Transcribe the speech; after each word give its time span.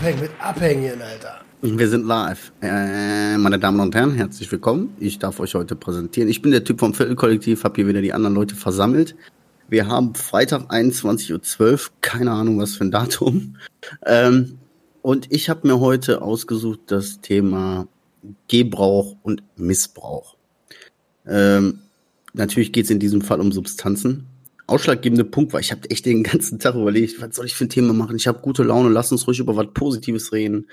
Abhängen 0.00 0.20
mit 0.20 0.30
Abhängen, 0.40 1.02
Alter. 1.02 1.40
Wir 1.60 1.88
sind 1.88 2.06
live. 2.06 2.52
Äh, 2.62 3.36
meine 3.36 3.58
Damen 3.58 3.80
und 3.80 3.94
Herren, 3.94 4.14
herzlich 4.14 4.50
willkommen. 4.50 4.94
Ich 4.98 5.18
darf 5.18 5.40
euch 5.40 5.54
heute 5.54 5.76
präsentieren. 5.76 6.30
Ich 6.30 6.40
bin 6.40 6.52
der 6.52 6.64
Typ 6.64 6.80
vom 6.80 6.94
Viertelkollektiv, 6.94 7.64
habe 7.64 7.74
hier 7.76 7.86
wieder 7.86 8.00
die 8.00 8.14
anderen 8.14 8.34
Leute 8.34 8.54
versammelt. 8.54 9.14
Wir 9.68 9.88
haben 9.88 10.14
Freitag 10.14 10.70
21.12 10.72 11.60
Uhr, 11.60 11.78
keine 12.00 12.30
Ahnung 12.30 12.58
was 12.58 12.76
für 12.76 12.84
ein 12.84 12.90
Datum. 12.90 13.56
Ähm, 14.06 14.58
und 15.02 15.30
ich 15.30 15.50
habe 15.50 15.66
mir 15.68 15.80
heute 15.80 16.22
ausgesucht 16.22 16.80
das 16.86 17.20
Thema 17.20 17.86
Gebrauch 18.48 19.16
und 19.22 19.42
Missbrauch. 19.56 20.36
Ähm, 21.26 21.80
natürlich 22.32 22.72
geht 22.72 22.84
es 22.84 22.90
in 22.90 22.98
diesem 22.98 23.22
Fall 23.22 23.40
um 23.40 23.52
Substanzen. 23.52 24.26
Ausschlaggebende 24.66 25.24
Punkt 25.24 25.52
war, 25.52 25.60
ich 25.60 25.72
habe 25.72 25.90
echt 25.90 26.06
den 26.06 26.22
ganzen 26.22 26.58
Tag 26.58 26.74
überlegt, 26.74 27.20
was 27.20 27.34
soll 27.34 27.46
ich 27.46 27.54
für 27.54 27.64
ein 27.64 27.70
Thema 27.70 27.92
machen? 27.92 28.16
Ich 28.16 28.26
habe 28.26 28.40
gute 28.40 28.62
Laune, 28.62 28.88
lass 28.88 29.12
uns 29.12 29.26
ruhig 29.26 29.40
über 29.40 29.56
was 29.56 29.72
Positives 29.74 30.32
reden. 30.32 30.68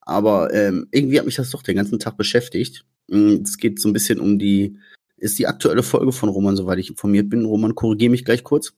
Aber 0.00 0.52
ähm, 0.52 0.86
irgendwie 0.90 1.18
hat 1.18 1.26
mich 1.26 1.36
das 1.36 1.50
doch 1.50 1.62
den 1.62 1.76
ganzen 1.76 1.98
Tag 1.98 2.16
beschäftigt. 2.16 2.84
Mm, 3.08 3.42
es 3.42 3.56
geht 3.56 3.80
so 3.80 3.88
ein 3.88 3.92
bisschen 3.92 4.20
um 4.20 4.38
die, 4.38 4.78
ist 5.16 5.38
die 5.38 5.46
aktuelle 5.46 5.82
Folge 5.82 6.12
von 6.12 6.28
Roman, 6.28 6.56
soweit 6.56 6.78
ich 6.78 6.90
informiert 6.90 7.30
bin. 7.30 7.44
Roman, 7.44 7.74
korrigiere 7.74 8.10
mich 8.10 8.24
gleich 8.24 8.44
kurz. 8.44 8.74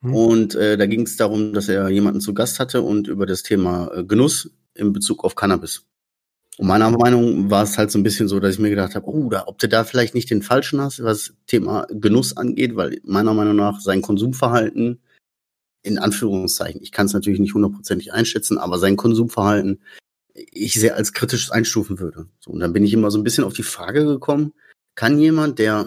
Mhm. 0.00 0.14
Und 0.14 0.54
äh, 0.54 0.76
da 0.76 0.86
ging 0.86 1.02
es 1.02 1.16
darum, 1.16 1.52
dass 1.52 1.68
er 1.68 1.88
jemanden 1.88 2.20
zu 2.20 2.34
Gast 2.34 2.60
hatte 2.60 2.82
und 2.82 3.08
über 3.08 3.26
das 3.26 3.42
Thema 3.42 3.90
äh, 3.94 4.04
Genuss 4.04 4.50
in 4.74 4.92
Bezug 4.92 5.24
auf 5.24 5.34
Cannabis. 5.34 5.84
Und 6.58 6.66
meiner 6.66 6.90
Meinung 6.90 7.50
war 7.50 7.62
es 7.62 7.78
halt 7.78 7.90
so 7.90 7.98
ein 7.98 8.02
bisschen 8.02 8.26
so, 8.26 8.40
dass 8.40 8.54
ich 8.54 8.60
mir 8.60 8.70
gedacht 8.70 8.96
habe, 8.96 9.06
oh, 9.06 9.30
da, 9.30 9.44
ob 9.46 9.58
du 9.58 9.68
da 9.68 9.84
vielleicht 9.84 10.14
nicht 10.14 10.28
den 10.28 10.42
Falschen 10.42 10.80
hast, 10.80 11.02
was 11.02 11.34
Thema 11.46 11.86
Genuss 11.88 12.36
angeht, 12.36 12.74
weil 12.74 13.00
meiner 13.04 13.32
Meinung 13.32 13.56
nach 13.56 13.80
sein 13.80 14.02
Konsumverhalten, 14.02 15.00
in 15.82 15.98
Anführungszeichen, 15.98 16.82
ich 16.82 16.90
kann 16.90 17.06
es 17.06 17.12
natürlich 17.12 17.38
nicht 17.38 17.54
hundertprozentig 17.54 18.12
einschätzen, 18.12 18.58
aber 18.58 18.78
sein 18.78 18.96
Konsumverhalten 18.96 19.80
ich 20.34 20.74
sehr 20.74 20.96
als 20.96 21.12
kritisch 21.12 21.52
einstufen 21.52 22.00
würde. 22.00 22.26
So, 22.40 22.50
und 22.50 22.60
dann 22.60 22.72
bin 22.72 22.84
ich 22.84 22.92
immer 22.92 23.10
so 23.10 23.18
ein 23.18 23.24
bisschen 23.24 23.44
auf 23.44 23.54
die 23.54 23.62
Frage 23.62 24.04
gekommen, 24.04 24.52
kann 24.96 25.18
jemand, 25.18 25.58
der 25.60 25.84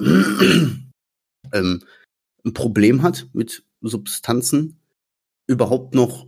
ähm, 1.54 1.84
ein 2.46 2.54
Problem 2.54 3.04
hat 3.04 3.28
mit 3.34 3.64
Substanzen, 3.82 4.80
überhaupt 5.48 5.96
noch 5.96 6.28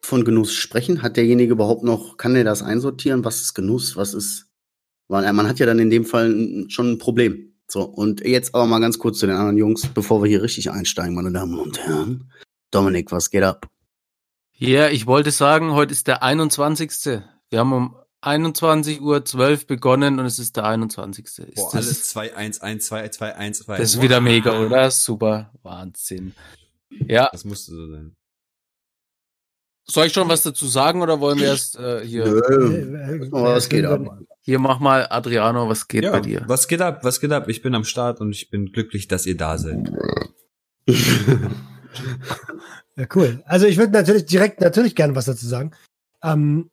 von 0.00 0.24
Genuss 0.24 0.52
sprechen? 0.52 1.02
Hat 1.02 1.16
derjenige 1.16 1.52
überhaupt 1.52 1.84
noch, 1.84 2.16
kann 2.16 2.34
der 2.34 2.44
das 2.44 2.62
einsortieren? 2.62 3.24
Was 3.24 3.40
ist 3.40 3.54
Genuss? 3.54 3.96
Was 3.96 4.14
ist, 4.14 4.46
weil 5.08 5.30
man 5.32 5.48
hat 5.48 5.58
ja 5.58 5.66
dann 5.66 5.78
in 5.78 5.90
dem 5.90 6.04
Fall 6.04 6.66
schon 6.68 6.92
ein 6.92 6.98
Problem. 6.98 7.54
So, 7.68 7.82
und 7.82 8.20
jetzt 8.26 8.54
aber 8.54 8.66
mal 8.66 8.80
ganz 8.80 8.98
kurz 8.98 9.18
zu 9.18 9.26
den 9.26 9.36
anderen 9.36 9.56
Jungs, 9.56 9.86
bevor 9.86 10.22
wir 10.22 10.28
hier 10.28 10.42
richtig 10.42 10.70
einsteigen, 10.70 11.14
meine 11.14 11.30
Damen 11.30 11.58
und 11.58 11.78
Herren. 11.78 12.32
Dominik, 12.72 13.12
was 13.12 13.30
geht 13.30 13.44
ab? 13.44 13.68
Ja, 14.56 14.88
ich 14.88 15.06
wollte 15.06 15.30
sagen, 15.30 15.72
heute 15.72 15.92
ist 15.92 16.06
der 16.06 16.22
21. 16.22 17.22
Wir 17.48 17.58
haben 17.58 17.72
um 17.72 17.96
21.12 18.22 19.00
Uhr 19.00 19.66
begonnen 19.66 20.18
und 20.18 20.26
es 20.26 20.38
ist 20.38 20.56
der 20.56 20.64
21. 20.66 21.24
Ist 21.24 21.54
Boah, 21.54 21.70
das, 21.72 21.86
alles 21.86 22.08
2, 22.08 22.36
1, 22.36 22.60
1, 22.60 22.86
2, 22.86 23.08
2, 23.08 23.34
1, 23.36 23.58
2. 23.60 23.78
Das 23.78 23.94
ist 23.94 24.02
wieder 24.02 24.20
mega, 24.20 24.60
oder? 24.60 24.90
Super. 24.90 25.52
Wahnsinn. 25.62 26.34
Ja. 26.90 27.30
Das 27.32 27.44
musste 27.44 27.72
so 27.72 27.88
sein. 27.88 28.16
Soll 29.90 30.06
ich 30.06 30.12
schon 30.12 30.28
was 30.28 30.42
dazu 30.42 30.66
sagen 30.66 31.02
oder 31.02 31.20
wollen 31.20 31.38
wir 31.38 31.46
erst 31.48 31.76
äh, 31.78 32.04
hier? 32.06 32.24
Nö. 32.26 33.28
Was 33.32 33.68
geht 33.68 33.84
ab? 33.84 34.00
Hier 34.42 34.58
mach 34.58 34.78
mal, 34.80 35.06
Adriano, 35.10 35.68
was 35.68 35.86
geht 35.88 36.04
Ja, 36.04 36.12
bei 36.12 36.20
dir? 36.20 36.44
was 36.46 36.66
geht 36.68 36.80
ab? 36.80 37.00
Was 37.04 37.20
geht 37.20 37.32
ab? 37.32 37.48
Ich 37.48 37.60
bin 37.62 37.74
am 37.74 37.84
Start 37.84 38.20
und 38.20 38.30
ich 38.32 38.50
bin 38.50 38.66
glücklich, 38.72 39.08
dass 39.08 39.26
ihr 39.26 39.36
da 39.36 39.58
seid. 39.58 39.90
Ja, 42.96 43.06
cool. 43.14 43.42
Also 43.46 43.66
ich 43.66 43.78
würde 43.78 43.92
natürlich 43.92 44.26
direkt 44.26 44.60
natürlich 44.60 44.94
gerne 44.94 45.14
was 45.14 45.24
dazu 45.24 45.46
sagen. 45.46 45.72
Ähm, 46.22 46.70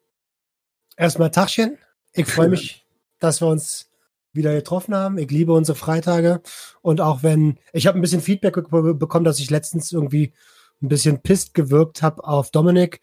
erstmal 0.98 1.32
Tachchen. 1.32 1.78
Ich 2.14 2.28
freue 2.28 2.50
mich, 2.50 2.86
dass 3.20 3.42
wir 3.42 3.48
uns 3.48 3.90
wieder 4.34 4.54
getroffen 4.54 4.94
haben. 4.94 5.18
Ich 5.18 5.32
liebe 5.32 5.54
unsere 5.54 5.78
Freitage. 5.78 6.42
Und 6.82 7.02
auch 7.02 7.24
wenn, 7.24 7.58
ich 7.72 7.88
habe 7.88 7.98
ein 7.98 8.02
bisschen 8.02 8.22
Feedback 8.22 8.56
be- 8.70 8.94
bekommen, 8.94 9.26
dass 9.26 9.40
ich 9.40 9.50
letztens 9.50 9.92
irgendwie 9.92 10.34
ein 10.82 10.90
bisschen 10.90 11.22
pisst 11.22 11.54
gewirkt 11.54 12.02
habe 12.02 12.24
auf 12.24 12.52
Dominik. 12.52 13.02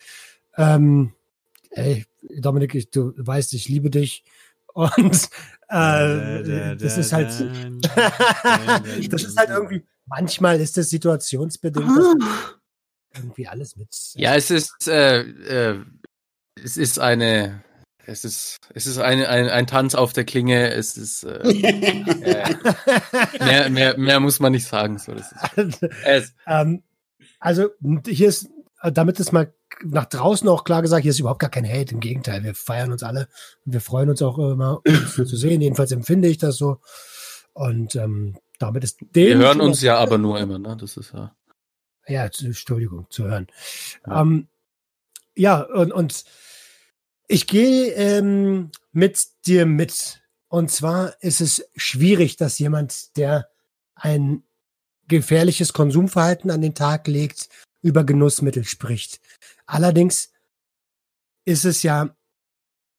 Ähm, 0.57 1.13
ey, 1.71 2.07
Dominik, 2.23 2.75
ich, 2.75 2.91
du 2.91 3.13
weißt, 3.17 3.53
ich 3.55 3.69
liebe 3.69 3.91
dich. 3.91 4.25
Und 4.73 5.29
äh, 5.69 6.77
das 6.77 6.99
ist 6.99 7.13
halt, 7.13 7.29
das 9.11 9.23
ist 9.23 9.37
halt 9.37 9.51
irgendwie, 9.51 9.85
manchmal 10.07 10.61
ist 10.61 10.77
es 10.79 10.91
situationsbedingt, 10.91 11.89
dass 11.89 12.17
irgendwie 13.15 13.47
alles 13.47 13.77
mit. 13.77 13.89
Ja, 14.15 14.35
es 14.35 14.51
ist, 14.51 14.89
äh, 14.89 15.21
äh, 15.21 15.85
es 16.63 16.77
ist 16.77 16.99
eine, 16.99 17.63
es 18.07 18.25
ist, 18.25 18.59
es 18.75 18.87
ist 18.87 18.99
eine, 18.99 19.29
ein, 19.29 19.49
ein 19.49 19.67
Tanz 19.67 19.95
auf 19.95 20.13
der 20.13 20.25
Klinge. 20.25 20.71
Es 20.73 20.97
ist, 20.97 21.25
äh, 21.25 21.39
äh, 21.39 22.55
mehr, 23.39 23.71
mehr, 23.71 23.99
mehr 23.99 24.21
muss 24.21 24.41
man 24.41 24.53
nicht 24.53 24.67
sagen. 24.67 24.99
So, 24.99 25.15
das 25.15 25.33
ist, 25.57 25.83
es, 26.05 26.35
ähm, 26.47 26.83
also 27.45 27.69
hier 28.07 28.29
ist, 28.29 28.49
äh, 28.81 28.91
damit 28.91 29.21
es 29.21 29.31
mal 29.31 29.53
nach 29.85 30.07
draußen 30.07 30.49
auch 30.49 30.65
klar 30.65 30.81
gesagt, 30.81 31.03
hier 31.03 31.11
ist 31.11 31.21
überhaupt 31.21 31.41
gar 31.41 31.51
kein 31.51 31.69
Hate. 31.69 31.93
Im 31.93 32.01
Gegenteil, 32.01 32.43
wir 32.43 32.55
feiern 32.55 32.91
uns 32.91 33.03
alle 33.03 33.29
und 33.67 33.75
wir 33.75 33.83
freuen 33.83 34.09
uns 34.09 34.23
auch 34.23 34.39
immer, 34.39 34.81
uns 34.87 35.15
zu 35.15 35.37
sehen. 35.37 35.61
Jedenfalls 35.61 35.93
empfinde 35.93 36.29
ich 36.29 36.39
das 36.39 36.57
so. 36.57 36.81
Und 37.53 37.97
ähm, 37.97 38.39
damit 38.59 38.83
ist 38.83 38.99
wir 39.13 39.37
hören 39.37 39.61
uns 39.61 39.83
ja 39.83 39.99
aber 39.99 40.17
nur 40.17 40.41
immer, 40.41 40.59
ne? 40.59 40.75
Das 40.81 40.97
ist 40.97 41.13
ja. 41.13 41.37
Ja, 42.09 42.25
Entschuldigung, 42.25 43.07
zu 43.11 43.25
hören. 43.25 43.47
Ja. 44.07 44.13
Ja, 44.15 44.23
ähm, 44.23 44.49
ja 45.35 45.61
und, 45.61 45.93
und 45.93 46.25
ich 47.29 47.47
gehe 47.47 47.93
ähm, 47.93 48.71
mit 48.93 49.23
dir 49.45 49.67
mit. 49.67 50.23
Und 50.49 50.71
zwar 50.71 51.23
ist 51.23 51.43
es 51.43 51.69
schwierig, 51.77 52.37
dass 52.37 52.59
jemand, 52.59 53.15
der 53.19 53.51
ein 53.97 54.45
gefährliches 55.09 55.73
Konsumverhalten 55.73 56.51
an 56.51 56.63
den 56.63 56.75
Tag 56.75 57.07
legt, 57.09 57.49
über 57.83 58.05
Genussmittel 58.05 58.65
spricht. 58.65 59.21
Allerdings 59.67 60.33
ist 61.45 61.65
es 61.65 61.83
ja, 61.83 62.17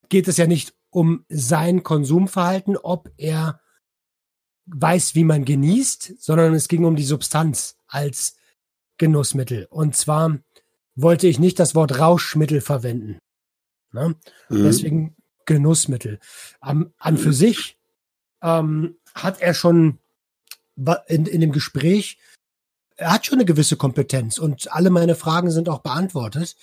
geht 0.09 0.27
es 0.27 0.38
ja 0.38 0.47
nicht 0.47 0.75
um 0.89 1.25
sein 1.27 1.83
Konsumverhalten, 1.83 2.77
ob 2.77 3.11
er 3.17 3.59
weiß, 4.67 5.16
wie 5.16 5.23
man 5.23 5.45
genießt, 5.45 6.16
sondern 6.19 6.53
es 6.53 6.67
ging 6.67 6.85
um 6.85 6.95
die 6.95 7.03
Substanz 7.03 7.77
als 7.88 8.35
Genussmittel. 8.97 9.67
Und 9.69 9.95
zwar 9.95 10.39
wollte 10.95 11.27
ich 11.27 11.39
nicht 11.39 11.59
das 11.59 11.75
Wort 11.75 11.99
Rauschmittel 11.99 12.61
verwenden. 12.61 13.19
Ne? 13.91 14.16
Mhm. 14.49 14.63
Deswegen 14.63 15.16
Genussmittel. 15.45 16.19
Am, 16.59 16.93
an 16.97 17.17
für 17.17 17.33
sich 17.33 17.77
ähm, 18.41 18.97
hat 19.13 19.41
er 19.41 19.53
schon 19.53 19.99
in, 21.08 21.25
in 21.25 21.41
dem 21.41 21.52
Gespräch, 21.52 22.18
er 22.97 23.13
hat 23.13 23.25
schon 23.25 23.36
eine 23.40 23.46
gewisse 23.46 23.75
Kompetenz 23.78 24.38
und 24.38 24.72
alle 24.74 24.90
meine 24.90 25.16
Fragen 25.16 25.52
sind 25.52 25.69
auch 25.69 25.80
beantwortet. 25.80 26.56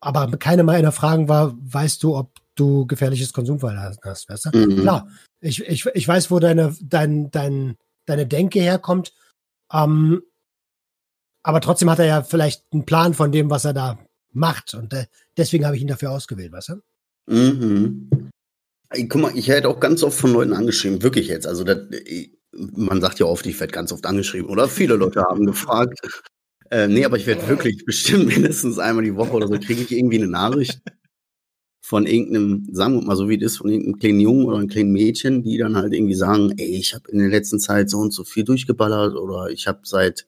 Aber 0.00 0.30
keine 0.36 0.64
meiner 0.64 0.92
Fragen 0.92 1.28
war, 1.28 1.54
weißt 1.60 2.02
du, 2.02 2.16
ob 2.16 2.32
du 2.56 2.86
gefährliches 2.86 3.32
Konsumverhalten 3.32 4.00
hast, 4.04 4.28
weißt 4.28 4.46
du? 4.46 4.58
Mhm. 4.58 4.80
Klar, 4.80 5.08
ich, 5.40 5.60
ich, 5.62 5.86
ich 5.86 6.08
weiß, 6.08 6.30
wo 6.30 6.38
deine, 6.38 6.76
dein, 6.80 7.30
dein, 7.30 7.76
deine 8.06 8.26
Denke 8.26 8.60
herkommt. 8.60 9.12
Ähm, 9.72 10.22
aber 11.44 11.60
trotzdem 11.60 11.88
hat 11.90 11.98
er 11.98 12.06
ja 12.06 12.22
vielleicht 12.22 12.64
einen 12.72 12.84
Plan 12.84 13.14
von 13.14 13.32
dem, 13.32 13.48
was 13.50 13.64
er 13.64 13.72
da 13.72 13.98
macht. 14.32 14.74
Und 14.74 14.92
äh, 14.92 15.06
deswegen 15.36 15.64
habe 15.66 15.76
ich 15.76 15.82
ihn 15.82 15.88
dafür 15.88 16.10
ausgewählt, 16.10 16.52
weißt 16.52 16.70
du? 16.70 16.82
Mhm. 17.26 18.30
Guck 19.08 19.20
mal, 19.20 19.36
ich 19.36 19.48
werde 19.48 19.68
auch 19.68 19.80
ganz 19.80 20.02
oft 20.02 20.18
von 20.18 20.32
Leuten 20.32 20.52
angeschrieben, 20.52 21.02
wirklich 21.02 21.28
jetzt. 21.28 21.46
Also 21.46 21.64
das, 21.64 21.78
ich- 22.04 22.38
man 22.52 23.00
sagt 23.00 23.18
ja 23.18 23.26
oft, 23.26 23.46
ich 23.46 23.58
werde 23.60 23.72
ganz 23.72 23.92
oft 23.92 24.06
angeschrieben, 24.06 24.48
oder? 24.48 24.68
Viele 24.68 24.96
Leute 24.96 25.22
haben 25.22 25.46
gefragt. 25.46 25.98
Äh, 26.70 26.88
nee, 26.88 27.04
aber 27.04 27.16
ich 27.16 27.26
werde 27.26 27.48
wirklich 27.48 27.84
bestimmt 27.84 28.26
mindestens 28.34 28.78
einmal 28.78 29.04
die 29.04 29.16
Woche 29.16 29.32
oder 29.32 29.48
so 29.48 29.58
kriege 29.58 29.82
ich 29.82 29.92
irgendwie 29.92 30.18
eine 30.18 30.28
Nachricht 30.28 30.80
von 31.84 32.06
irgendeinem, 32.06 32.68
sagen 32.72 32.94
wir 32.94 33.02
mal 33.02 33.16
so 33.16 33.28
wie 33.28 33.38
das, 33.38 33.58
von 33.58 33.68
irgendeinem 33.68 33.98
kleinen 33.98 34.20
Jungen 34.20 34.46
oder 34.46 34.56
einem 34.58 34.68
kleinen 34.68 34.92
Mädchen, 34.92 35.42
die 35.42 35.58
dann 35.58 35.76
halt 35.76 35.92
irgendwie 35.92 36.14
sagen, 36.14 36.54
ey, 36.56 36.76
ich 36.76 36.94
habe 36.94 37.10
in 37.10 37.18
der 37.18 37.28
letzten 37.28 37.58
Zeit 37.58 37.90
so 37.90 37.98
und 37.98 38.12
so 38.14 38.24
viel 38.24 38.44
durchgeballert 38.44 39.14
oder 39.16 39.50
ich 39.50 39.66
habe 39.66 39.80
seit 39.82 40.26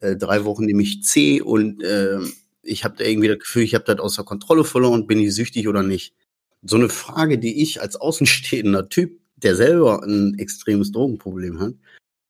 äh, 0.00 0.16
drei 0.16 0.44
Wochen 0.44 0.64
nämlich 0.64 1.02
C 1.02 1.42
und 1.42 1.82
äh, 1.82 2.18
ich 2.62 2.84
habe 2.84 2.96
da 2.96 3.04
irgendwie 3.04 3.28
das 3.28 3.40
Gefühl, 3.40 3.62
ich 3.64 3.74
habe 3.74 3.84
das 3.84 3.98
außer 3.98 4.24
Kontrolle 4.24 4.64
verloren, 4.64 5.06
bin 5.06 5.18
ich 5.18 5.34
süchtig 5.34 5.68
oder 5.68 5.82
nicht? 5.82 6.14
So 6.62 6.76
eine 6.76 6.88
Frage, 6.88 7.38
die 7.38 7.60
ich 7.60 7.80
als 7.80 7.96
außenstehender 7.96 8.88
Typ, 8.88 9.20
der 9.42 9.56
selber 9.56 10.02
ein 10.02 10.38
extremes 10.38 10.92
Drogenproblem 10.92 11.60
hat, 11.60 11.74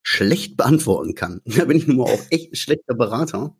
schlecht 0.03 0.57
beantworten 0.57 1.15
kann. 1.15 1.41
Da 1.57 1.65
bin 1.65 1.77
ich 1.77 1.87
nun 1.87 1.99
mal 1.99 2.05
auch 2.05 2.23
echt 2.31 2.53
ein 2.53 2.57
schlechter 2.57 2.95
Berater. 2.95 3.57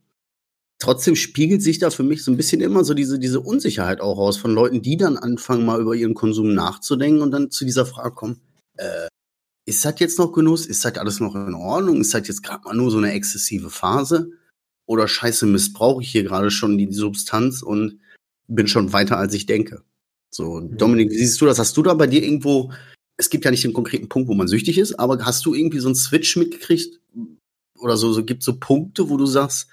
Trotzdem 0.79 1.15
spiegelt 1.15 1.63
sich 1.63 1.79
da 1.79 1.91
für 1.91 2.03
mich 2.03 2.25
so 2.25 2.33
ein 2.33 2.37
bisschen 2.37 2.61
immer 2.61 2.83
so 2.85 2.93
diese, 2.95 3.21
diese 3.21 3.41
Unsicherheit 3.41 4.01
auch 4.01 4.19
raus 4.19 4.37
von 4.37 4.53
Leuten, 4.53 4.83
die 4.83 4.97
dann 4.97 5.17
anfangen, 5.17 5.65
mal 5.65 5.81
über 5.81 5.95
ihren 5.95 6.15
Konsum 6.15 6.55
nachzudenken 6.55 7.23
und 7.23 7.31
dann 7.31 7.53
zu 7.53 7.65
dieser 7.65 7.87
Frage 7.87 8.15
kommen, 8.17 8.41
äh, 8.77 9.07
ist 9.65 9.85
das 9.85 9.95
jetzt 10.01 10.19
noch 10.19 10.33
Genuss? 10.33 10.67
Ist 10.67 10.85
das 10.85 10.99
alles 10.99 11.21
noch 11.21 11.37
in 11.37 11.55
Ordnung? 11.55 12.01
Ist 12.01 12.15
das 12.15 12.27
jetzt 12.27 12.43
gerade 12.43 12.65
mal 12.65 12.75
nur 12.75 12.91
so 12.91 12.99
eine 12.99 13.13
exzessive 13.13 13.71
Phase? 13.71 14.33
Oder 14.87 15.07
scheiße, 15.07 15.47
missbrauche 15.47 16.03
ich 16.03 16.11
hier 16.11 16.25
gerade 16.25 16.51
schon 16.51 16.77
die 16.77 16.93
Substanz 16.93 17.63
und 17.63 18.01
bin 18.49 18.67
schon 18.67 18.93
weiter, 18.93 19.19
als 19.19 19.35
ich 19.35 19.47
denke? 19.47 19.85
So, 20.31 20.61
Mhm. 20.61 20.79
Dominik, 20.79 21.11
wie 21.11 21.19
siehst 21.19 21.41
du 21.41 21.47
das? 21.47 21.61
Hast 21.61 21.77
du 21.77 21.83
da 21.83 21.95
bei 21.95 22.09
dir 22.09 22.23
irgendwo, 22.25 22.73
es 23.23 23.31
gibt 23.31 23.45
ja 23.45 23.53
nicht 23.53 23.63
den 23.63 23.73
konkreten 23.73 24.09
Punkt, 24.09 24.29
wo 24.29 24.35
man 24.35 24.49
süchtig 24.49 24.79
ist, 24.79 24.99
aber 24.99 25.25
hast 25.25 25.47
du 25.47 25.55
irgendwie 25.55 25.79
so 25.79 25.87
einen 25.87 25.95
Switch 25.95 26.37
mitgekriegt? 26.37 27.01
Oder 27.79 27.97
so, 27.97 28.13
so 28.13 28.25
gibt 28.25 28.43
so 28.43 28.59
Punkte, 28.59 29.09
wo 29.09 29.17
du 29.17 29.27
sagst, 29.27 29.73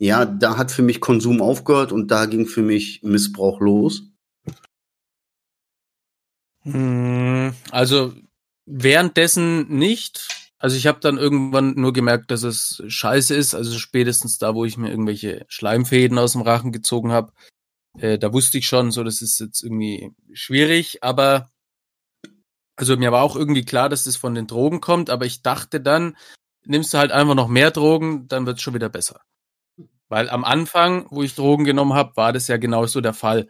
ja, 0.00 0.24
da 0.24 0.56
hat 0.56 0.72
für 0.72 0.82
mich 0.82 1.00
Konsum 1.00 1.40
aufgehört 1.40 1.92
und 1.92 2.10
da 2.10 2.26
ging 2.26 2.46
für 2.46 2.62
mich 2.62 3.02
Missbrauch 3.04 3.60
los? 3.60 4.02
Hm, 6.62 7.54
Also 7.70 8.12
währenddessen 8.66 9.68
nicht. 9.68 10.28
Also 10.58 10.76
ich 10.76 10.86
habe 10.86 11.00
dann 11.00 11.16
irgendwann 11.16 11.74
nur 11.74 11.92
gemerkt, 11.92 12.30
dass 12.32 12.42
es 12.42 12.82
scheiße 12.86 13.34
ist. 13.34 13.54
Also 13.54 13.78
spätestens 13.78 14.38
da, 14.38 14.54
wo 14.54 14.64
ich 14.64 14.76
mir 14.76 14.90
irgendwelche 14.90 15.44
Schleimfäden 15.48 16.18
aus 16.18 16.32
dem 16.32 16.42
Rachen 16.42 16.72
gezogen 16.72 17.12
habe, 17.12 17.32
äh, 17.98 18.18
da 18.18 18.32
wusste 18.32 18.58
ich 18.58 18.66
schon, 18.66 18.90
so 18.90 19.04
das 19.04 19.22
ist 19.22 19.38
jetzt 19.38 19.62
irgendwie 19.62 20.12
schwierig. 20.32 21.04
Aber 21.04 21.50
also 22.80 22.96
mir 22.96 23.12
war 23.12 23.22
auch 23.22 23.36
irgendwie 23.36 23.64
klar, 23.64 23.88
dass 23.88 24.04
das 24.04 24.16
von 24.16 24.34
den 24.34 24.46
Drogen 24.46 24.80
kommt. 24.80 25.10
Aber 25.10 25.26
ich 25.26 25.42
dachte 25.42 25.80
dann, 25.80 26.16
nimmst 26.64 26.92
du 26.94 26.98
halt 26.98 27.12
einfach 27.12 27.34
noch 27.34 27.48
mehr 27.48 27.70
Drogen, 27.70 28.26
dann 28.28 28.46
wird's 28.46 28.62
schon 28.62 28.74
wieder 28.74 28.88
besser. 28.88 29.20
Weil 30.08 30.28
am 30.30 30.44
Anfang, 30.44 31.06
wo 31.10 31.22
ich 31.22 31.34
Drogen 31.34 31.64
genommen 31.64 31.94
habe, 31.94 32.16
war 32.16 32.32
das 32.32 32.48
ja 32.48 32.56
genauso 32.56 33.00
der 33.00 33.14
Fall. 33.14 33.48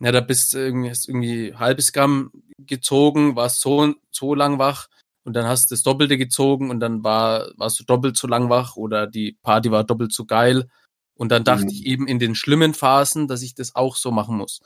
Ja, 0.00 0.12
da 0.12 0.20
bist 0.20 0.54
du 0.54 0.58
irgendwie, 0.58 0.90
hast 0.90 1.08
irgendwie 1.08 1.54
halbes 1.54 1.92
Gramm 1.92 2.30
gezogen, 2.58 3.36
warst 3.36 3.60
so, 3.60 3.94
so 4.10 4.34
lang 4.34 4.58
wach 4.58 4.88
und 5.24 5.34
dann 5.34 5.46
hast 5.46 5.70
du 5.70 5.74
das 5.74 5.82
Doppelte 5.82 6.16
gezogen 6.16 6.70
und 6.70 6.80
dann 6.80 7.04
war, 7.04 7.48
warst 7.56 7.80
du 7.80 7.84
doppelt 7.84 8.16
so 8.16 8.26
lang 8.28 8.48
wach 8.48 8.76
oder 8.76 9.06
die 9.06 9.36
Party 9.42 9.70
war 9.70 9.84
doppelt 9.84 10.12
so 10.12 10.24
geil. 10.24 10.68
Und 11.16 11.30
dann 11.32 11.44
dachte 11.44 11.64
Mhm. 11.64 11.70
ich 11.70 11.84
eben 11.86 12.06
in 12.06 12.20
den 12.20 12.34
schlimmen 12.36 12.74
Phasen, 12.74 13.26
dass 13.28 13.42
ich 13.42 13.54
das 13.54 13.74
auch 13.74 13.96
so 13.96 14.12
machen 14.12 14.36
muss. 14.36 14.60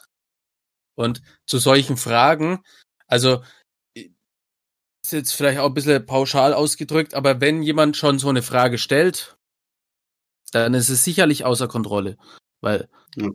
Und 0.94 1.22
zu 1.46 1.58
solchen 1.58 1.96
Fragen, 1.96 2.62
also 3.06 3.42
ist 5.12 5.18
jetzt 5.18 5.34
vielleicht 5.34 5.58
auch 5.58 5.66
ein 5.68 5.74
bisschen 5.74 6.04
pauschal 6.06 6.54
ausgedrückt, 6.54 7.14
aber 7.14 7.40
wenn 7.40 7.62
jemand 7.62 7.96
schon 7.96 8.18
so 8.18 8.28
eine 8.28 8.42
Frage 8.42 8.78
stellt, 8.78 9.36
dann 10.52 10.74
ist 10.74 10.88
es 10.88 11.04
sicherlich 11.04 11.44
außer 11.44 11.68
Kontrolle. 11.68 12.16
Weil, 12.60 12.88
Ja. 13.16 13.30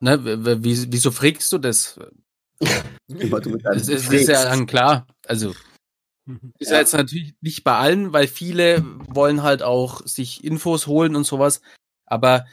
ne, 0.00 0.18
wieso 0.62 1.10
fragst 1.10 1.52
du 1.52 1.58
das? 1.58 1.98
Das 2.58 3.88
ist, 3.88 4.12
ist 4.12 4.28
ja 4.28 4.44
dann 4.44 4.66
klar. 4.66 5.06
Also, 5.26 5.50
ist 6.58 6.70
ja. 6.70 6.72
Ja. 6.74 6.78
jetzt 6.78 6.92
natürlich 6.92 7.34
nicht 7.40 7.64
bei 7.64 7.76
allen, 7.76 8.12
weil 8.12 8.28
viele 8.28 8.84
wollen 9.08 9.42
halt 9.42 9.62
auch 9.62 10.06
sich 10.06 10.44
Infos 10.44 10.86
holen 10.86 11.16
und 11.16 11.24
sowas. 11.24 11.60
Aber 12.06 12.46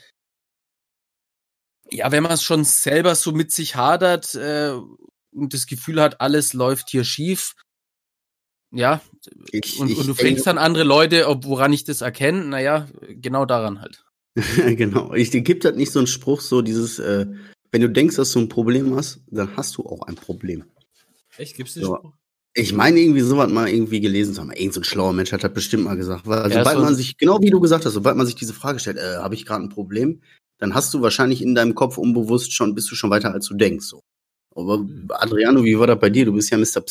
ja, 1.91 2.11
wenn 2.11 2.23
man 2.23 2.33
es 2.33 2.43
schon 2.43 2.63
selber 2.63 3.15
so 3.15 3.31
mit 3.31 3.51
sich 3.51 3.75
hadert 3.75 4.35
äh, 4.35 4.73
und 5.31 5.53
das 5.53 5.65
Gefühl 5.67 6.01
hat, 6.01 6.21
alles 6.21 6.53
läuft 6.53 6.89
hier 6.89 7.03
schief, 7.03 7.55
ja, 8.71 9.01
Ich, 9.51 9.79
und, 9.79 9.89
ich 9.89 9.97
und 9.97 10.07
du 10.07 10.13
denke- 10.13 10.31
fragst 10.33 10.47
dann 10.47 10.57
andere 10.57 10.83
Leute, 10.83 11.27
ob 11.27 11.45
woran 11.45 11.73
ich 11.73 11.83
das 11.83 12.01
erkenne, 12.01 12.45
naja, 12.45 12.87
genau 13.09 13.45
daran 13.45 13.81
halt. 13.81 14.03
genau. 14.77 15.13
Ich 15.13 15.31
gibt 15.31 15.65
halt 15.65 15.75
nicht 15.77 15.91
so 15.91 15.99
einen 15.99 16.07
Spruch, 16.07 16.41
so 16.41 16.61
dieses, 16.61 16.99
äh, 16.99 17.25
wenn 17.71 17.81
du 17.81 17.89
denkst, 17.89 18.15
dass 18.15 18.31
du 18.31 18.39
ein 18.39 18.49
Problem 18.49 18.95
hast, 18.95 19.21
dann 19.27 19.55
hast 19.57 19.77
du 19.77 19.83
auch 19.85 20.03
ein 20.03 20.15
Problem. 20.15 20.63
Echt? 21.37 21.55
Gibt's 21.57 21.73
den 21.73 21.83
Spruch? 21.83 22.13
Ich 22.55 22.73
meine, 22.73 22.99
irgendwie 22.99 23.21
sowas 23.21 23.49
mal 23.51 23.69
irgendwie 23.69 23.99
gelesen 24.01 24.33
zu 24.33 24.41
haben. 24.41 24.51
Irgend 24.51 24.73
so 24.73 24.81
ein 24.81 24.83
schlauer 24.83 25.13
Mensch 25.13 25.31
hat 25.31 25.43
das 25.43 25.53
bestimmt 25.53 25.83
mal 25.83 25.95
gesagt. 25.95 26.25
Weil 26.25 26.49
Ja, 26.51 26.59
sobald 26.59 26.77
so- 26.77 26.83
man 26.83 26.95
sich, 26.95 27.17
genau 27.17 27.41
wie 27.41 27.51
du 27.51 27.59
gesagt 27.59 27.85
hast, 27.85 27.93
sobald 27.93 28.17
man 28.17 28.25
sich 28.25 28.35
diese 28.35 28.53
Frage 28.53 28.79
stellt, 28.79 28.97
äh, 28.97 29.17
habe 29.17 29.35
ich 29.35 29.45
gerade 29.45 29.63
ein 29.63 29.69
Problem, 29.69 30.21
dann 30.57 30.73
hast 30.73 30.93
du 30.93 31.01
wahrscheinlich 31.01 31.41
in 31.41 31.53
deinem 31.55 31.75
Kopf 31.75 31.97
unbewusst 31.97 32.53
schon, 32.53 32.73
bist 32.75 32.89
du 32.91 32.95
schon 32.95 33.09
weiter, 33.11 33.31
als 33.33 33.47
du 33.47 33.53
denkst. 33.55 33.85
So. 33.85 34.01
Aber 34.55 34.85
Adriano, 35.09 35.63
wie 35.63 35.77
war 35.77 35.87
das 35.87 35.99
bei 35.99 36.09
dir? 36.09 36.25
Du 36.25 36.33
bist 36.33 36.49
ja 36.49 36.57
Mr. 36.57 36.83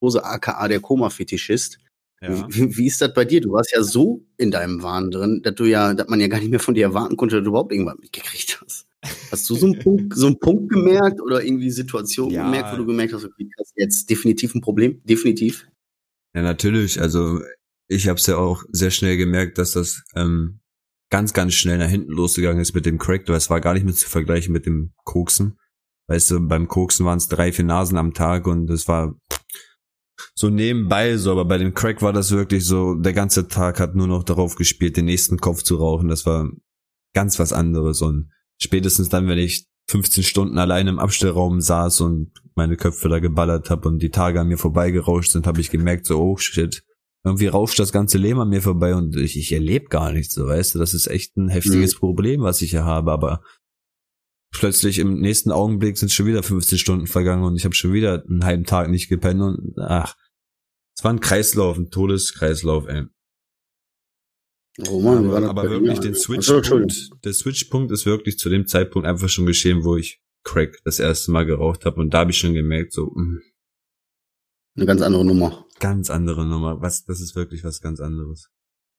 Psychose, 0.00 0.24
aka 0.24 0.66
der 0.68 0.80
Koma-Fetischist. 0.80 1.78
Ja. 2.22 2.46
Wie, 2.48 2.76
wie 2.76 2.86
ist 2.86 3.00
das 3.00 3.14
bei 3.14 3.24
dir? 3.24 3.40
Du 3.40 3.52
warst 3.52 3.72
ja 3.74 3.82
so 3.82 4.26
in 4.36 4.50
deinem 4.50 4.82
Wahn 4.82 5.10
drin, 5.10 5.40
dass 5.42 5.54
du 5.54 5.64
ja, 5.64 5.94
dass 5.94 6.08
man 6.08 6.20
ja 6.20 6.28
gar 6.28 6.38
nicht 6.38 6.50
mehr 6.50 6.60
von 6.60 6.74
dir 6.74 6.84
erwarten 6.84 7.16
konnte, 7.16 7.36
dass 7.36 7.44
du 7.44 7.50
überhaupt 7.50 7.72
irgendwas 7.72 7.96
mitgekriegt 7.98 8.60
hast. 8.62 8.86
Hast 9.30 9.48
du 9.48 9.54
so 9.54 9.66
einen 9.66 9.78
Punkt, 9.78 10.14
so 10.14 10.26
einen 10.26 10.38
Punkt 10.38 10.70
gemerkt 10.70 11.22
oder 11.22 11.42
irgendwie 11.42 11.70
Situationen 11.70 12.34
Ja. 12.34 12.44
gemerkt, 12.44 12.72
wo 12.72 12.76
du 12.76 12.84
gemerkt 12.84 13.14
hast, 13.14 13.24
okay, 13.24 13.48
das 13.56 13.68
ist 13.68 13.72
jetzt 13.76 14.10
definitiv 14.10 14.54
ein 14.54 14.60
Problem? 14.60 15.00
Definitiv. 15.04 15.66
Ja, 16.34 16.42
natürlich. 16.42 17.00
Also 17.00 17.40
ich 17.88 18.06
habe 18.08 18.18
es 18.18 18.26
ja 18.26 18.36
auch 18.36 18.64
sehr 18.70 18.90
schnell 18.90 19.16
gemerkt, 19.16 19.56
dass 19.56 19.72
das 19.72 20.02
ähm, 20.14 20.60
ganz, 21.10 21.32
ganz 21.32 21.54
schnell 21.54 21.78
nach 21.78 21.88
hinten 21.88 22.12
losgegangen 22.12 22.60
ist 22.60 22.74
mit 22.74 22.84
dem 22.84 22.98
Crack, 22.98 23.26
weil 23.28 23.36
es 23.36 23.48
war 23.48 23.62
gar 23.62 23.72
nicht 23.72 23.84
mehr 23.84 23.94
zu 23.94 24.08
vergleichen 24.08 24.52
mit 24.52 24.66
dem 24.66 24.92
Koksen. 25.04 25.58
Weißt 26.08 26.30
du, 26.32 26.40
beim 26.40 26.68
Koksen 26.68 27.06
waren 27.06 27.18
es 27.18 27.28
drei, 27.28 27.50
vier 27.50 27.64
Nasen 27.64 27.96
am 27.96 28.12
Tag 28.12 28.46
und 28.46 28.66
das 28.66 28.86
war 28.88 29.14
so 30.34 30.48
nebenbei 30.48 31.16
so, 31.16 31.32
aber 31.32 31.44
bei 31.44 31.58
dem 31.58 31.74
Crack 31.74 32.02
war 32.02 32.12
das 32.12 32.30
wirklich 32.30 32.64
so, 32.64 32.94
der 32.94 33.12
ganze 33.12 33.48
Tag 33.48 33.80
hat 33.80 33.94
nur 33.94 34.06
noch 34.06 34.22
darauf 34.22 34.56
gespielt, 34.56 34.96
den 34.96 35.06
nächsten 35.06 35.38
Kopf 35.38 35.62
zu 35.62 35.76
rauchen. 35.76 36.08
Das 36.08 36.26
war 36.26 36.48
ganz 37.14 37.38
was 37.38 37.52
anderes. 37.52 38.02
Und 38.02 38.30
spätestens 38.58 39.08
dann, 39.08 39.28
wenn 39.28 39.38
ich 39.38 39.66
15 39.88 40.22
Stunden 40.22 40.58
allein 40.58 40.86
im 40.86 40.98
Abstellraum 40.98 41.60
saß 41.60 42.00
und 42.02 42.32
meine 42.54 42.76
Köpfe 42.76 43.08
da 43.08 43.18
geballert 43.18 43.70
habe 43.70 43.88
und 43.88 44.00
die 44.00 44.10
Tage 44.10 44.40
an 44.40 44.48
mir 44.48 44.58
vorbeigerauscht 44.58 45.32
sind, 45.32 45.46
habe 45.46 45.60
ich 45.60 45.70
gemerkt, 45.70 46.06
so, 46.06 46.20
oh 46.20 46.36
shit, 46.36 46.82
irgendwie 47.24 47.48
rauscht 47.48 47.78
das 47.78 47.92
ganze 47.92 48.18
Leben 48.18 48.40
an 48.40 48.48
mir 48.48 48.62
vorbei 48.62 48.94
und 48.94 49.16
ich, 49.16 49.36
ich 49.36 49.52
erlebe 49.52 49.86
gar 49.86 50.12
nichts, 50.12 50.34
so 50.34 50.46
weißt 50.46 50.74
du, 50.74 50.78
das 50.78 50.94
ist 50.94 51.06
echt 51.06 51.36
ein 51.36 51.48
heftiges 51.48 51.96
Problem, 51.96 52.42
was 52.42 52.62
ich 52.62 52.70
hier 52.70 52.84
habe, 52.84 53.12
aber 53.12 53.42
plötzlich 54.52 54.98
im 54.98 55.20
nächsten 55.20 55.50
Augenblick 55.52 55.98
sind 55.98 56.10
schon 56.12 56.26
wieder 56.26 56.42
15 56.42 56.78
Stunden 56.78 57.06
vergangen 57.06 57.44
und 57.44 57.56
ich 57.56 57.64
habe 57.64 57.74
schon 57.74 57.92
wieder 57.92 58.24
einen 58.28 58.44
halben 58.44 58.64
Tag 58.64 58.88
nicht 58.90 59.08
gepennt 59.08 59.40
und 59.42 59.74
ach, 59.78 60.16
es 60.96 61.04
war 61.04 61.12
ein 61.12 61.20
Kreislauf, 61.20 61.78
ein 61.78 61.90
Todeskreislauf, 61.90 62.86
ey. 62.88 63.04
Wie 64.76 65.04
war 65.04 65.18
aber 65.18 65.40
das 65.40 65.50
aber 65.50 65.70
wirklich 65.70 65.98
den. 66.00 66.14
Switchpunkt, 66.14 67.10
der 67.24 67.32
Switchpunkt 67.34 67.92
ist 67.92 68.06
wirklich 68.06 68.38
zu 68.38 68.48
dem 68.48 68.66
Zeitpunkt 68.66 69.06
einfach 69.06 69.28
schon 69.28 69.46
geschehen, 69.46 69.84
wo 69.84 69.96
ich 69.96 70.20
Crack 70.42 70.78
das 70.84 70.98
erste 70.98 71.32
Mal 71.32 71.44
geraucht 71.44 71.84
habe 71.84 72.00
und 72.00 72.14
da 72.14 72.20
habe 72.20 72.30
ich 72.30 72.38
schon 72.38 72.54
gemerkt, 72.54 72.92
so 72.92 73.10
mh, 73.14 73.40
Eine 74.76 74.86
ganz 74.86 75.02
andere 75.02 75.24
Nummer. 75.24 75.66
ganz 75.80 76.08
andere 76.08 76.46
Nummer, 76.46 76.80
was 76.80 77.04
das 77.04 77.20
ist 77.20 77.36
wirklich 77.36 77.62
was 77.64 77.80
ganz 77.80 78.00
anderes. 78.00 78.48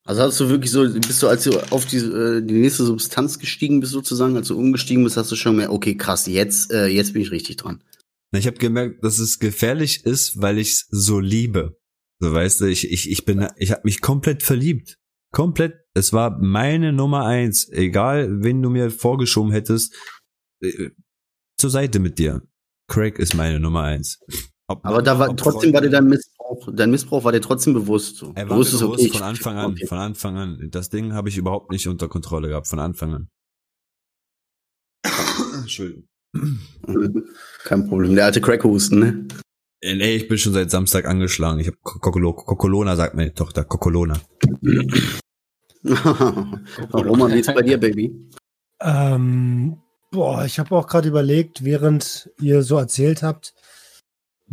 Also 0.03 0.21
hast 0.23 0.39
du 0.39 0.49
wirklich 0.49 0.71
so, 0.71 0.81
bist 0.91 1.21
du, 1.21 1.27
als 1.27 1.43
du 1.43 1.51
auf 1.71 1.85
die, 1.85 1.97
äh, 1.97 2.41
die 2.41 2.55
nächste 2.55 2.85
Substanz 2.85 3.37
gestiegen 3.37 3.79
bist, 3.79 3.91
sozusagen, 3.91 4.35
als 4.35 4.47
du 4.47 4.57
umgestiegen 4.57 5.03
bist, 5.03 5.15
hast 5.17 5.31
du 5.31 5.35
schon 5.35 5.57
mehr, 5.57 5.71
okay, 5.71 5.95
krass, 5.95 6.25
jetzt, 6.25 6.71
äh, 6.71 6.87
jetzt 6.87 7.13
bin 7.13 7.21
ich 7.21 7.31
richtig 7.31 7.57
dran. 7.57 7.83
Ich 8.35 8.47
habe 8.47 8.57
gemerkt, 8.57 9.03
dass 9.03 9.19
es 9.19 9.39
gefährlich 9.39 10.05
ist, 10.05 10.41
weil 10.41 10.57
ich 10.57 10.85
so 10.89 11.19
liebe. 11.19 11.77
So 12.19 12.33
weißt 12.33 12.61
du, 12.61 12.65
ich 12.65 12.89
ich 12.89 13.09
ich 13.11 13.25
bin 13.25 13.47
ich 13.57 13.71
habe 13.71 13.81
mich 13.83 13.99
komplett 14.01 14.41
verliebt. 14.43 14.97
Komplett, 15.33 15.75
es 15.93 16.13
war 16.13 16.39
meine 16.39 16.93
Nummer 16.93 17.25
eins, 17.25 17.67
egal 17.71 18.43
wen 18.43 18.61
du 18.61 18.69
mir 18.69 18.89
vorgeschoben 18.91 19.51
hättest, 19.51 19.93
äh, 20.61 20.89
zur 21.57 21.69
Seite 21.69 21.99
mit 21.99 22.19
dir. 22.19 22.41
Craig 22.87 23.19
ist 23.19 23.35
meine 23.35 23.59
Nummer 23.59 23.83
eins. 23.83 24.19
Ob 24.67 24.85
Aber 24.85 25.01
da 25.01 25.19
war, 25.19 25.35
trotzdem 25.35 25.73
war 25.73 25.81
dir 25.81 25.89
Freunde- 25.89 25.89
dein 25.89 26.07
Missbrauch, 26.51 26.73
dein 26.75 26.91
Missbrauch 26.91 27.23
war 27.23 27.31
dir 27.31 27.41
trotzdem 27.41 27.73
bewusst 27.73 28.17
so. 28.17 28.31
Er 28.35 28.49
war 28.49 28.57
bewusst 28.57 28.81
okay, 28.81 29.05
ich- 29.05 29.13
von 29.13 29.23
Anfang 29.23 29.57
an, 29.57 29.71
okay. 29.71 29.87
von 29.87 29.97
Anfang 29.97 30.37
an. 30.37 30.67
Das 30.71 30.89
Ding 30.89 31.13
habe 31.13 31.29
ich 31.29 31.37
überhaupt 31.37 31.71
nicht 31.71 31.87
unter 31.87 32.07
Kontrolle 32.07 32.49
gehabt, 32.49 32.67
von 32.67 32.79
Anfang 32.79 33.13
an. 33.13 33.27
Entschuldigung. 35.61 36.07
Kein 37.63 37.87
Problem. 37.87 38.15
Der 38.15 38.25
alte 38.25 38.41
Crackhusten, 38.41 38.99
ne? 38.99 39.27
Äh, 39.81 39.95
Nee, 39.95 40.15
ich 40.15 40.27
bin 40.27 40.37
schon 40.37 40.53
seit 40.53 40.69
Samstag 40.71 41.05
angeschlagen. 41.05 41.59
Ich 41.59 41.67
habe 41.67 41.77
Kokolona, 41.81 42.95
sagt 42.95 43.15
meine 43.15 43.33
Tochter, 43.33 43.63
Kokolona. 43.65 44.19
Roman, 46.93 47.33
wie 47.33 47.39
ist 47.39 47.53
bei 47.53 47.61
dir, 47.63 47.77
Baby? 47.79 48.29
Ähm, 48.79 49.77
boah, 50.11 50.45
ich 50.45 50.59
habe 50.59 50.75
auch 50.75 50.87
gerade 50.87 51.07
überlegt, 51.07 51.63
während 51.63 52.29
ihr 52.39 52.61
so 52.63 52.77
erzählt 52.77 53.23
habt, 53.23 53.53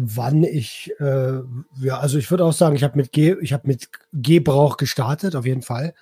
wann 0.00 0.44
ich, 0.44 0.92
äh, 1.00 1.40
ja, 1.80 1.98
also 1.98 2.18
ich 2.18 2.30
würde 2.30 2.44
auch 2.44 2.52
sagen, 2.52 2.76
ich 2.76 2.84
habe 2.84 2.96
mit 2.96 3.10
habe 3.52 3.66
mit 3.66 3.90
Gebrauch 4.12 4.76
gestartet, 4.76 5.34
auf 5.34 5.44
jeden 5.44 5.62
Fall. 5.62 5.92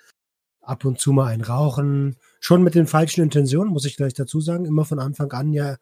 Ab 0.61 0.85
und 0.85 1.01
zu 1.01 1.13
mal 1.13 1.29
ein 1.29 1.41
Rauchen, 1.41 2.17
schon 2.39 2.63
mit 2.63 2.75
den 2.75 2.87
falschen 2.87 3.23
Intentionen, 3.23 3.73
muss 3.73 3.87
ich 3.87 3.97
gleich 3.97 4.13
dazu 4.13 4.41
sagen, 4.41 4.67
immer 4.67 4.85
von 4.85 4.99
Anfang 4.99 5.33
an 5.33 5.53
ja, 5.53 5.77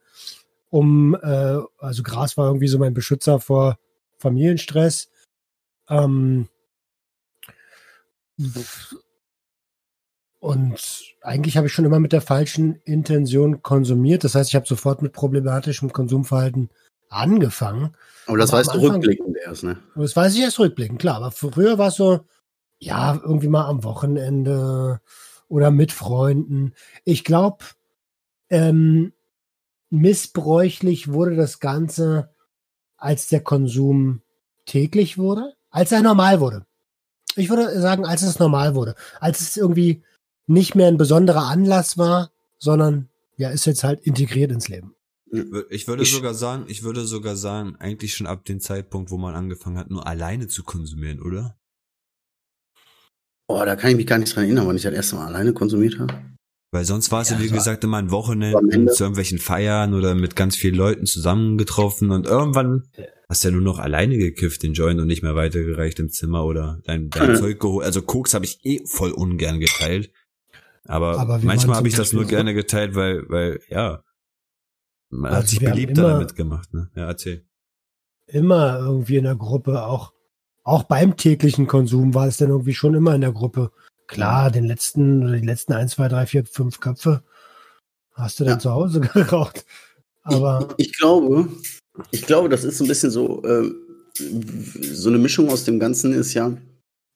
um, 0.71 1.17
äh, 1.17 1.59
also 1.79 2.03
Gras 2.05 2.37
war 2.37 2.47
irgendwie 2.47 2.69
so 2.69 2.79
mein 2.79 2.95
Beschützer 2.95 3.41
vor 3.41 3.79
Familienstress. 4.19 5.11
Ähm, 5.89 6.49
und 10.39 11.15
eigentlich 11.23 11.57
habe 11.57 11.67
ich 11.67 11.73
schon 11.73 11.85
immer 11.85 12.01
mit 12.01 12.13
der 12.13 12.21
falschen 12.21 12.77
Intention 12.85 13.63
konsumiert. 13.63 14.23
Das 14.23 14.37
heißt, 14.37 14.51
ich 14.51 14.55
habe 14.55 14.67
sofort 14.67 15.03
mit 15.03 15.13
problematischem 15.13 15.93
Konsumverhalten 15.93 16.71
angefangen. 17.15 17.95
Aber 18.27 18.39
das 18.39 18.51
Aber 18.51 18.61
weißt 18.61 18.75
du 18.75 18.79
rückblickend 18.81 19.37
erst, 19.45 19.65
ne? 19.65 19.79
Das 19.95 20.17
weiß 20.17 20.35
ich 20.35 20.41
erst 20.41 20.59
rückblickend, 20.59 20.99
klar. 20.99 21.17
Aber 21.17 21.31
früher 21.31 21.79
war 21.79 21.89
es 21.89 21.97
so, 21.97 22.21
ja, 22.79 23.21
irgendwie 23.23 23.49
mal 23.49 23.67
am 23.67 23.85
Wochenende 23.85 25.01
oder 25.49 25.71
mit 25.71 25.93
Freunden. 25.93 26.75
Ich 27.05 27.25
glaube, 27.25 27.65
ähm, 28.51 29.13
missbräuchlich 29.91 31.13
wurde 31.13 31.37
das 31.37 31.61
Ganze, 31.61 32.31
als 32.97 33.29
der 33.29 33.41
Konsum 33.41 34.23
täglich 34.67 35.19
wurde, 35.19 35.55
als 35.71 35.93
er 35.93 36.03
normal 36.03 36.41
wurde. 36.41 36.67
Ich 37.37 37.51
würde 37.51 37.81
sagen, 37.81 38.07
als 38.07 38.23
es 38.23 38.39
normal 38.39 38.75
wurde. 38.75 38.95
Als 39.21 39.41
es 39.41 39.57
irgendwie 39.57 40.03
nicht 40.47 40.75
mehr 40.75 40.89
ein 40.89 40.99
besonderer 40.99 41.47
Anlass 41.49 41.99
war, 41.99 42.31
sondern 42.59 43.09
ja, 43.37 43.51
ist 43.51 43.67
jetzt 43.67 43.85
halt 43.85 44.01
integriert 44.03 44.53
ins 44.53 44.69
Leben. 44.69 44.95
Ich 45.71 45.87
würde 45.89 46.03
Ich- 46.03 46.13
sogar 46.13 46.35
sagen, 46.35 46.65
ich 46.69 46.83
würde 46.83 47.05
sogar 47.07 47.37
sagen, 47.37 47.77
eigentlich 47.79 48.15
schon 48.15 48.27
ab 48.27 48.45
dem 48.45 48.61
Zeitpunkt, 48.61 49.11
wo 49.11 49.19
man 49.19 49.35
angefangen 49.35 49.79
hat, 49.79 49.91
nur 49.91 50.07
alleine 50.07 50.49
zu 50.49 50.63
konsumieren, 50.63 51.21
oder? 51.21 51.57
Oh, 53.49 53.63
da 53.65 53.77
kann 53.77 53.91
ich 53.91 53.97
mich 53.97 54.07
gar 54.07 54.19
nicht 54.19 54.35
dran 54.35 54.45
erinnern, 54.45 54.67
wann 54.67 54.77
ich 54.77 54.83
das 54.83 54.95
erste 54.95 55.17
Mal 55.17 55.27
alleine 55.27 55.53
konsumiert 55.53 55.99
habe. 55.99 56.15
Weil 56.73 56.85
sonst 56.85 57.13
war 57.13 57.23
es 57.23 57.31
ja, 57.31 57.37
Ja, 57.37 57.43
wie 57.45 57.51
gesagt, 57.51 57.85
immer 57.85 57.99
ein 57.99 58.11
Wochenende 58.11 58.59
Ende- 58.75 58.93
zu 58.93 59.05
irgendwelchen 59.05 59.39
Feiern 59.39 59.95
oder 59.95 60.15
mit 60.15 60.35
ganz 60.35 60.57
vielen 60.57 60.75
Leuten 60.75 61.07
zusammengetroffen 61.07 62.11
und 62.11 62.27
irgendwann 62.27 62.89
hast 63.29 63.45
du 63.45 63.49
ja 63.49 63.53
nur 63.55 63.63
noch 63.63 63.79
alleine 63.79 64.17
gekifft, 64.17 64.63
den 64.63 64.73
Joint 64.73 64.99
und 65.01 65.07
nicht 65.07 65.23
mehr 65.23 65.35
weitergereicht 65.37 66.01
im 66.01 66.11
Zimmer 66.11 66.45
oder 66.45 66.81
dein, 66.85 67.11
dein 67.11 67.37
Zeug 67.37 67.61
geholt. 67.61 67.85
Also 67.87 68.03
Koks 68.03 68.35
habe 68.35 68.45
ich 68.45 68.65
eh 68.65 68.85
voll 68.87 69.13
ungern 69.13 69.61
geteilt. 69.61 70.11
Aber, 70.87 71.19
Aber 71.19 71.39
manchmal 71.39 71.77
habe 71.77 71.89
ich 71.89 71.95
das 71.95 72.13
nur 72.13 72.25
gerne 72.25 72.55
geteilt, 72.55 72.95
weil, 72.95 73.29
weil, 73.29 73.61
ja, 73.69 74.03
man 75.15 75.31
Also 75.33 75.43
hat 75.43 75.49
sich 75.49 75.59
beliebter 75.61 76.03
immer- 76.03 76.11
damit 76.13 76.37
gemacht, 76.37 76.73
ne? 76.75 76.91
Ja, 76.95 77.07
erzähl. 77.07 77.45
Immer 78.27 78.79
irgendwie 78.79 79.17
in 79.17 79.25
der 79.25 79.37
Gruppe, 79.37 79.85
auch, 79.85 80.13
auch 80.63 80.85
beim 80.85 81.17
täglichen 81.17 81.67
Konsum 81.67 82.15
war 82.15 82.27
es 82.27 82.39
dann 82.39 82.49
irgendwie 82.51 82.75
schon 82.75 82.95
immer 82.95 83.15
in 83.15 83.21
der 83.21 83.33
Gruppe. 83.33 83.71
Klar, 84.07 84.51
den 84.51 84.65
letzten, 84.65 85.23
oder 85.25 85.37
die 85.39 85.47
letzten 85.47 85.73
ein, 85.75 85.89
zwei, 85.89 86.09
drei, 86.09 86.27
vier, 86.27 86.45
fünf 86.45 86.81
Köpfe 86.81 87.23
hast 88.13 88.39
du 88.41 88.45
dann 88.45 88.55
Ja. 88.55 88.59
zu 88.59 88.71
Hause 88.71 89.01
geraucht. 89.15 89.65
Aber 90.23 90.69
Ich, 90.79 90.89
ich 90.89 90.99
glaube, 90.99 91.49
ich 92.11 92.23
glaube, 92.23 92.49
das 92.49 92.65
ist 92.65 92.79
so 92.79 92.85
ein 92.85 92.89
bisschen 92.89 93.11
so, 93.11 93.43
äh, 93.45 93.71
so 94.17 95.09
eine 95.09 95.19
Mischung 95.19 95.51
aus 95.51 95.65
dem 95.65 95.79
Ganzen 95.79 96.13
ist 96.13 96.35
ja, 96.35 96.57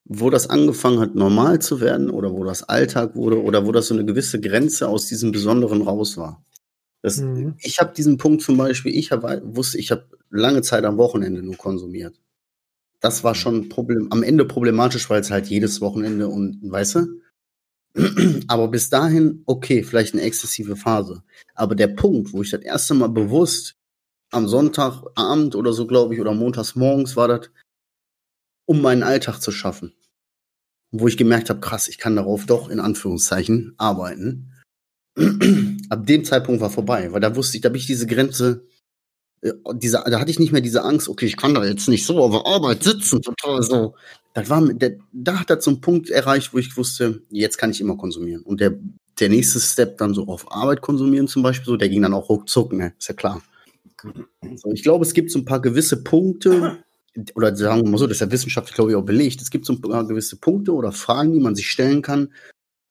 wo 0.05 0.31
das 0.31 0.50
angefangen 0.50 1.00
hat, 1.00 1.14
normal 1.14 1.61
zu 1.61 1.81
werden 1.81 2.11
oder 2.11 2.33
wo 2.33 2.45
das 2.45 2.62
Alltag 2.64 3.14
wurde 3.14 3.43
oder 3.43 3.67
wo 3.67 3.73
das 3.73 3.87
so 3.88 3.95
eine 3.95 4.05
gewisse 4.05 4.40
Grenze 4.40 4.88
aus 4.88 5.07
diesem 5.07 5.33
Besonderen 5.33 5.83
raus 5.83 6.17
war. 6.17 6.43
Das, 7.02 7.19
Mhm. 7.19 7.55
Ich 7.61 7.78
habe 7.78 7.95
diesen 7.95 8.17
Punkt 8.19 8.43
zum 8.43 8.57
Beispiel, 8.57 8.95
ich 8.95 9.12
hab, 9.12 9.23
wusste, 9.45 9.78
ich 9.78 9.90
habe 9.90 10.07
lange 10.31 10.62
Zeit 10.62 10.85
am 10.85 10.99
Wochenende 10.99 11.43
nur 11.43 11.57
konsumiert. 11.57 12.21
Das 13.00 13.25
war 13.25 13.35
schon 13.35 13.69
Problem, 13.69 14.09
am 14.12 14.23
Ende 14.23 14.45
problematisch, 14.45 15.11
weil 15.11 15.21
es 15.21 15.31
halt 15.31 15.47
jedes 15.49 15.81
Wochenende 15.81 16.28
und, 16.28 16.61
weißt 16.62 16.97
du? 16.97 17.07
Aber 18.49 18.69
bis 18.69 18.90
dahin, 18.90 19.43
okay, 19.47 19.83
vielleicht 19.83 20.14
eine 20.14 20.23
exzessive 20.23 20.76
Phase. 20.76 21.23
Aber 21.55 21.75
der 21.75 21.88
Punkt, 21.88 22.33
wo 22.33 22.43
ich 22.43 22.50
das 22.50 22.62
erste 22.62 22.95
Mal 22.95 23.09
bewusst 23.09 23.76
am 24.33 24.49
Sonntagabend 24.49 25.57
oder 25.57 25.73
so, 25.75 25.87
glaube 25.87 26.14
ich, 26.14 26.21
oder 26.21 26.35
montags 26.35 26.76
morgens 26.76 27.17
war 27.17 27.28
das, 27.28 27.50
um 28.67 28.81
meinen 28.83 29.02
Alltag 29.02 29.40
zu 29.40 29.50
schaffen. 29.50 29.95
Wo 30.93 31.09
ich 31.09 31.17
gemerkt 31.17 31.50
habe, 31.50 31.61
krass, 31.61 31.88
ich 31.88 31.99
kann 31.99 32.17
darauf 32.17 32.47
doch 32.47 32.69
in 32.69 32.81
Anführungszeichen 32.81 33.75
arbeiten. 33.78 34.52
Ab 35.90 36.06
dem 36.06 36.25
Zeitpunkt 36.25 36.60
war 36.60 36.70
vorbei, 36.70 37.12
weil 37.12 37.20
da 37.20 37.34
wusste 37.34 37.56
ich, 37.56 37.62
da 37.62 37.68
habe 37.68 37.76
ich 37.76 37.87
diese 37.87 38.06
Grenze, 38.06 38.64
äh, 39.40 39.52
diese, 39.75 40.02
da 40.06 40.20
hatte 40.20 40.30
ich 40.30 40.38
nicht 40.38 40.52
mehr 40.52 40.60
diese 40.60 40.84
Angst, 40.84 41.08
okay, 41.08 41.26
ich 41.26 41.37
kann 41.37 41.54
da 41.54 41.64
jetzt 41.64 41.88
nicht 41.88 42.06
so 42.06 42.18
auf 42.18 42.32
der 42.32 42.46
Arbeit 42.46 42.82
sitzen, 42.82 43.22
total 43.22 43.62
so. 43.62 43.94
Das 44.34 44.48
war, 44.50 44.66
der, 44.66 44.98
da 45.12 45.40
hat 45.40 45.50
er 45.50 45.60
so 45.60 45.76
Punkt 45.80 46.10
erreicht, 46.10 46.54
wo 46.54 46.58
ich 46.58 46.76
wusste, 46.76 47.22
jetzt 47.30 47.58
kann 47.58 47.70
ich 47.70 47.80
immer 47.80 47.96
konsumieren. 47.96 48.42
Und 48.42 48.60
der, 48.60 48.78
der 49.18 49.28
nächste 49.28 49.58
Step 49.58 49.98
dann 49.98 50.14
so 50.14 50.28
auf 50.28 50.52
Arbeit 50.52 50.80
konsumieren 50.80 51.26
zum 51.26 51.42
Beispiel, 51.42 51.66
so, 51.66 51.76
der 51.76 51.88
ging 51.88 52.02
dann 52.02 52.14
auch 52.14 52.28
ruckzuck, 52.28 52.72
ne, 52.72 52.94
ist 52.98 53.08
ja 53.08 53.14
klar. 53.14 53.42
So, 54.56 54.70
ich 54.72 54.84
glaube, 54.84 55.04
es 55.04 55.12
gibt 55.12 55.32
so 55.32 55.40
ein 55.40 55.44
paar 55.44 55.60
gewisse 55.60 56.04
Punkte, 56.04 56.78
oder 57.34 57.56
sagen 57.56 57.82
wir 57.82 57.90
mal 57.90 57.98
so, 57.98 58.06
das 58.06 58.18
ist 58.18 58.20
ja 58.20 58.30
wissenschaftlich, 58.30 58.75
glaube 58.75 58.90
ich, 58.90 58.96
auch 58.96 59.04
belegt. 59.04 59.42
Es 59.42 59.50
gibt 59.50 59.66
so 59.66 59.72
ein 59.72 59.80
paar 59.80 60.06
gewisse 60.06 60.37
Punkte 60.37 60.72
oder 60.72 60.92
Fragen, 60.92 61.32
die 61.32 61.40
man 61.40 61.56
sich 61.56 61.68
stellen 61.68 62.02
kann, 62.02 62.32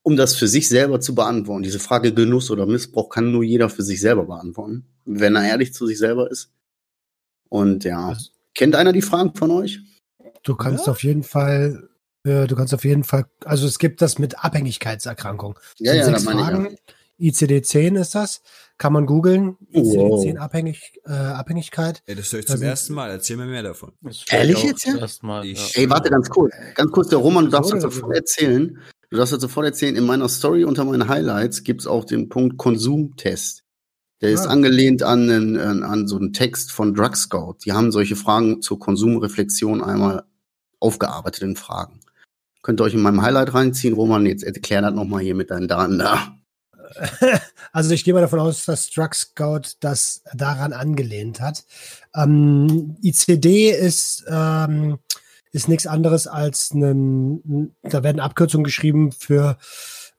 um 0.08 0.16
das 0.16 0.36
für 0.36 0.48
sich 0.48 0.70
selber 0.70 1.02
zu 1.02 1.14
beantworten. 1.16 1.64
Diese 1.64 1.80
Frage 1.80 2.14
Genuss 2.14 2.50
oder 2.50 2.66
Missbrauch 2.66 3.10
kann 3.10 3.34
nur 3.34 3.44
jeder 3.44 3.70
für 3.70 3.84
sich 3.84 4.00
selber 4.00 4.24
beantworten, 4.26 4.86
wenn 5.04 5.36
er 5.36 5.44
ehrlich 5.46 5.74
zu 5.74 5.86
sich 5.86 5.98
selber 5.98 6.32
ist. 6.32 6.50
Und 7.50 7.84
ja, 7.84 8.08
Also- 8.08 8.30
kennt 8.56 8.76
einer 8.76 8.94
die 8.94 9.02
Fragen 9.02 9.34
von 9.36 9.52
euch? 9.52 9.82
du 10.44 10.56
kannst 10.56 10.88
auf 10.88 11.04
jeden 11.04 11.24
Fall, 11.24 11.90
äh, 12.24 12.48
du 12.48 12.56
kannst 12.56 12.74
auf 12.74 12.86
jeden 12.86 13.04
Fall, 13.04 13.26
also 13.44 13.68
es 13.68 13.80
gibt 13.80 14.02
das 14.02 14.18
mit 14.18 14.46
Abhängigkeitserkrankung. 14.46 15.60
Ja, 15.80 15.94
ja, 15.94 16.06
sechs 16.06 16.16
das 16.20 16.24
meine 16.24 16.40
ich. 16.40 16.48
Fragen. 16.48 16.78
ICD-10 17.20 18.00
ist 18.00 18.16
das. 18.16 18.42
Kann 18.78 18.94
man 18.94 19.06
googeln. 19.08 19.58
Wow. 19.74 20.24
ICD-10 20.24 20.38
Abhängig, 20.38 20.94
äh, 21.06 21.12
Abhängigkeit. 21.12 22.02
Ey, 22.06 22.16
das 22.16 22.32
höre 22.32 22.40
ich 22.40 22.46
Also- 22.50 22.60
zum 22.62 22.64
ersten 22.70 22.94
Mal. 22.94 23.10
Erzähl 23.10 23.36
mir 23.36 23.48
mehr 23.48 23.64
davon. 23.64 23.92
Ehrlich 24.30 24.64
jetzt, 24.64 24.86
ja? 24.86 24.96
Ja. 25.44 25.64
Ey, 25.74 25.90
warte 25.90 26.10
ganz 26.12 26.30
kurz. 26.30 26.54
Ganz 26.76 26.92
kurz, 26.92 27.10
der 27.10 27.18
Roman, 27.20 27.46
du 27.46 27.52
darfst 27.52 27.72
sofort 27.72 27.92
so? 27.94 28.12
erzählen. 28.12 28.80
Du 29.10 29.18
darfst 29.18 29.34
das 29.34 29.42
sofort 29.42 29.66
erzählen. 29.66 29.96
In 29.96 30.06
meiner 30.06 30.28
Story 30.30 30.64
unter 30.66 30.84
meinen 30.84 31.08
Highlights 31.08 31.64
gibt's 31.64 31.88
auch 31.88 32.04
den 32.06 32.30
Punkt 32.30 32.58
Konsumtest. 32.58 33.64
Der 34.22 34.32
ist 34.32 34.48
Ah. 34.48 34.50
angelehnt 34.50 35.04
an, 35.04 35.30
einen, 35.30 35.58
an, 35.58 35.84
an 35.84 36.08
so 36.08 36.18
einen 36.18 36.34
Text 36.34 36.72
von 36.72 36.94
Drug 36.94 37.16
Scout. 37.16 37.58
Die 37.66 37.72
haben 37.74 37.92
solche 37.92 38.16
Fragen 38.16 38.62
zur 38.62 38.80
Konsumreflexion 38.80 39.84
einmal 39.84 40.24
aufgearbeitet 40.80 41.44
in 41.44 41.56
Fragen. 41.56 42.00
Könnt 42.64 42.82
ihr 42.82 42.84
euch 42.84 42.96
in 42.96 43.02
meinem 43.02 43.22
Highlight 43.22 43.54
reinziehen. 43.54 43.94
Roman, 43.94 44.26
jetzt 44.26 44.44
erklär 44.44 44.82
das 44.82 44.94
nochmal 44.94 45.22
hier 45.22 45.36
mit 45.36 45.52
deinen 45.52 45.68
Daten 45.68 46.00
da. 46.00 46.34
Also 47.74 47.92
ich 47.94 48.04
gehe 48.06 48.14
mal 48.14 48.22
davon 48.22 48.40
aus, 48.40 48.66
dass 48.66 48.90
Drug 48.90 49.14
Scout 49.14 49.74
das 49.82 50.24
daran 50.34 50.74
angelehnt 50.74 51.40
hat. 51.42 51.66
Ähm, 52.16 52.96
ICD 53.04 53.70
ist, 53.72 54.24
ähm, 54.28 54.98
ist 55.58 55.68
nichts 55.68 55.88
anderes 55.88 56.28
als 56.28 56.72
ein, 56.74 57.76
da 57.82 58.04
werden 58.04 58.20
Abkürzungen 58.20 58.64
geschrieben 58.64 59.12
für 59.12 59.58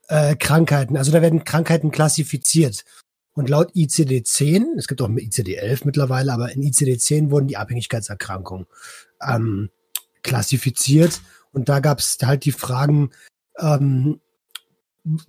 äh, 0.09 0.35
Krankheiten. 0.35 0.97
Also 0.97 1.11
da 1.11 1.21
werden 1.21 1.45
Krankheiten 1.45 1.91
klassifiziert. 1.91 2.83
Und 3.33 3.49
laut 3.49 3.71
ICD-10, 3.73 4.77
es 4.77 4.87
gibt 4.87 5.01
auch 5.01 5.07
ICD-11 5.07 5.81
mittlerweile, 5.85 6.33
aber 6.33 6.51
in 6.51 6.61
ICD-10 6.61 7.31
wurden 7.31 7.47
die 7.47 7.55
Abhängigkeitserkrankungen 7.55 8.67
ähm, 9.25 9.69
klassifiziert. 10.23 11.21
Und 11.53 11.69
da 11.69 11.79
gab 11.79 11.99
es 11.99 12.17
halt 12.21 12.43
die 12.43 12.51
Fragen, 12.51 13.11
ähm, 13.57 14.19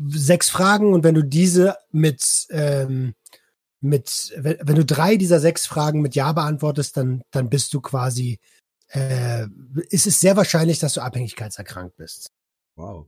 sechs 0.09 0.51
Fragen 0.51 0.93
und 0.93 1.05
wenn 1.05 1.15
du 1.15 1.23
diese 1.23 1.77
mit, 1.93 2.49
ähm, 2.51 3.15
mit 3.81 4.35
wenn, 4.37 4.75
du 4.75 4.85
drei 4.85 5.17
dieser 5.17 5.41
sechs 5.41 5.67
Fragen 5.67 6.03
mit 6.03 6.15
Ja 6.15 6.33
beantwortest, 6.33 6.97
dann, 6.97 7.23
dann 7.31 7.49
bist 7.49 7.73
du 7.73 7.81
quasi, 7.81 8.41
äh, 8.93 9.47
ist 9.89 10.07
es 10.07 10.21
sehr 10.21 10.37
wahrscheinlich, 10.37 10.79
dass 10.79 10.95
du 10.95 11.01
abhängigkeitserkrankt 11.01 11.97
bist. 11.97 12.31
Wow. 12.77 13.07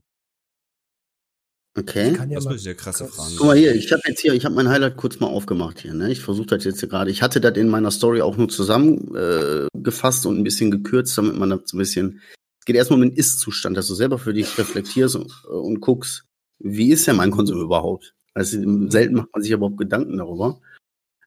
Okay. 1.75 2.15
Ja 2.15 2.27
Das 2.27 2.45
müssen 2.45 2.67
ja 2.67 2.75
krasse 2.75 3.07
Fragen 3.07 3.35
Guck 3.37 3.47
mal 3.47 3.57
hier, 3.57 3.75
ich 3.75 3.91
habe 3.93 4.03
jetzt 4.07 4.21
hier, 4.21 4.35
ich 4.35 4.45
habe 4.45 4.55
mein 4.55 4.69
Highlight 4.69 4.97
kurz 4.97 5.21
mal 5.21 5.29
aufgemacht 5.29 5.81
hier. 5.81 5.95
Ne? 5.95 6.13
Ich 6.13 6.21
versuche 6.21 6.47
das 6.47 6.65
jetzt 6.65 6.81
hier 6.81 6.89
gerade. 6.89 7.11
Ich 7.11 7.23
hatte 7.23 7.41
das 7.41 7.57
in 7.57 7.69
meiner 7.69 7.91
Story 7.91 8.21
auch 8.21 8.37
nur 8.37 8.49
zusammengefasst 8.49 10.25
äh, 10.25 10.29
und 10.29 10.39
ein 10.39 10.45
bisschen 10.45 10.71
gekürzt, 10.71 11.17
damit 11.17 11.37
man 11.37 11.51
das 11.51 11.61
so 11.65 11.77
ein 11.77 11.79
bisschen. 11.79 12.21
Es 12.61 12.67
geht 12.67 12.77
erstmal 12.77 13.03
um 13.03 13.09
den 13.09 13.17
Ist-Zustand, 13.17 13.77
dass 13.77 13.89
du 13.89 13.95
selber 13.95 14.19
für 14.19 14.35
dich 14.35 14.57
reflektierst 14.59 15.17
und, 15.17 15.33
äh, 15.47 15.49
und 15.49 15.81
guckst, 15.81 16.25
wie 16.59 16.93
ist 16.93 17.07
ja 17.07 17.15
mein 17.15 17.31
Konsum 17.31 17.61
überhaupt? 17.61 18.15
Also 18.35 18.59
selten 18.89 19.17
macht 19.17 19.29
man 19.33 19.43
sich 19.43 19.51
überhaupt 19.51 19.79
Gedanken 19.79 20.19
darüber. 20.19 20.61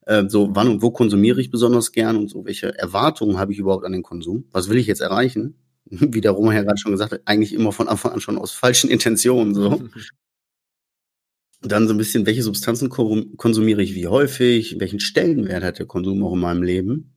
Äh, 0.06 0.30
so, 0.30 0.50
wann 0.56 0.68
und 0.68 0.82
wo 0.82 0.92
konsumiere 0.92 1.42
ich 1.42 1.50
besonders 1.52 1.92
gern 1.92 2.16
und 2.16 2.30
so, 2.30 2.46
welche 2.46 2.78
Erwartungen 2.78 3.38
habe 3.38 3.52
ich 3.54 3.60
überhaupt 3.60 3.86
an 3.86 3.92
den 3.92 4.04
Konsum? 4.04 4.46
Was 4.52 4.70
will 4.70 4.78
ich 4.78 4.88
jetzt 4.88 5.02
erreichen? 5.02 5.56
Wie 5.86 6.22
der 6.22 6.32
Roman 6.32 6.56
ja 6.56 6.64
gerade 6.64 6.78
schon 6.78 6.92
gesagt 6.92 7.12
hat, 7.14 7.22
eigentlich 7.26 7.54
immer 7.54 7.72
von 7.72 7.88
Anfang 7.88 8.14
an 8.14 8.22
schon 8.22 8.38
aus 8.38 8.52
falschen 8.52 8.90
Intentionen. 8.90 9.54
So. 9.54 9.82
Dann 11.62 11.88
so 11.88 11.94
ein 11.94 11.98
bisschen, 11.98 12.26
welche 12.28 12.44
Substanzen 12.44 12.90
ko- 12.90 13.26
konsumiere 13.38 13.82
ich 13.82 13.96
wie 13.96 14.08
häufig, 14.08 14.80
welchen 14.80 15.00
Stellenwert 15.00 15.64
hat 15.64 15.80
der 15.80 15.88
Konsum 15.88 16.24
auch 16.24 16.34
in 16.34 16.40
meinem 16.40 16.62
Leben? 16.62 17.12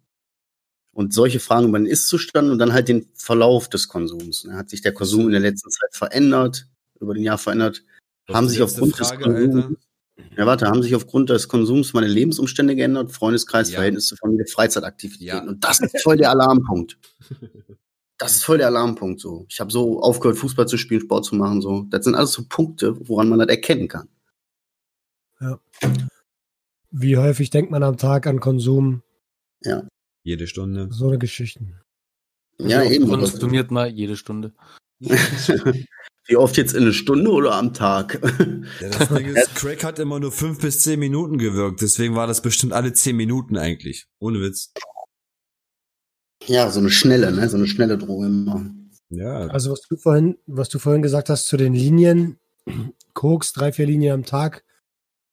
Und 0.92 1.12
solche 1.12 1.38
Fragen 1.38 1.68
über 1.68 1.78
den 1.78 1.86
Ist-Zustand 1.86 2.50
und 2.50 2.58
dann 2.58 2.72
halt 2.72 2.88
den 2.88 3.08
Verlauf 3.14 3.68
des 3.68 3.88
Konsums. 3.88 4.44
ne? 4.44 4.54
Hat 4.54 4.70
sich 4.70 4.80
der 4.80 4.92
Konsum 4.92 5.26
in 5.26 5.32
der 5.32 5.40
letzten 5.40 5.70
Zeit 5.70 5.90
verändert, 5.92 6.66
über 6.98 7.14
den 7.14 7.22
Jahr 7.24 7.38
verändert? 7.38 7.84
haben 8.30 8.48
sich 8.48 8.62
aufgrund 8.62 8.96
Frage, 8.96 9.18
des 9.18 9.34
Konsums, 9.34 9.64
Alter. 9.64 9.76
Ja 10.36 10.46
warte, 10.46 10.66
haben 10.66 10.82
sich 10.82 10.94
aufgrund 10.94 11.30
des 11.30 11.48
Konsums 11.48 11.92
meine 11.92 12.06
Lebensumstände 12.08 12.74
geändert, 12.76 13.12
Freundeskreis, 13.12 13.70
Ja. 13.70 13.76
Verhältnis 13.76 14.06
zur 14.06 14.18
Familie, 14.18 14.46
Freizeitaktivitäten. 14.46 15.26
Ja. 15.26 15.42
Und 15.42 15.62
das 15.64 15.80
ist 15.80 16.02
voll 16.02 16.16
der 16.16 16.30
Alarmpunkt. 16.30 16.98
Das 18.18 18.32
ist 18.36 18.44
voll 18.44 18.58
der 18.58 18.66
Alarmpunkt 18.66 19.20
so. 19.20 19.46
Ich 19.48 19.60
habe 19.60 19.70
so 19.70 20.00
aufgehört, 20.00 20.38
Fußball 20.38 20.66
zu 20.66 20.76
spielen, 20.76 21.00
Sport 21.00 21.24
zu 21.24 21.36
machen. 21.36 21.60
So, 21.60 21.82
das 21.90 22.04
sind 22.04 22.14
alles 22.16 22.32
so 22.32 22.42
Punkte, 22.48 22.96
woran 23.08 23.28
man 23.28 23.38
das 23.38 23.48
erkennen 23.48 23.86
kann. 23.88 24.08
wie 26.90 27.16
häufig 27.16 27.50
denkt 27.50 27.70
man 27.70 27.82
am 27.82 27.96
Tag 27.96 28.26
an 28.26 28.40
Konsum? 28.40 29.02
Ja. 29.62 29.84
Jede 30.24 30.46
Stunde. 30.46 30.88
So 30.90 31.08
eine 31.08 31.18
Geschichte. 31.18 31.60
Ja, 32.60 32.80
Also 32.80 32.90
eben. 32.92 33.08
Konsumiert 33.08 33.70
mal 33.70 33.88
jede 33.88 34.16
Stunde. 34.16 34.52
Wie 36.28 36.36
oft 36.36 36.56
jetzt 36.58 36.74
in 36.74 36.82
eine 36.82 36.92
Stunde 36.92 37.30
oder 37.30 37.54
am 37.54 37.72
Tag? 37.72 38.20
Ja, 38.80 38.88
das 38.90 39.08
Ding 39.08 39.26
ist, 39.34 39.54
Crack 39.54 39.82
hat 39.82 39.98
immer 39.98 40.20
nur 40.20 40.30
fünf 40.30 40.60
bis 40.60 40.82
zehn 40.82 41.00
Minuten 41.00 41.38
gewirkt, 41.38 41.80
deswegen 41.80 42.14
war 42.14 42.26
das 42.26 42.42
bestimmt 42.42 42.72
alle 42.74 42.92
zehn 42.92 43.16
Minuten 43.16 43.56
eigentlich. 43.56 44.06
Ohne 44.18 44.40
Witz. 44.40 44.72
ja, 46.46 46.70
so 46.70 46.80
eine 46.80 46.90
schnelle, 46.90 47.32
ne? 47.32 47.48
So 47.48 47.56
eine 47.56 47.66
schnelle 47.66 47.96
Droge 47.98 48.26
immer. 48.26 48.70
Ja, 49.10 49.46
Also 49.46 49.72
was 49.72 49.80
du 49.88 49.96
vorhin, 49.96 50.36
was 50.46 50.68
du 50.68 50.78
vorhin 50.78 51.00
gesagt 51.02 51.30
hast 51.30 51.46
zu 51.46 51.56
den 51.56 51.72
Linien, 51.72 52.38
Koks, 53.14 53.52
drei, 53.54 53.72
vier 53.72 53.86
Linien 53.86 54.12
am 54.12 54.24
Tag. 54.24 54.64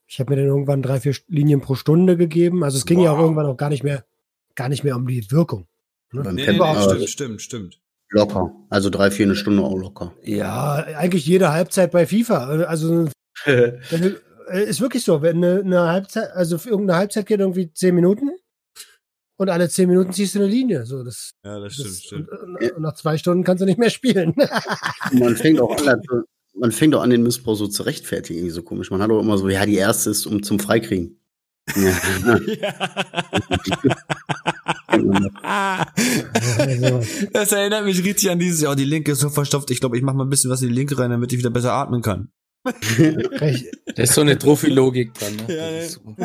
Ich 0.08 0.20
habe 0.20 0.32
mir 0.34 0.38
dann 0.38 0.48
irgendwann 0.48 0.82
drei, 0.82 1.02
vier 1.02 1.16
Linien 1.28 1.60
pro 1.60 1.76
Stunde 1.76 2.16
gegeben. 2.16 2.64
Also 2.64 2.78
es 2.78 2.86
ging 2.86 3.00
ja 3.02 3.12
auch 3.12 3.18
Wow. 3.18 3.24
irgendwann 3.24 3.48
auch 3.48 3.58
gar 3.58 3.70
nicht 3.70 3.84
mehr, 3.84 4.06
gar 4.56 4.70
nicht 4.70 4.84
mehr 4.86 4.96
um 4.96 5.06
die 5.08 5.30
Wirkung. 5.30 5.68
Beim 6.14 6.36
nee, 6.36 6.46
nee, 6.46 6.54
nee, 6.54 6.60
aber 6.62 6.90
stimmt, 6.96 7.10
stimmt, 7.10 7.42
stimmt. 7.42 7.82
Locker. 8.10 8.54
Also 8.70 8.90
drei, 8.90 9.12
vier 9.12 9.26
eine 9.26 9.36
Stunde 9.36 9.64
auch 9.64 9.76
locker. 9.76 10.14
Ja, 10.24 10.76
eigentlich 10.76 11.26
jede 11.26 11.52
Halbzeit 11.52 11.92
bei 11.92 12.06
FIFA. 12.06 12.66
Also 12.66 13.08
wenn 13.46 14.16
äh, 14.50 14.64
ist 14.64 14.82
wirklich 14.82 15.04
so, 15.04 15.22
wenn 15.22 15.38
eine, 15.38 15.62
eine 15.62 15.82
Halbzeit, 15.82 16.32
also 16.32 16.58
für 16.58 16.70
irgendeine 16.70 17.00
Halbzeit 17.00 17.26
geht 17.26 17.40
irgendwie 17.40 17.72
zehn 17.74 17.96
Minuten 17.96 18.32
und 19.38 19.50
alle 19.50 19.70
zehn 19.70 19.90
Minuten 19.90 20.14
ziehst 20.14 20.36
du 20.36 20.40
eine 20.40 20.48
Linie. 20.48 20.86
So, 20.86 21.04
das, 21.04 21.32
Ja, 21.44 21.60
das 21.60 21.74
stimmt, 21.74 21.90
das 21.90 22.04
stimmt. 22.04 22.30
Und, 22.30 22.72
und 22.72 22.82
nach 22.82 22.96
zwei 22.96 23.18
Stunden 23.18 23.44
kannst 23.44 23.62
du 23.62 23.66
nicht 23.66 23.80
mehr 23.80 23.90
spielen. 23.90 24.34
man 25.14 25.36
fängt 25.36 25.60
auch 25.60 25.76
an, 25.78 25.88
also, 25.88 26.24
man 26.54 26.72
fängt 26.72 26.96
auch 26.96 27.02
an, 27.02 27.10
den 27.10 27.24
Missbrauch 27.24 27.56
so 27.56 27.68
zu 27.68 27.84
rechtfertigen, 27.84 28.40
irgendwie 28.40 28.54
so 28.54 28.64
komisch. 28.64 28.92
Man 28.92 29.02
hat 29.02 29.12
auch 29.12 29.20
immer 29.20 29.38
so, 29.38 29.50
ja, 29.50 29.66
die 29.66 29.76
erste 29.76 30.10
ist 30.10 30.26
um 30.26 30.44
zum 30.44 30.60
Freikriegen. 30.60 31.20
Ja. 31.76 31.92
Das 37.34 37.52
erinnert 37.52 37.86
mich 37.86 38.04
richtig 38.04 38.30
an 38.30 38.40
dieses, 38.40 38.62
ja, 38.62 38.76
die 38.76 38.86
linke 38.86 39.14
ist 39.14 39.20
so 39.20 39.30
verstopft. 39.30 39.72
Ich 39.72 39.80
glaube, 39.80 39.98
ich 39.98 40.04
mache 40.04 40.16
mal 40.16 40.26
ein 40.26 40.30
bisschen 40.30 40.52
was 40.52 40.62
in 40.62 40.70
die 40.70 40.76
linke 40.76 40.98
rein, 40.98 41.12
damit 41.12 41.32
ich 41.32 41.40
wieder 41.40 41.50
besser 41.50 41.74
atmen 41.74 42.02
kann. 42.02 42.30
recht, 42.66 43.66
Da 43.86 44.04
ist 44.04 44.14
so 44.14 44.22
eine 44.22 44.38
Trophy-Logik 44.38 45.14
dran. 45.14 45.36
Ne? 45.36 45.56
Ja, 45.56 45.72
Das 45.72 45.94
so. 45.94 46.16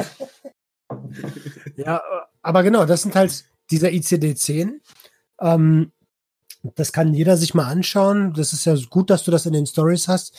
Ja, 1.76 2.02
aber 2.42 2.62
genau, 2.62 2.86
das 2.86 3.02
sind 3.02 3.14
halt 3.14 3.44
dieser 3.70 3.88
ICD-10. 3.88 4.80
Ähm, 5.40 5.92
das 6.76 6.92
kann 6.92 7.14
jeder 7.14 7.36
sich 7.36 7.54
mal 7.54 7.66
anschauen. 7.66 8.34
Das 8.34 8.52
ist 8.52 8.66
ja 8.66 8.76
gut, 8.90 9.10
dass 9.10 9.24
du 9.24 9.30
das 9.30 9.46
in 9.46 9.52
den 9.52 9.66
Stories 9.66 10.08
hast. 10.08 10.36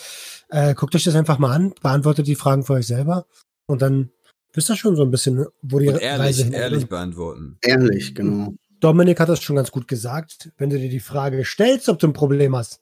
Äh, 0.49 0.75
guckt 0.75 0.95
euch 0.95 1.03
das 1.03 1.15
einfach 1.15 1.39
mal 1.39 1.51
an, 1.51 1.73
beantwortet 1.81 2.27
die 2.27 2.35
Fragen 2.35 2.63
für 2.63 2.73
euch 2.73 2.87
selber 2.87 3.25
und 3.65 3.81
dann 3.81 4.11
wisst 4.53 4.69
ihr 4.69 4.75
schon 4.75 4.95
so 4.95 5.03
ein 5.03 5.11
bisschen, 5.11 5.45
wo 5.61 5.79
die 5.79 5.87
Und 5.87 5.95
Reise 5.95 6.05
ehrlich, 6.05 6.37
hin 6.37 6.53
ehrlich 6.53 6.87
beantworten. 6.87 7.57
Ehrlich, 7.61 8.15
genau. 8.15 8.53
Dominik 8.79 9.19
hat 9.19 9.29
das 9.29 9.41
schon 9.41 9.55
ganz 9.55 9.71
gut 9.71 9.87
gesagt. 9.87 10.51
Wenn 10.57 10.69
du 10.69 10.79
dir 10.79 10.89
die 10.89 10.99
Frage 10.99 11.45
stellst, 11.45 11.87
ob 11.87 11.99
du 11.99 12.07
ein 12.07 12.13
Problem 12.13 12.55
hast, 12.55 12.81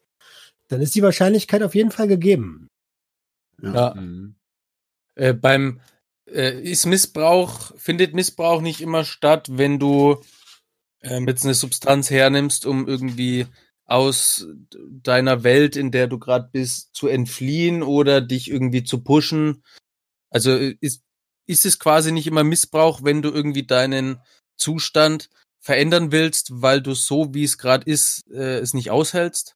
dann 0.70 0.82
ist 0.82 0.96
die 0.96 1.02
Wahrscheinlichkeit 1.02 1.62
auf 1.62 1.76
jeden 1.76 1.92
Fall 1.92 2.08
gegeben. 2.08 2.68
Ja. 3.62 3.94
Mhm. 3.96 4.36
Äh, 5.16 5.34
beim 5.34 5.82
äh, 6.26 6.62
ist 6.62 6.86
Missbrauch, 6.86 7.76
findet 7.78 8.14
Missbrauch 8.14 8.62
nicht 8.62 8.82
immer 8.82 9.04
statt, 9.04 9.48
wenn 9.52 9.80
du 9.80 10.22
ähm, 11.02 11.28
jetzt 11.28 11.44
eine 11.44 11.54
Substanz 11.54 12.10
hernimmst, 12.10 12.66
um 12.66 12.88
irgendwie 12.88 13.48
aus 13.86 14.48
deiner 14.90 15.44
Welt, 15.44 15.76
in 15.76 15.92
der 15.92 16.08
du 16.08 16.20
gerade 16.20 16.50
bist, 16.52 16.96
zu 16.96 17.08
entfliehen 17.08 17.82
oder 17.82 18.22
dich 18.22 18.50
irgendwie 18.50 18.84
zu 18.84 19.04
pushen. 19.04 19.64
Also 20.30 20.52
äh, 20.52 20.78
ist, 20.80 21.04
ist 21.50 21.65
es 21.65 21.79
quasi 21.79 22.12
nicht 22.12 22.27
immer 22.27 22.44
Missbrauch, 22.44 23.03
wenn 23.03 23.24
du 23.24 23.32
irgendwie 23.32 23.65
deinen 23.65 24.22
Zustand 24.56 25.29
verändern 25.60 26.12
willst, 26.12 26.62
weil 26.62 26.80
du 26.82 26.93
so, 26.93 27.34
wie 27.34 27.43
es 27.43 27.58
gerade 27.58 27.89
ist, 27.89 28.24
äh, 28.32 28.60
es 28.60 28.76
nicht 28.76 28.91
aushältst? 28.91 29.56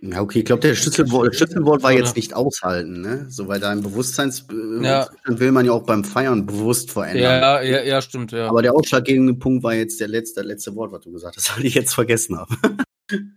Ja, 0.00 0.20
okay, 0.20 0.40
ich 0.40 0.44
glaube, 0.44 0.62
der 0.62 0.74
Schlüsselwort, 0.74 1.34
Schlüsselwort 1.34 1.82
war 1.82 1.92
jetzt 1.92 2.16
nicht 2.16 2.34
aushalten, 2.34 3.00
ne? 3.00 3.26
So, 3.28 3.48
weil 3.48 3.58
dein 3.60 3.82
Bewusstseinszustand 3.82 4.84
Ja. 4.84 5.08
will 5.26 5.50
man 5.52 5.64
ja 5.64 5.72
auch 5.72 5.82
beim 5.84 6.04
Feiern 6.04 6.46
bewusst 6.46 6.90
verändern. 6.90 7.22
Ja, 7.22 7.62
ja, 7.62 7.82
ja, 7.82 8.02
stimmt, 8.02 8.32
ja. 8.32 8.48
Aber 8.48 8.62
der 8.62 8.74
ausschlaggebende 8.74 9.34
Punkt 9.34 9.64
war 9.64 9.74
jetzt 9.74 10.00
der 10.00 10.08
letzte, 10.08 10.42
letzte 10.42 10.74
Wort, 10.76 10.92
was 10.92 11.00
du 11.02 11.12
gesagt 11.12 11.36
hast, 11.36 11.50
weil 11.56 11.66
ich 11.66 11.74
jetzt 11.74 11.94
vergessen 11.94 12.36
habe. 12.36 12.54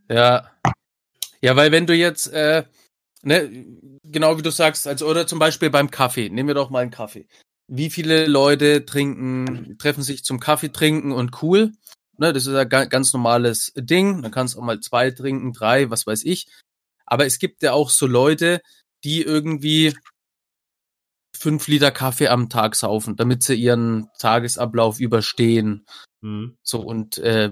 Ja. 0.10 0.52
Ja, 1.42 1.56
weil 1.56 1.72
wenn 1.72 1.88
du 1.88 1.96
jetzt, 1.96 2.28
äh, 2.28 2.64
ne, 3.24 3.66
genau 4.12 4.38
wie 4.38 4.42
du 4.42 4.52
sagst, 4.52 4.88
also 4.88 5.08
oder 5.08 5.28
zum 5.28 5.40
Beispiel 5.40 5.70
beim 5.70 5.92
Kaffee, 5.92 6.30
nehmen 6.30 6.48
wir 6.48 6.56
doch 6.56 6.70
mal 6.70 6.80
einen 6.80 6.92
Kaffee. 6.92 7.28
Wie 7.68 7.90
viele 7.90 8.26
Leute 8.26 8.86
trinken, 8.86 9.78
treffen 9.78 10.04
sich 10.04 10.24
zum 10.24 10.40
Kaffee 10.40 10.72
trinken 10.72 11.12
und 11.12 11.42
cool? 11.42 11.72
Ne, 12.18 12.34
das 12.34 12.46
ist 12.46 12.56
ein 12.56 12.70
ga- 12.70 12.86
ganz 12.86 13.14
normales 13.14 13.72
Ding. 13.76 14.22
Dann 14.22 14.32
kannst 14.32 14.56
du 14.56 14.60
auch 14.60 14.64
mal 14.64 14.80
zwei 14.80 15.12
trinken, 15.12 15.54
drei, 15.54 15.90
was 15.90 16.06
weiß 16.06 16.24
ich. 16.26 16.48
Aber 17.06 17.26
es 17.26 17.40
gibt 17.40 17.64
ja 17.64 17.74
auch 17.74 17.90
so 17.90 18.08
Leute, 18.08 18.62
die 19.04 19.22
irgendwie 19.22 19.96
fünf 21.36 21.68
Liter 21.68 21.92
Kaffee 21.92 22.28
am 22.28 22.50
Tag 22.50 22.76
saufen, 22.76 23.16
damit 23.16 23.44
sie 23.44 23.56
ihren 23.56 24.10
Tagesablauf 24.20 25.00
überstehen. 25.00 25.86
Mhm. 26.22 26.58
So 26.62 26.82
und 26.82 27.18
äh, 27.18 27.52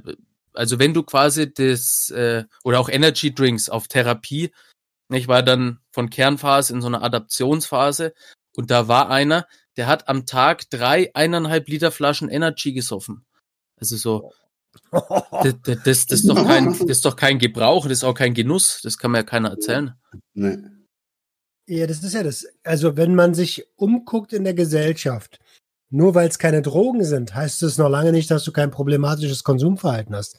also 0.54 0.80
wenn 0.80 0.93
du 0.93 1.04
quasi 1.04 1.52
das 1.52 2.10
äh, 2.12 2.43
oder 2.63 2.80
auch 2.80 2.89
Energy 2.89 3.34
Drinks 3.34 3.69
auf 3.69 3.88
Therapie, 3.88 4.52
ich 5.17 5.28
war 5.28 5.43
dann 5.43 5.80
von 5.91 6.10
Kernphase 6.10 6.74
in 6.74 6.82
so 6.82 6.88
einer 6.88 7.04
Adaptionsphase 7.04 8.13
und 8.56 8.72
da 8.72 8.88
war 8.88 9.10
einer, 9.10 9.48
der 9.78 9.88
hat 9.88 10.08
am 10.08 10.26
Tag 10.26 10.69
drei 10.69 11.12
eineinhalb 11.13 11.67
Liter 11.67 11.91
Flaschen 11.91 12.30
Energy 12.30 12.74
gesoffen. 12.74 13.26
Also 13.78 13.98
so, 13.98 14.32
das, 14.91 15.56
das, 15.63 15.84
das, 15.84 16.12
ist 16.12 16.30
doch 16.30 16.45
kein, 16.45 16.72
das 16.74 16.82
ist 16.82 17.06
doch 17.06 17.15
kein 17.15 17.39
Gebrauch, 17.39 17.84
das 17.84 18.00
ist 18.00 18.04
auch 18.04 18.13
kein 18.13 18.34
Genuss, 18.34 18.82
das 18.84 18.98
kann 18.98 19.12
mir 19.12 19.19
ja 19.19 19.24
keiner 19.24 19.50
erzählen. 19.50 19.93
Ne. 20.34 20.80
Ja, 21.67 21.86
das 21.86 22.04
ist 22.04 22.13
ja 22.13 22.24
das. 22.24 22.48
Also, 22.63 22.98
wenn 22.98 23.13
man 23.13 23.36
sich 23.36 23.67
umguckt 23.76 24.34
in 24.34 24.43
der 24.43 24.56
Gesellschaft, 24.56 25.39
nur 25.91 26.15
weil 26.15 26.28
es 26.28 26.39
keine 26.39 26.63
Drogen 26.63 27.04
sind, 27.04 27.36
heißt 27.36 27.62
es 27.62 27.78
noch 27.78 27.89
lange 27.89 28.12
nicht, 28.12 28.32
dass 28.32 28.43
du 28.43 28.52
kein 28.52 28.72
problematisches 28.72 29.43
Konsumverhalten 29.43 30.15
hast. 30.15 30.38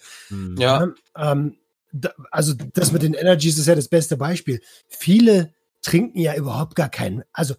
Ja, 0.58 0.88
Ähm, 1.16 1.56
da, 1.92 2.12
also, 2.30 2.54
das 2.54 2.92
mit 2.92 3.02
den 3.02 3.14
Energies 3.14 3.58
ist 3.58 3.66
ja 3.66 3.74
das 3.74 3.88
beste 3.88 4.16
Beispiel. 4.16 4.60
Viele 4.88 5.54
trinken 5.82 6.18
ja 6.20 6.34
überhaupt 6.34 6.74
gar 6.76 6.88
keinen. 6.88 7.24
Also, 7.32 7.54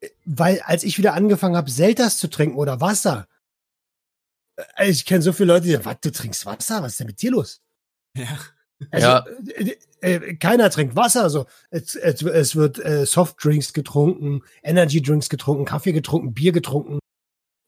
äh, 0.00 0.08
weil 0.24 0.60
als 0.62 0.84
ich 0.84 0.98
wieder 0.98 1.14
angefangen 1.14 1.56
habe, 1.56 1.70
Selters 1.70 2.18
zu 2.18 2.28
trinken 2.28 2.56
oder 2.56 2.80
Wasser, 2.80 3.28
äh, 4.76 4.88
ich 4.88 5.04
kenne 5.04 5.22
so 5.22 5.32
viele 5.32 5.52
Leute, 5.52 5.66
die 5.66 5.72
sagen, 5.72 5.84
was, 5.84 6.00
du 6.00 6.12
trinkst 6.12 6.46
Wasser? 6.46 6.82
Was 6.82 6.92
ist 6.92 7.00
denn 7.00 7.06
mit 7.08 7.20
dir 7.22 7.32
los? 7.32 7.60
Ja. 8.16 8.38
Also, 8.90 9.06
Ja. 9.06 9.24
äh, 9.56 9.76
äh, 10.00 10.34
keiner 10.36 10.68
trinkt 10.70 10.96
Wasser. 10.96 11.22
Also 11.22 11.46
es, 11.70 11.94
es, 11.94 12.22
es 12.22 12.56
wird 12.56 12.84
äh, 12.84 13.06
Softdrinks 13.06 13.72
getrunken, 13.72 14.42
Energydrinks 14.62 15.28
getrunken, 15.28 15.64
Kaffee 15.64 15.92
getrunken, 15.92 16.34
Bier 16.34 16.50
getrunken. 16.52 16.98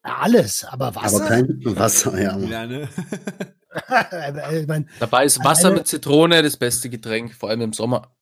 Alles, 0.02 0.64
aber 0.64 0.94
Wasser. 0.96 1.16
Aber 1.16 1.28
kein 1.28 1.60
Wasser, 1.64 2.20
ja. 2.20 2.36
Ja, 2.38 2.66
ne? 2.66 2.88
ich 4.52 4.66
mein, 4.66 4.88
dabei 5.00 5.24
ist 5.24 5.44
Wasser 5.44 5.68
Eine- 5.68 5.78
mit 5.78 5.88
Zitrone 5.88 6.42
das 6.42 6.56
beste 6.56 6.88
Getränk, 6.90 7.34
vor 7.34 7.50
allem 7.50 7.60
im 7.60 7.72
Sommer. 7.72 8.14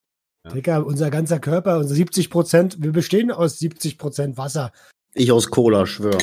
Digga, 0.52 0.78
unser 0.78 1.10
ganzer 1.10 1.38
Körper, 1.38 1.78
unsere 1.78 1.94
70 1.94 2.28
Prozent, 2.28 2.76
wir 2.80 2.90
bestehen 2.92 3.30
aus 3.30 3.58
70 3.58 3.96
Prozent 3.96 4.36
Wasser. 4.36 4.72
Ich 5.14 5.30
aus 5.30 5.50
Cola, 5.50 5.86
schwör. 5.86 6.18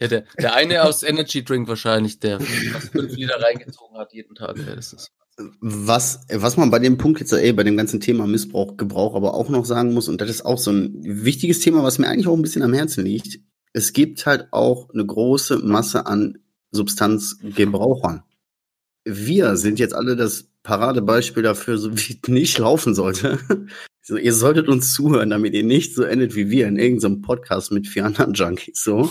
Ja, 0.00 0.08
der, 0.08 0.24
der 0.38 0.54
eine 0.54 0.82
aus 0.82 1.04
Energy 1.04 1.44
Drink 1.44 1.68
wahrscheinlich, 1.68 2.18
der 2.18 2.40
fast 2.40 2.88
fünf 2.90 3.14
Liter 3.14 3.40
reingezogen 3.40 3.96
hat 3.96 4.12
jeden 4.12 4.34
Tag. 4.34 4.58
Ja, 4.58 4.74
das 4.74 4.92
ist 4.92 5.08
Was, 5.60 6.26
was 6.32 6.56
man 6.56 6.70
bei 6.70 6.80
dem 6.80 6.98
Punkt 6.98 7.20
jetzt, 7.20 7.32
ey, 7.32 7.52
bei 7.52 7.62
dem 7.62 7.76
ganzen 7.76 8.00
Thema 8.00 8.26
Missbrauch, 8.26 8.76
Gebrauch 8.76 9.14
aber 9.14 9.34
auch 9.34 9.48
noch 9.48 9.64
sagen 9.64 9.94
muss, 9.94 10.08
und 10.08 10.20
das 10.20 10.30
ist 10.30 10.44
auch 10.44 10.58
so 10.58 10.72
ein 10.72 10.96
wichtiges 11.02 11.60
Thema, 11.60 11.84
was 11.84 11.98
mir 11.98 12.08
eigentlich 12.08 12.26
auch 12.26 12.34
ein 12.34 12.42
bisschen 12.42 12.62
am 12.62 12.74
Herzen 12.74 13.04
liegt. 13.04 13.38
Es 13.72 13.92
gibt 13.92 14.26
halt 14.26 14.48
auch 14.52 14.90
eine 14.92 15.06
große 15.06 15.58
Masse 15.58 16.06
an 16.06 16.38
Substanzgebrauchern. 16.72 18.24
Wir 19.04 19.56
sind 19.56 19.78
jetzt 19.78 19.94
alle 19.94 20.16
das 20.16 20.48
Paradebeispiel 20.62 21.42
dafür, 21.42 21.78
so 21.78 21.92
wie 21.96 22.18
es 22.22 22.28
nicht 22.28 22.58
laufen 22.58 22.94
sollte. 22.94 23.38
So, 24.06 24.18
ihr 24.18 24.34
solltet 24.34 24.68
uns 24.68 24.92
zuhören, 24.92 25.30
damit 25.30 25.54
ihr 25.54 25.64
nicht 25.64 25.94
so 25.94 26.02
endet 26.02 26.34
wie 26.34 26.50
wir 26.50 26.68
in 26.68 26.76
irgendeinem 26.76 27.22
Podcast 27.22 27.72
mit 27.72 27.88
vier 27.88 28.04
anderen 28.04 28.34
Junkies, 28.34 28.84
so. 28.84 29.10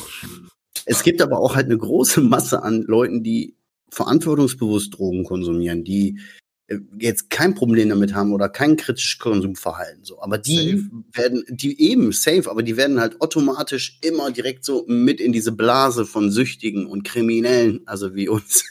Es 0.85 1.01
gibt 1.01 1.19
aber 1.19 1.39
auch 1.39 1.55
halt 1.55 1.65
eine 1.65 1.79
große 1.79 2.21
Masse 2.21 2.61
an 2.61 2.83
Leuten, 2.83 3.23
die 3.23 3.55
verantwortungsbewusst 3.89 4.93
Drogen 4.95 5.23
konsumieren, 5.23 5.83
die 5.83 6.19
äh, 6.67 6.77
jetzt 6.99 7.29
kein 7.29 7.55
Problem 7.55 7.89
damit 7.89 8.13
haben 8.13 8.33
oder 8.33 8.49
kein 8.49 8.77
kritisches 8.77 9.19
Konsumverhalten. 9.19 10.03
So. 10.03 10.21
Aber 10.21 10.37
die 10.37 10.85
werden, 11.11 11.43
die 11.49 11.81
eben 11.81 12.11
safe, 12.11 12.49
aber 12.49 12.63
die 12.63 12.77
werden 12.77 12.99
halt 12.99 13.19
automatisch 13.19 13.97
immer 14.01 14.31
direkt 14.31 14.63
so 14.63 14.85
mit 14.87 15.19
in 15.19 15.31
diese 15.31 15.53
Blase 15.53 16.05
von 16.05 16.31
Süchtigen 16.31 16.85
und 16.85 17.03
Kriminellen, 17.03 17.81
also 17.87 18.15
wie 18.15 18.27
uns, 18.29 18.65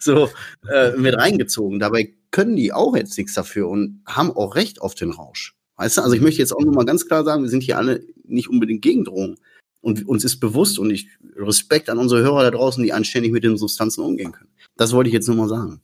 so 0.00 0.30
äh, 0.72 0.92
mit 0.96 1.16
reingezogen. 1.16 1.78
Dabei 1.78 2.14
können 2.30 2.56
die 2.56 2.72
auch 2.72 2.94
jetzt 2.96 3.16
nichts 3.16 3.34
dafür 3.34 3.68
und 3.68 4.02
haben 4.06 4.30
auch 4.30 4.54
Recht 4.54 4.80
auf 4.82 4.94
den 4.94 5.12
Rausch. 5.12 5.54
Weißt 5.76 5.98
du, 5.98 6.02
also 6.02 6.14
ich 6.14 6.20
möchte 6.20 6.40
jetzt 6.40 6.52
auch 6.52 6.64
noch 6.64 6.74
mal 6.74 6.84
ganz 6.84 7.06
klar 7.06 7.24
sagen, 7.24 7.42
wir 7.42 7.50
sind 7.50 7.62
hier 7.62 7.78
alle 7.78 8.04
nicht 8.24 8.48
unbedingt 8.48 8.82
gegen 8.82 9.04
Drogen. 9.04 9.36
Und 9.80 10.06
uns 10.08 10.24
ist 10.24 10.40
bewusst 10.40 10.78
und 10.78 10.90
ich 10.90 11.08
Respekt 11.36 11.88
an 11.88 11.98
unsere 11.98 12.20
Hörer 12.22 12.42
da 12.42 12.50
draußen, 12.50 12.82
die 12.82 12.92
anständig 12.92 13.30
mit 13.30 13.44
den 13.44 13.56
Substanzen 13.56 14.02
umgehen 14.02 14.32
können. 14.32 14.50
Das 14.76 14.92
wollte 14.92 15.08
ich 15.08 15.14
jetzt 15.14 15.28
nur 15.28 15.36
mal 15.36 15.48
sagen. 15.48 15.80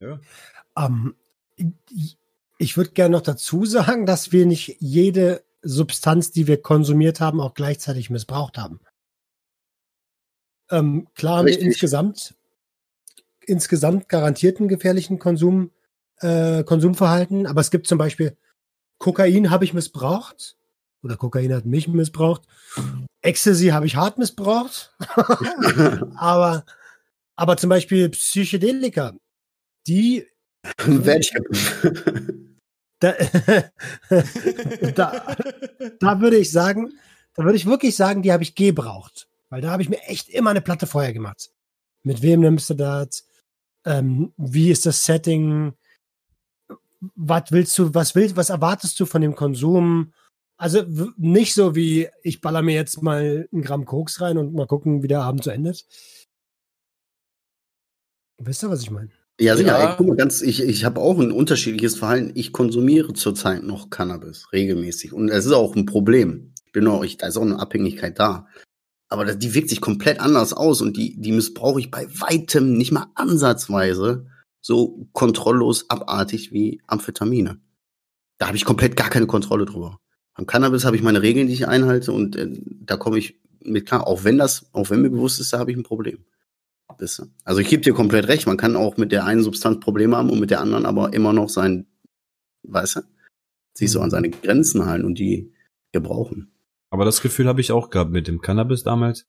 Ja. 0.00 0.20
Ähm, 0.78 1.14
ich- 2.58 2.76
würde 2.76 2.90
gerne 2.90 3.12
noch 3.12 3.22
dazu 3.22 3.64
sagen, 3.66 4.06
dass 4.06 4.30
wir 4.30 4.46
nicht 4.46 4.76
jede 4.78 5.42
Substanz, 5.62 6.30
die 6.30 6.46
wir 6.46 6.62
konsumiert 6.62 7.20
haben, 7.20 7.40
auch 7.40 7.54
gleichzeitig 7.54 8.08
missbraucht 8.08 8.56
haben. 8.56 8.80
Ähm, 10.70 11.08
klar 11.14 11.38
haben 11.38 11.46
wir 11.48 11.58
insgesamt, 11.58 12.34
insgesamt 13.46 14.08
garantierten 14.08 14.68
gefährlichen 14.68 15.18
Konsum, 15.18 15.70
äh, 16.20 16.64
Konsumverhalten, 16.64 17.46
aber 17.46 17.60
es 17.60 17.70
gibt 17.70 17.86
zum 17.86 17.98
Beispiel 17.98 18.36
Kokain 18.98 19.50
habe 19.50 19.64
ich 19.64 19.74
missbraucht 19.74 20.56
oder 21.02 21.16
Kokain 21.16 21.52
hat 21.52 21.66
mich 21.66 21.88
missbraucht. 21.88 22.42
Ecstasy 23.20 23.68
habe 23.68 23.86
ich 23.86 23.96
hart 23.96 24.18
missbraucht. 24.18 24.94
aber, 26.16 26.64
aber 27.34 27.56
zum 27.56 27.70
Beispiel 27.70 28.08
Psychedelika, 28.10 29.14
die 29.86 30.26
ich 30.86 31.32
da, 33.02 33.14
da, 34.94 35.36
da 35.98 36.20
würde 36.20 36.36
ich 36.36 36.52
sagen, 36.52 36.92
da 37.34 37.42
würde 37.44 37.56
ich 37.56 37.66
wirklich 37.66 37.96
sagen, 37.96 38.22
die 38.22 38.32
habe 38.32 38.44
ich 38.44 38.54
gebraucht. 38.54 39.28
Weil 39.50 39.60
da 39.60 39.70
habe 39.70 39.82
ich 39.82 39.88
mir 39.88 40.00
echt 40.04 40.28
immer 40.28 40.50
eine 40.50 40.60
Platte 40.60 40.86
vorher 40.86 41.12
gemacht. 41.12 41.50
Mit 42.04 42.22
wem 42.22 42.40
nimmst 42.40 42.70
du 42.70 42.74
das? 42.74 43.26
Ähm, 43.84 44.32
wie 44.36 44.70
ist 44.70 44.86
das 44.86 45.04
Setting? 45.04 45.72
Was 47.16 47.50
willst 47.50 47.76
du, 47.78 47.94
was 47.94 48.14
willst, 48.14 48.36
was 48.36 48.50
erwartest 48.50 48.98
du 49.00 49.06
von 49.06 49.22
dem 49.22 49.34
Konsum? 49.34 50.12
Also 50.56 50.84
nicht 51.16 51.54
so 51.54 51.74
wie, 51.74 52.08
ich 52.22 52.40
baller 52.40 52.62
mir 52.62 52.74
jetzt 52.74 53.02
mal 53.02 53.48
ein 53.52 53.62
Gramm 53.62 53.84
Koks 53.84 54.20
rein 54.20 54.38
und 54.38 54.54
mal 54.54 54.66
gucken, 54.66 55.02
wie 55.02 55.08
der 55.08 55.22
Abend 55.22 55.42
so 55.42 55.50
endet. 55.50 55.86
Wisst 58.38 58.62
ihr, 58.62 58.70
was 58.70 58.82
ich 58.82 58.90
meine? 58.90 59.10
Ja, 59.40 59.56
sicher. 59.56 59.78
Ja. 59.78 59.90
Ey, 59.90 59.94
guck 59.96 60.06
mal, 60.06 60.16
ganz, 60.16 60.42
ich, 60.42 60.62
ich 60.62 60.84
habe 60.84 61.00
auch 61.00 61.18
ein 61.18 61.32
unterschiedliches 61.32 61.96
Verhalten. 61.96 62.32
Ich 62.34 62.52
konsumiere 62.52 63.12
zurzeit 63.12 63.64
noch 63.64 63.90
Cannabis 63.90 64.52
regelmäßig. 64.52 65.12
Und 65.12 65.30
es 65.30 65.46
ist 65.46 65.52
auch 65.52 65.74
ein 65.74 65.86
Problem. 65.86 66.52
Ich 66.66 66.72
bin 66.72 66.86
auch, 66.86 67.02
ich, 67.02 67.16
da 67.16 67.26
ist 67.26 67.36
auch 67.36 67.42
eine 67.42 67.58
Abhängigkeit 67.58 68.18
da. 68.18 68.46
Aber 69.12 69.34
die 69.34 69.54
wirkt 69.54 69.68
sich 69.68 69.80
komplett 69.80 70.20
anders 70.20 70.54
aus 70.54 70.80
und 70.80 70.96
die, 70.96 71.20
die 71.20 71.32
missbrauche 71.32 71.80
ich 71.80 71.90
bei 71.90 72.08
weitem 72.18 72.78
nicht 72.78 72.92
mal 72.92 73.08
ansatzweise 73.14 74.26
so 74.62 75.06
kontrolllos 75.12 75.90
abartig 75.90 76.52
wie 76.52 76.80
Amphetamine. 76.86 77.60
Da 78.38 78.46
habe 78.46 78.56
ich 78.56 78.64
komplett 78.64 78.96
gar 78.96 79.10
keine 79.10 79.26
Kontrolle 79.26 79.66
drüber. 79.66 79.98
Beim 80.34 80.46
Cannabis 80.46 80.84
habe 80.84 80.96
ich 80.96 81.02
meine 81.02 81.20
Regeln, 81.20 81.46
die 81.46 81.52
ich 81.52 81.68
einhalte 81.68 82.12
und 82.12 82.36
äh, 82.36 82.48
da 82.80 82.96
komme 82.96 83.18
ich 83.18 83.38
mit 83.60 83.86
klar. 83.86 84.06
Auch 84.06 84.24
wenn 84.24 84.38
das, 84.38 84.70
auch 84.72 84.88
wenn 84.88 85.02
mir 85.02 85.10
bewusst 85.10 85.40
ist, 85.40 85.52
da 85.52 85.58
habe 85.58 85.70
ich 85.70 85.76
ein 85.76 85.82
Problem. 85.82 86.24
Also 87.44 87.60
ich 87.60 87.68
gebe 87.68 87.82
dir 87.82 87.92
komplett 87.92 88.28
recht. 88.28 88.46
Man 88.46 88.56
kann 88.56 88.76
auch 88.76 88.96
mit 88.96 89.12
der 89.12 89.24
einen 89.24 89.42
Substanz 89.42 89.80
Probleme 89.80 90.16
haben 90.16 90.30
und 90.30 90.40
mit 90.40 90.50
der 90.50 90.60
anderen 90.60 90.86
aber 90.86 91.12
immer 91.12 91.32
noch 91.32 91.48
sein, 91.48 91.86
weißt 92.62 92.96
du, 92.96 93.00
sich 93.74 93.90
so 93.90 94.00
an 94.00 94.10
seine 94.10 94.30
Grenzen 94.30 94.86
halten 94.86 95.04
und 95.04 95.18
die 95.18 95.52
gebrauchen. 95.92 96.51
Aber 96.92 97.04
das 97.06 97.22
Gefühl 97.22 97.46
habe 97.48 97.60
ich 97.62 97.72
auch 97.72 97.88
gehabt 97.90 98.10
mit 98.10 98.28
dem 98.28 98.40
Cannabis 98.40 98.82
damals. 98.82 99.24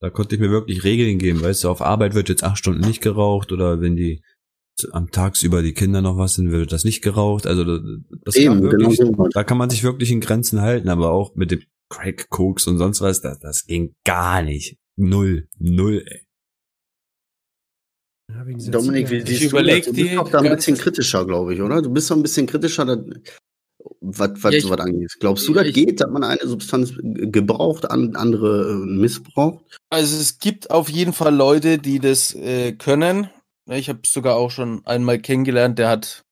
Da 0.00 0.10
konnte 0.10 0.34
ich 0.34 0.40
mir 0.40 0.50
wirklich 0.50 0.82
Regeln 0.82 1.18
geben. 1.18 1.42
Weißt 1.42 1.62
du, 1.64 1.68
auf 1.68 1.82
Arbeit 1.82 2.14
wird 2.14 2.28
jetzt 2.28 2.42
acht 2.42 2.58
Stunden 2.58 2.80
nicht 2.80 3.02
geraucht 3.02 3.52
oder 3.52 3.80
wenn 3.80 3.96
die 3.96 4.22
am 4.92 5.10
tagsüber 5.10 5.62
die 5.62 5.74
Kinder 5.74 6.00
noch 6.00 6.16
was 6.16 6.34
sind, 6.34 6.50
wird 6.50 6.72
das 6.72 6.84
nicht 6.84 7.02
geraucht. 7.02 7.46
Also 7.46 7.64
das, 8.24 8.34
Eben, 8.36 8.62
wirklich, 8.62 8.98
genau 8.98 9.14
so. 9.14 9.28
da 9.28 9.44
kann 9.44 9.58
man 9.58 9.68
sich 9.70 9.82
wirklich 9.84 10.10
in 10.10 10.20
Grenzen 10.20 10.62
halten, 10.62 10.88
aber 10.88 11.10
auch 11.12 11.34
mit 11.36 11.50
dem 11.50 11.60
Crack, 11.90 12.30
Koks 12.30 12.66
und 12.66 12.78
sonst 12.78 13.02
was, 13.02 13.20
das, 13.20 13.38
das 13.38 13.66
ging 13.66 13.94
gar 14.04 14.40
nicht. 14.42 14.78
Null, 14.96 15.46
null, 15.58 16.02
ey. 16.06 16.26
Dominik, 18.70 19.10
wie 19.10 19.16
Ich 19.18 19.24
du 19.24 19.32
das? 19.32 19.42
überleg 19.42 19.84
Du 19.84 19.92
die 19.92 20.04
bist 20.04 20.16
doch 20.16 20.30
da 20.30 20.40
ein 20.40 20.56
bisschen 20.56 20.76
kritischer, 20.78 21.26
glaube 21.26 21.54
ich, 21.54 21.60
oder? 21.60 21.82
Du 21.82 21.90
bist 21.92 22.10
doch 22.10 22.16
ein 22.16 22.22
bisschen 22.22 22.46
kritischer, 22.46 22.86
da- 22.86 23.04
was, 24.02 24.30
was 24.42 24.54
Ja, 24.54 24.60
sowas 24.60 24.80
angeht. 24.80 25.16
Glaubst 25.20 25.46
du, 25.48 25.54
das 25.54 25.66
ich- 25.66 25.74
geht, 25.74 26.00
dass 26.00 26.10
man 26.10 26.24
eine 26.24 26.46
Substanz 26.46 26.92
gebraucht, 27.02 27.90
an, 27.90 28.16
andere 28.16 28.72
äh, 28.72 28.74
missbraucht? 28.86 29.64
Also 29.90 30.16
es 30.16 30.38
gibt 30.38 30.70
auf 30.70 30.88
jeden 30.88 31.12
Fall 31.12 31.34
Leute, 31.34 31.78
die 31.78 31.98
das 32.00 32.34
äh, 32.34 32.72
können. 32.72 33.30
Ich 33.66 33.88
habe 33.88 34.00
sogar 34.06 34.36
auch 34.36 34.50
schon 34.50 34.84
einmal 34.86 35.18
kennengelernt, 35.20 35.78
der 35.78 35.88
hat 35.88 36.24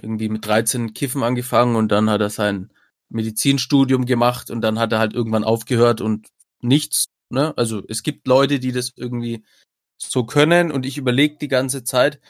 irgendwie 0.00 0.28
mit 0.28 0.46
13 0.46 0.94
Kiffen 0.94 1.22
angefangen 1.24 1.74
und 1.74 1.90
dann 1.90 2.08
hat 2.08 2.20
er 2.20 2.30
sein 2.30 2.70
Medizinstudium 3.10 4.06
gemacht 4.06 4.50
und 4.50 4.60
dann 4.60 4.78
hat 4.78 4.92
er 4.92 5.00
halt 5.00 5.12
irgendwann 5.12 5.42
aufgehört 5.44 6.00
und 6.00 6.28
nichts. 6.60 7.06
Ne? 7.30 7.52
Also 7.56 7.82
es 7.88 8.02
gibt 8.04 8.28
Leute, 8.28 8.60
die 8.60 8.70
das 8.72 8.92
irgendwie 8.96 9.42
so 9.96 10.24
können 10.24 10.70
und 10.70 10.86
ich 10.86 10.98
überlege 10.98 11.36
die 11.40 11.48
ganze 11.48 11.82
Zeit, 11.82 12.20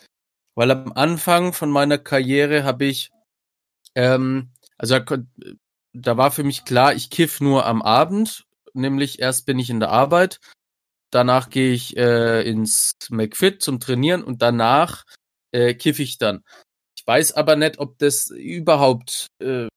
weil 0.54 0.70
am 0.70 0.92
Anfang 0.92 1.52
von 1.52 1.70
meiner 1.70 1.98
Karriere 1.98 2.64
habe 2.64 2.86
ich, 2.86 3.10
ähm, 3.94 4.48
also 4.78 4.98
da, 5.92 6.16
war 6.16 6.30
für 6.30 6.44
mich 6.44 6.64
klar, 6.64 6.94
ich 6.94 7.10
kiff 7.10 7.40
nur 7.40 7.66
am 7.66 7.82
Abend, 7.82 8.46
nämlich 8.72 9.18
erst 9.18 9.44
bin 9.46 9.58
ich 9.58 9.70
in 9.70 9.80
der 9.80 9.90
Arbeit, 9.90 10.40
danach 11.10 11.50
gehe 11.50 11.72
ich 11.72 11.96
äh, 11.96 12.48
ins 12.48 12.92
McFit 13.10 13.62
zum 13.62 13.80
Trainieren 13.80 14.22
und 14.22 14.40
danach 14.40 15.04
äh, 15.52 15.74
kiff 15.74 15.98
ich 15.98 16.18
dann. 16.18 16.44
Ich 16.96 17.06
weiß 17.06 17.32
aber 17.32 17.56
nicht, 17.56 17.78
ob 17.78 17.98
das 17.98 18.30
überhaupt 18.30 19.26
äh, 19.40 19.68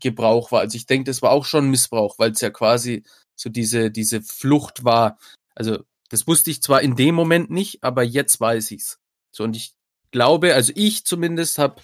Gebrauch 0.00 0.50
war. 0.52 0.60
Also 0.60 0.76
ich 0.76 0.86
denke, 0.86 1.04
das 1.10 1.22
war 1.22 1.30
auch 1.30 1.44
schon 1.44 1.70
Missbrauch, 1.70 2.18
weil 2.18 2.32
es 2.32 2.40
ja 2.40 2.50
quasi 2.50 3.04
so 3.36 3.50
diese 3.50 3.90
diese 3.90 4.22
Flucht 4.22 4.84
war. 4.84 5.18
Also 5.54 5.84
das 6.10 6.26
wusste 6.26 6.50
ich 6.50 6.62
zwar 6.62 6.82
in 6.82 6.96
dem 6.96 7.14
Moment 7.14 7.50
nicht, 7.50 7.82
aber 7.84 8.02
jetzt 8.02 8.40
weiß 8.40 8.70
ich's. 8.72 8.98
So 9.32 9.44
und 9.44 9.56
ich 9.56 9.74
glaube, 10.10 10.54
also 10.54 10.72
ich 10.74 11.04
zumindest 11.04 11.58
habe, 11.58 11.82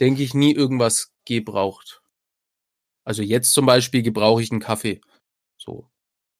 denke 0.00 0.22
ich, 0.22 0.34
nie 0.34 0.52
irgendwas 0.52 1.12
gebraucht. 1.26 2.02
Also 3.04 3.22
jetzt 3.22 3.52
zum 3.52 3.66
Beispiel 3.66 4.02
gebrauche 4.02 4.42
ich 4.42 4.50
einen 4.50 4.60
Kaffee. 4.60 5.00
So. 5.56 5.88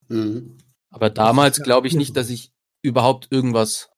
Mhm. 0.09 0.59
Aber 0.91 1.11
damals 1.11 1.59
ja 1.59 1.65
glaube 1.65 1.87
ich 1.87 1.95
nicht, 1.95 2.17
dass 2.17 2.31
ich 2.31 2.53
überhaupt 2.83 3.29
irgendwas 3.31 3.91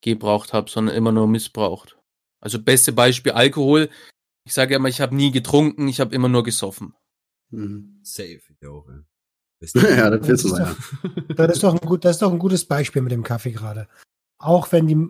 gebraucht 0.00 0.52
habe, 0.52 0.70
sondern 0.70 0.94
immer 0.94 1.12
nur 1.12 1.26
missbraucht. 1.26 1.98
Also 2.40 2.62
beste 2.62 2.92
Beispiel 2.92 3.32
Alkohol. 3.32 3.90
Ich 4.44 4.54
sage 4.54 4.74
immer, 4.74 4.88
ich 4.88 5.00
habe 5.00 5.14
nie 5.14 5.30
getrunken, 5.30 5.88
ich 5.88 6.00
habe 6.00 6.14
immer 6.14 6.28
nur 6.28 6.42
gesoffen. 6.42 6.94
Mhm. 7.50 8.00
Safe, 8.02 8.40
ich 8.48 8.66
auch, 8.66 8.86
ja, 9.74 10.10
das 10.10 10.20
Das 10.20 10.28
wissen 10.28 10.52
ist 10.52 10.58
wir 10.58 10.76
ja. 11.28 11.34
Das 11.34 11.56
ist 11.56 11.62
doch 11.62 11.74
ein 11.74 11.86
gut, 11.86 12.04
das 12.04 12.16
ist 12.16 12.22
doch 12.22 12.32
ein 12.32 12.38
gutes 12.38 12.64
Beispiel 12.64 13.02
mit 13.02 13.12
dem 13.12 13.22
Kaffee 13.22 13.52
gerade. 13.52 13.88
Auch 14.38 14.72
wenn 14.72 14.86
die, 14.86 15.08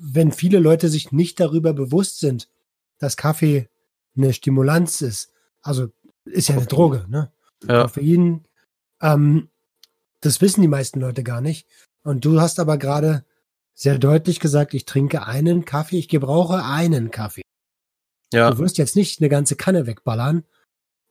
wenn 0.00 0.32
viele 0.32 0.58
Leute 0.58 0.88
sich 0.88 1.12
nicht 1.12 1.38
darüber 1.38 1.72
bewusst 1.72 2.18
sind, 2.18 2.48
dass 2.98 3.16
Kaffee 3.16 3.68
eine 4.16 4.32
Stimulanz 4.32 5.00
ist. 5.00 5.32
Also 5.62 5.88
ist 6.24 6.48
ja 6.48 6.56
eine 6.56 6.66
Droge, 6.66 7.06
ne? 7.08 7.32
Ja. 7.66 7.82
Koffein. 7.82 8.46
Ähm, 9.00 9.48
das 10.20 10.40
wissen 10.40 10.62
die 10.62 10.68
meisten 10.68 11.00
Leute 11.00 11.22
gar 11.22 11.40
nicht. 11.40 11.68
Und 12.02 12.24
du 12.24 12.40
hast 12.40 12.60
aber 12.60 12.78
gerade 12.78 13.24
sehr 13.74 13.98
deutlich 13.98 14.40
gesagt, 14.40 14.74
ich 14.74 14.84
trinke 14.84 15.26
einen 15.26 15.64
Kaffee, 15.64 15.98
ich 15.98 16.08
gebrauche 16.08 16.64
einen 16.64 17.10
Kaffee. 17.10 17.42
Ja. 18.32 18.50
Du 18.50 18.58
wirst 18.58 18.78
jetzt 18.78 18.96
nicht 18.96 19.20
eine 19.20 19.28
ganze 19.28 19.56
Kanne 19.56 19.86
wegballern 19.86 20.44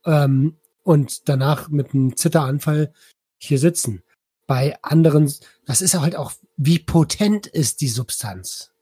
ähm, 0.04 0.58
und 0.82 1.28
danach 1.28 1.68
mit 1.68 1.94
einem 1.94 2.16
Zitteranfall 2.16 2.92
hier 3.38 3.58
sitzen. 3.58 4.02
Bei 4.46 4.76
anderen, 4.82 5.32
das 5.64 5.80
ist 5.80 5.94
halt 5.94 6.16
auch, 6.16 6.32
wie 6.56 6.78
potent 6.78 7.46
ist 7.46 7.80
die 7.80 7.88
Substanz. 7.88 8.72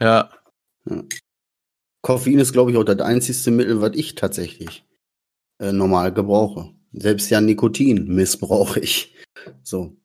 Ja. 0.00 0.30
Koffein 2.04 2.38
ist, 2.38 2.52
glaube 2.52 2.70
ich, 2.70 2.76
auch 2.76 2.84
das 2.84 3.00
einzigste 3.00 3.50
Mittel, 3.50 3.80
was 3.80 3.92
ich 3.94 4.14
tatsächlich 4.14 4.84
äh, 5.58 5.72
normal 5.72 6.12
gebrauche. 6.12 6.74
Selbst 6.92 7.30
ja 7.30 7.40
Nikotin 7.40 8.14
missbrauche 8.14 8.78
ich. 8.78 9.16
So. 9.62 9.96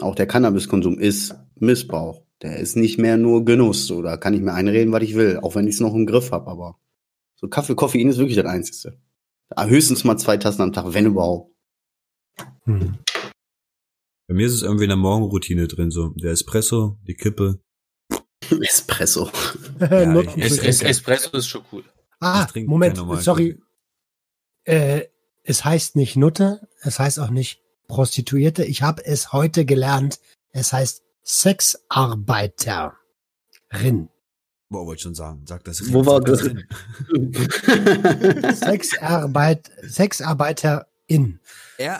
Auch 0.00 0.16
der 0.16 0.26
Cannabiskonsum 0.26 0.98
ist 0.98 1.36
Missbrauch. 1.54 2.24
Der 2.42 2.58
ist 2.58 2.76
nicht 2.76 2.98
mehr 2.98 3.16
nur 3.16 3.44
Genuss. 3.44 3.86
So, 3.86 4.02
da 4.02 4.16
kann 4.16 4.34
ich 4.34 4.40
mir 4.40 4.54
einreden, 4.54 4.92
was 4.92 5.04
ich 5.04 5.14
will, 5.14 5.38
auch 5.40 5.54
wenn 5.54 5.68
ich 5.68 5.76
es 5.76 5.80
noch 5.80 5.94
im 5.94 6.04
Griff 6.04 6.32
habe. 6.32 6.50
Aber 6.50 6.80
so 7.36 7.46
Kaffee, 7.46 7.76
Koffein 7.76 8.08
ist 8.08 8.18
wirklich 8.18 8.36
das 8.36 8.46
einzigste. 8.46 9.00
Ah, 9.50 9.66
Höchstens 9.66 10.02
mal 10.02 10.16
zwei 10.16 10.38
Tassen 10.38 10.62
am 10.62 10.72
Tag, 10.72 10.94
wenn 10.94 11.06
überhaupt. 11.06 11.54
Hm. 12.64 12.98
Bei 14.26 14.34
mir 14.34 14.46
ist 14.46 14.54
es 14.54 14.62
irgendwie 14.62 14.84
in 14.84 14.90
der 14.90 14.96
Morgenroutine 14.96 15.68
drin, 15.68 15.92
so 15.92 16.08
der 16.08 16.32
Espresso, 16.32 16.98
die 17.06 17.14
Kippe. 17.14 17.60
Espresso. 18.62 19.30
Nutzen 19.78 20.42
Es, 20.42 20.58
es. 20.58 20.82
Espresso 20.82 21.30
ist 21.36 21.46
schon 21.48 21.62
cool. 21.72 21.84
ah, 22.20 22.46
Moment, 22.66 22.98
sorry. 23.22 23.58
Äh, 24.64 25.04
es 25.44 25.64
heißt 25.64 25.96
nicht 25.96 26.16
Nutte, 26.16 26.68
es 26.82 26.98
heißt 26.98 27.20
auch 27.20 27.30
nicht 27.30 27.62
Prostituierte. 27.88 28.64
Ich 28.64 28.82
habe 28.82 29.04
es 29.04 29.32
heute 29.32 29.64
gelernt. 29.64 30.18
Es 30.50 30.72
heißt 30.72 31.02
Sexarbeiterin. 31.22 32.90
Boah, 34.68 34.84
wollte 34.84 34.96
ich 34.96 35.02
schon 35.02 35.14
sagen. 35.14 35.44
Sag 35.46 35.62
das. 35.64 35.92
Wo 35.92 36.04
war 36.04 36.20
das. 36.20 36.40
Sexarbeit, 38.58 39.70
Sexarbeiterin. 39.82 40.82
in. 41.06 41.40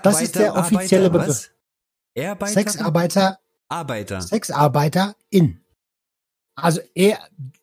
Das 0.02 0.20
ist 0.20 0.34
der 0.34 0.56
offizielle 0.56 1.06
Arbeiter, 1.06 1.26
Begriff. 1.26 1.50
Sexarbeiter, 2.52 3.38
Arbeiter. 3.68 4.20
Sexarbeiter 4.20 5.14
in. 5.30 5.60
Also 6.56 6.80
er, 6.94 7.18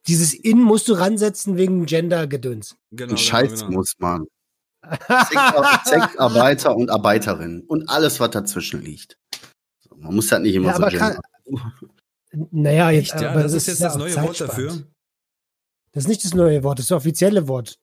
dieses 0.07 0.33
in 0.33 0.61
musst 0.61 0.87
du 0.87 0.93
ransetzen 0.93 1.57
wegen 1.57 1.85
Gender-Gedöns. 1.85 2.75
Genau, 2.91 3.11
Ein 3.11 3.17
Scheiß 3.17 3.51
genau, 3.51 3.65
genau. 3.65 3.77
muss 3.79 3.93
man. 3.97 4.25
Sexar 4.99 5.81
Sexarbeiter 5.85 6.75
und 6.75 6.89
Arbeiterinnen 6.89 7.61
und 7.61 7.89
alles, 7.89 8.19
was 8.19 8.31
dazwischen 8.31 8.81
liegt. 8.81 9.17
Man 9.95 10.13
muss 10.15 10.31
halt 10.31 10.43
nicht 10.43 10.55
immer 10.55 10.67
Ja, 10.69 10.75
so 10.75 10.83
aber 10.83 10.97
kann-. 10.97 11.19
Naja, 12.51 12.89
jetzt, 12.91 13.13
Echt, 13.13 13.21
ja, 13.21 13.31
aber 13.31 13.43
das 13.43 13.53
ist 13.53 13.67
jetzt 13.67 13.79
ja 13.79 13.87
das 13.87 13.97
neue 13.97 14.15
Wort 14.21 14.41
dafür. 14.41 14.83
Das 15.93 16.03
ist 16.03 16.07
nicht 16.07 16.23
das 16.25 16.33
neue 16.33 16.63
Wort, 16.63 16.79
das 16.79 16.85
ist 16.85 16.91
das 16.91 16.97
offizielle 16.97 17.47
Wort. 17.47 17.79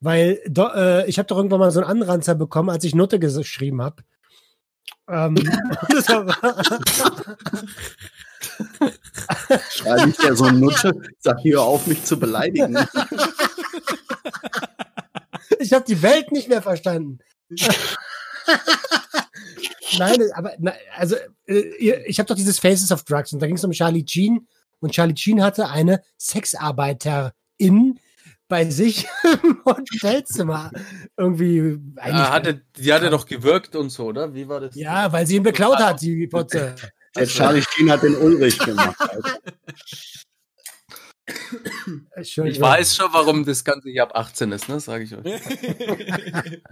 Weil 0.00 0.40
do, 0.48 0.66
äh, 0.74 1.08
ich 1.08 1.18
habe 1.18 1.26
doch 1.28 1.36
irgendwann 1.36 1.60
mal 1.60 1.70
so 1.70 1.80
einen 1.80 1.88
Anranzer 1.88 2.34
bekommen, 2.34 2.70
als 2.70 2.84
ich 2.84 2.94
Nutte 2.94 3.18
geschrieben 3.18 3.80
habe. 3.80 4.02
Ähm, 5.08 5.34
das 5.88 6.08
war- 6.08 7.36
Schreibe 9.70 10.10
ich 10.10 10.16
dir 10.16 10.34
so 10.34 10.44
eine 10.44 10.58
Nutte, 10.58 10.92
sag 11.18 11.40
hier 11.40 11.60
auf, 11.60 11.86
mich 11.86 12.04
zu 12.04 12.18
beleidigen. 12.18 12.76
ich 15.58 15.72
habe 15.72 15.84
die 15.86 16.02
Welt 16.02 16.32
nicht 16.32 16.48
mehr 16.48 16.62
verstanden. 16.62 17.18
Nein, 19.98 20.22
aber 20.34 20.52
na, 20.58 20.72
also 20.96 21.16
äh, 21.46 21.60
ich 22.06 22.18
habe 22.18 22.26
doch 22.26 22.36
dieses 22.36 22.58
Faces 22.58 22.92
of 22.92 23.04
Drugs 23.04 23.32
und 23.32 23.40
da 23.40 23.46
ging 23.46 23.56
es 23.56 23.64
um 23.64 23.72
Charlie 23.72 24.04
Sheen 24.06 24.46
und 24.80 24.92
Charlie 24.92 25.16
Sheen 25.16 25.42
hatte 25.42 25.68
eine 25.68 26.02
Sexarbeiterin 26.18 28.00
bei 28.48 28.68
sich 28.68 29.06
im 29.42 29.62
Hotelzimmer 29.64 30.70
irgendwie 31.16 31.78
eigentlich. 31.96 32.14
Ah, 32.14 32.30
hatte, 32.30 32.62
die 32.76 32.92
hatte 32.92 33.10
doch 33.10 33.26
gewirkt 33.26 33.76
und 33.76 33.90
so, 33.90 34.06
oder? 34.06 34.34
Wie 34.34 34.48
war 34.48 34.60
das? 34.60 34.74
ja, 34.74 35.12
weil 35.12 35.26
sie 35.26 35.36
ihn 35.36 35.42
beklaut 35.42 35.78
hat, 35.78 36.00
die 36.00 36.26
Potze. 36.26 36.74
Der 37.14 37.26
Charlie 37.26 37.62
Sheen 37.62 37.90
hat 37.90 38.02
den 38.02 38.16
Ulrich 38.16 38.58
gemacht. 38.58 38.96
Entschuldigung. 42.14 42.46
Ich 42.56 42.60
weiß 42.60 42.96
schon, 42.96 43.12
warum 43.12 43.44
das 43.44 43.64
Ganze 43.64 43.90
hier 43.90 44.02
ab 44.02 44.12
18 44.14 44.52
ist, 44.52 44.68
ne? 44.68 44.80
Sage 44.80 45.04
ich 45.04 45.14
euch. 45.14 45.24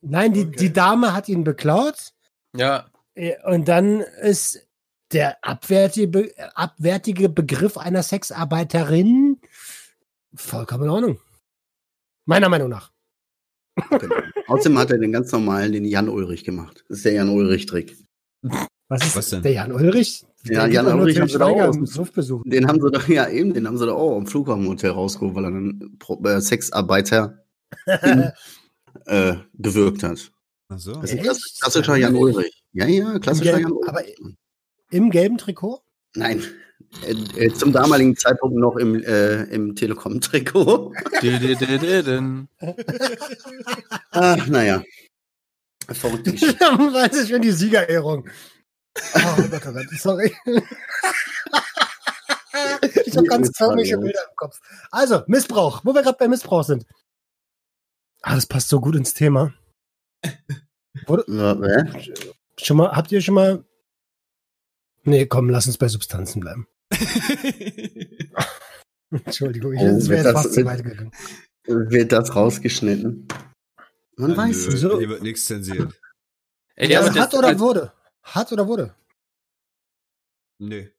Nein, 0.00 0.32
die, 0.32 0.42
Okay. 0.46 0.56
die 0.58 0.72
Dame 0.72 1.12
hat 1.12 1.28
ihn 1.28 1.42
beklaut 1.44 2.12
Ja, 2.56 2.88
äh, 3.14 3.34
und 3.44 3.66
dann 3.66 4.00
ist 4.00 4.66
der 5.12 5.38
abwertige, 5.44 6.08
Be- 6.08 6.34
abwertige 6.54 7.28
Begriff 7.28 7.76
einer 7.76 8.02
Sexarbeiterin 8.02 9.40
vollkommen 10.34 10.84
in 10.84 10.90
Ordnung. 10.90 11.20
Meiner 12.26 12.48
Meinung 12.48 12.68
nach. 12.68 12.92
Genau. 13.90 14.14
Außerdem 14.48 14.78
hat 14.78 14.90
er 14.90 14.98
den 14.98 15.12
ganz 15.12 15.30
normalen, 15.32 15.72
den 15.72 15.84
Jan 15.84 16.08
Ulrich 16.08 16.44
gemacht. 16.44 16.84
Das 16.88 16.98
ist 16.98 17.04
der 17.04 17.12
Jan 17.14 17.28
Ulrich-Trick. 17.28 17.96
Was 18.88 19.04
ist 19.04 19.16
Was 19.16 19.30
denn? 19.30 19.42
der 19.42 19.52
Jan 19.52 19.72
Ulrich? 19.72 20.24
Ja, 20.44 20.66
Jan 20.66 20.86
Ulrich 20.86 21.18
haben 21.20 21.28
sie 21.28 21.38
da 21.38 21.46
auch. 21.46 21.72
Den 22.44 22.68
haben 22.68 22.80
sie 22.80 22.90
doch, 22.90 23.08
ja 23.08 23.28
eben, 23.28 23.52
den 23.52 23.66
haben 23.66 23.76
sie 23.78 23.86
doch 23.86 23.96
auch 23.96 24.16
am 24.16 24.26
Flughafenhotel 24.26 24.90
rausgeholt, 24.90 25.34
weil 25.34 25.44
er 25.44 25.48
einen 25.48 25.98
Pro- 25.98 26.22
äh, 26.24 26.40
Sexarbeiter 26.40 27.44
äh, 29.06 29.34
gewirkt 29.54 30.02
hat. 30.04 30.30
Ach 30.68 30.78
so. 30.78 30.92
Das 31.00 31.12
ist 31.12 31.18
ein 31.18 31.22
klassischer 31.24 31.96
Jan 31.96 32.14
Ulrich. 32.14 32.62
Ja, 32.72 32.86
ja, 32.86 33.18
klassischer 33.18 33.54
Im 33.54 33.60
Jan 33.60 33.70
gelben- 33.72 33.76
Ulrich. 33.78 33.88
aber 33.88 34.02
Im 34.90 35.10
gelben 35.10 35.38
Trikot? 35.38 35.82
Nein, 36.14 36.42
äh, 37.04 37.46
äh, 37.46 37.52
zum 37.52 37.72
damaligen 37.72 38.16
Zeitpunkt 38.16 38.56
noch 38.56 38.76
im, 38.76 39.02
äh, 39.02 39.42
im 39.44 39.74
Telekom-Trikot. 39.74 40.92
Ach, 44.10 44.46
naja. 44.46 44.82
Geschichte. 45.88 46.56
das 46.92 47.16
ist 47.16 47.28
schon 47.30 47.42
die 47.42 47.50
Siegerehrung. 47.52 48.28
Oh 49.14 49.42
Gott, 49.50 49.62
oh 49.66 49.72
Gott, 49.72 49.86
sorry. 49.98 50.34
ich 53.04 53.16
habe 53.16 53.26
ganz 53.26 53.52
komische 53.52 53.98
Bilder 53.98 54.20
im 54.28 54.36
Kopf. 54.36 54.58
Also, 54.90 55.22
Missbrauch, 55.26 55.82
wo 55.84 55.94
wir 55.94 56.02
gerade 56.02 56.16
bei 56.18 56.28
Missbrauch 56.28 56.64
sind. 56.64 56.86
Ah, 58.22 58.34
das 58.34 58.46
passt 58.46 58.68
so 58.68 58.80
gut 58.80 58.96
ins 58.96 59.14
Thema. 59.14 59.52
Wurde, 61.06 61.24
Ja, 61.28 61.52
äh? 61.62 61.84
schon 62.60 62.78
mal, 62.78 62.90
habt 62.92 63.12
ihr 63.12 63.20
schon 63.20 63.34
mal. 63.34 63.64
Nee, 65.04 65.26
komm, 65.26 65.50
lass 65.50 65.66
uns 65.66 65.78
bei 65.78 65.88
Substanzen 65.88 66.40
bleiben. 66.40 66.66
Entschuldigung, 69.10 69.72
ich, 69.74 69.80
Oh, 69.80 69.84
das 69.86 70.08
wäre 70.08 70.24
wird 70.24 70.24
jetzt 70.24 70.24
das- 70.26 70.32
fast 70.42 70.54
zu 70.54 70.64
weit 70.64 70.82
gegangen. 70.84 71.12
Wird 71.64 72.12
das 72.12 72.34
rausgeschnitten? 72.34 73.28
Man 74.16 74.36
weiß 74.36 74.68
Nö, 74.68 74.74
es. 74.74 74.80
so. 74.80 74.98
Hier 74.98 75.08
wird 75.08 75.22
nichts 75.22 75.44
zensiert. 75.46 75.92
Ey, 76.74 76.90
Ja, 76.90 77.00
aber 77.00 77.08
hat 77.10 77.16
das- 77.32 77.34
oder 77.38 77.48
als- 77.48 77.58
wurde? 77.60 77.92
Hat 78.26 78.52
oder 78.52 78.66
wurde? 78.66 78.94
Nee. 80.58 80.90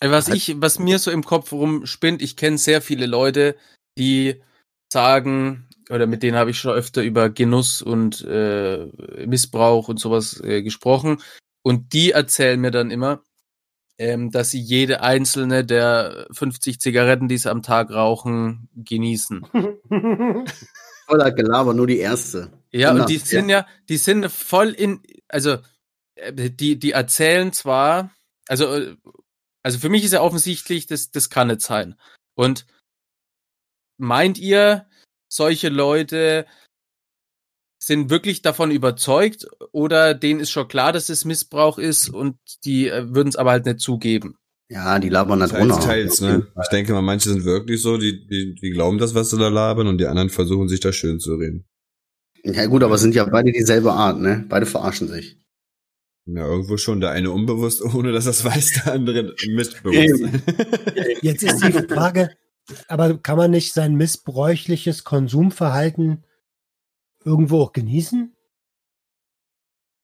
Ey, 0.00 0.10
Was 0.10 0.28
ich, 0.28 0.60
was 0.60 0.78
mir 0.78 0.98
so 0.98 1.10
im 1.10 1.24
Kopf 1.24 1.52
rumspinnt, 1.52 2.22
ich 2.22 2.36
kenne 2.36 2.58
sehr 2.58 2.82
viele 2.82 3.06
Leute, 3.06 3.56
die 3.98 4.42
sagen, 4.92 5.68
oder 5.88 6.06
mit 6.06 6.22
denen 6.22 6.36
habe 6.36 6.50
ich 6.50 6.58
schon 6.58 6.72
öfter 6.72 7.02
über 7.02 7.30
Genuss 7.30 7.82
und 7.82 8.22
äh, 8.22 8.86
Missbrauch 9.26 9.88
und 9.88 9.98
sowas 9.98 10.40
äh, 10.42 10.62
gesprochen. 10.62 11.22
Und 11.62 11.92
die 11.92 12.12
erzählen 12.12 12.60
mir 12.60 12.70
dann 12.70 12.90
immer, 12.90 13.22
ähm, 13.98 14.30
dass 14.30 14.50
sie 14.50 14.60
jede 14.60 15.02
einzelne 15.02 15.64
der 15.64 16.26
50 16.32 16.80
Zigaretten, 16.80 17.28
die 17.28 17.38
sie 17.38 17.50
am 17.50 17.62
Tag 17.62 17.90
rauchen, 17.90 18.68
genießen. 18.74 19.46
Voller 21.10 21.32
Gelaber, 21.32 21.74
nur 21.74 21.88
die 21.88 21.98
erste. 21.98 22.52
Ja, 22.70 22.92
Genau, 22.92 23.02
und 23.02 23.10
die 23.10 23.18
sind 23.18 23.48
ja, 23.48 23.66
die 23.88 23.96
sind 23.96 24.30
voll 24.30 24.70
in, 24.70 25.02
also 25.28 25.58
äh, 26.14 26.32
die, 26.32 26.78
die 26.78 26.92
erzählen 26.92 27.52
zwar, 27.52 28.14
also, 28.46 28.72
äh, 28.72 28.96
also 29.64 29.78
für 29.78 29.88
mich 29.88 30.04
ist 30.04 30.12
ja 30.12 30.20
offensichtlich, 30.20 30.86
das, 30.86 31.10
das 31.10 31.30
kann 31.30 31.48
nicht 31.48 31.62
sein. 31.62 31.96
Und 32.36 32.64
meint 33.98 34.38
ihr, 34.38 34.88
solche 35.28 35.68
Leute 35.68 36.46
sind 37.82 38.10
wirklich 38.10 38.42
davon 38.42 38.70
überzeugt 38.70 39.46
oder 39.72 40.14
denen 40.14 40.40
ist 40.40 40.50
schon 40.50 40.68
klar, 40.68 40.92
dass 40.92 41.08
es 41.08 41.24
Missbrauch 41.24 41.78
ist 41.78 42.08
und 42.08 42.38
die 42.64 42.88
äh, 42.88 43.12
würden 43.14 43.28
es 43.30 43.36
aber 43.36 43.50
halt 43.52 43.66
nicht 43.66 43.80
zugeben? 43.80 44.39
Ja, 44.70 45.00
die 45.00 45.08
labern 45.08 45.40
da 45.40 45.48
drunter. 45.48 45.80
teils, 45.80 46.20
ne? 46.20 46.46
Ich 46.62 46.68
denke 46.68 46.92
mal, 46.92 47.02
manche 47.02 47.28
sind 47.28 47.44
wirklich 47.44 47.82
so, 47.82 47.98
die, 47.98 48.24
die, 48.28 48.54
die 48.54 48.70
glauben 48.70 48.98
das, 48.98 49.16
was 49.16 49.30
sie 49.30 49.38
da 49.38 49.48
labern, 49.48 49.88
und 49.88 49.98
die 49.98 50.06
anderen 50.06 50.30
versuchen 50.30 50.68
sich 50.68 50.78
da 50.78 50.92
schön 50.92 51.18
zu 51.18 51.34
reden. 51.34 51.66
Ja 52.44 52.66
gut, 52.66 52.84
aber 52.84 52.94
es 52.94 53.00
sind 53.00 53.16
ja 53.16 53.24
beide 53.24 53.50
dieselbe 53.50 53.92
Art, 53.92 54.20
ne? 54.20 54.44
Beide 54.48 54.66
verarschen 54.66 55.08
sich. 55.08 55.36
Ja, 56.24 56.46
irgendwo 56.46 56.76
schon. 56.76 57.00
Der 57.00 57.10
eine 57.10 57.32
unbewusst, 57.32 57.82
ohne 57.94 58.12
dass 58.12 58.26
das 58.26 58.44
weiß, 58.44 58.84
der 58.84 58.92
andere 58.92 59.34
mitbewusst. 59.48 60.40
Jetzt 61.22 61.42
ist 61.42 61.64
die 61.64 61.72
Frage, 61.72 62.30
aber 62.86 63.18
kann 63.18 63.36
man 63.36 63.50
nicht 63.50 63.72
sein 63.72 63.96
missbräuchliches 63.96 65.02
Konsumverhalten 65.02 66.24
irgendwo 67.24 67.62
auch 67.62 67.72
genießen? 67.72 68.36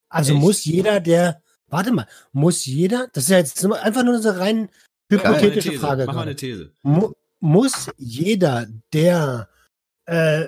Also 0.09 0.33
Echt? 0.33 0.41
muss 0.41 0.65
jeder, 0.65 0.99
der, 0.99 1.41
warte 1.67 1.91
mal, 1.91 2.07
muss 2.31 2.65
jeder, 2.65 3.07
das 3.13 3.25
ist 3.25 3.29
ja 3.29 3.37
jetzt 3.37 3.63
einfach 3.65 4.03
nur 4.03 4.15
eine 4.15 4.39
rein 4.39 4.69
Mach 5.09 5.23
mal 5.23 5.25
eine 5.33 5.37
hypothetische 5.41 5.69
These. 5.69 5.81
Frage. 5.81 6.05
Mach 6.05 6.13
mal 6.15 6.21
eine 6.23 6.35
These. 6.35 6.71
Mu 6.83 7.11
muss 7.39 7.89
jeder, 7.97 8.67
der 8.93 9.47
äh, 10.05 10.45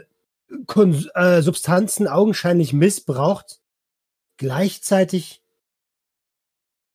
äh, 0.48 1.42
Substanzen 1.42 2.08
augenscheinlich 2.08 2.74
missbraucht, 2.74 3.60
gleichzeitig 4.38 5.44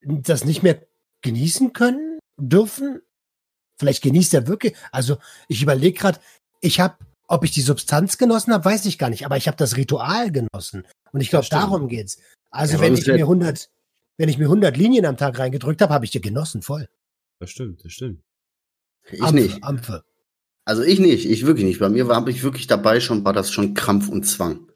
das 0.02 0.44
nicht 0.44 0.62
mehr 0.62 0.82
genießen 1.22 1.72
können, 1.72 2.18
dürfen? 2.36 3.00
Vielleicht 3.78 4.02
genießt 4.02 4.34
er 4.34 4.46
wirklich. 4.46 4.74
Also 4.92 5.18
ich 5.48 5.62
überlege 5.62 5.98
gerade, 5.98 6.20
ich 6.60 6.80
habe, 6.80 6.96
ob 7.28 7.44
ich 7.44 7.52
die 7.52 7.62
Substanz 7.62 8.18
genossen 8.18 8.52
habe, 8.52 8.64
weiß 8.64 8.84
ich 8.86 8.98
gar 8.98 9.10
nicht, 9.10 9.24
aber 9.24 9.36
ich 9.36 9.46
habe 9.46 9.56
das 9.56 9.76
Ritual 9.76 10.30
genossen. 10.30 10.86
Und 11.12 11.20
ich 11.20 11.30
glaube, 11.30 11.46
darum 11.50 11.88
geht's. 11.88 12.18
Also 12.50 12.74
Ja, 12.74 12.80
wenn 12.80 12.94
ich 12.94 13.06
mir 13.06 13.14
wär- 13.14 13.24
100, 13.26 13.70
wenn 14.16 14.28
ich 14.28 14.38
mir 14.38 14.44
100 14.44 14.76
Linien 14.76 15.06
am 15.06 15.16
Tag 15.16 15.38
reingedrückt 15.38 15.80
habe, 15.82 15.92
habe 15.92 16.04
ich 16.04 16.10
die 16.10 16.20
genossen 16.20 16.62
voll. 16.62 16.88
Das 17.40 17.50
stimmt, 17.50 17.84
das 17.84 17.92
stimmt. 17.92 18.22
Ich 19.10 19.22
Ampfe, 19.22 19.34
nicht. 19.34 19.64
Ampfe. 19.64 20.04
Also 20.64 20.82
ich 20.82 20.98
nicht, 20.98 21.26
ich 21.26 21.44
wirklich 21.44 21.66
nicht. 21.66 21.80
Bei 21.80 21.88
mir 21.90 22.08
war 22.08 22.26
ich 22.28 22.42
wirklich 22.42 22.66
dabei 22.66 23.00
schon, 23.00 23.24
war 23.24 23.32
das 23.34 23.50
schon 23.50 23.74
Krampf 23.74 24.08
und 24.08 24.24
Zwang. 24.24 24.68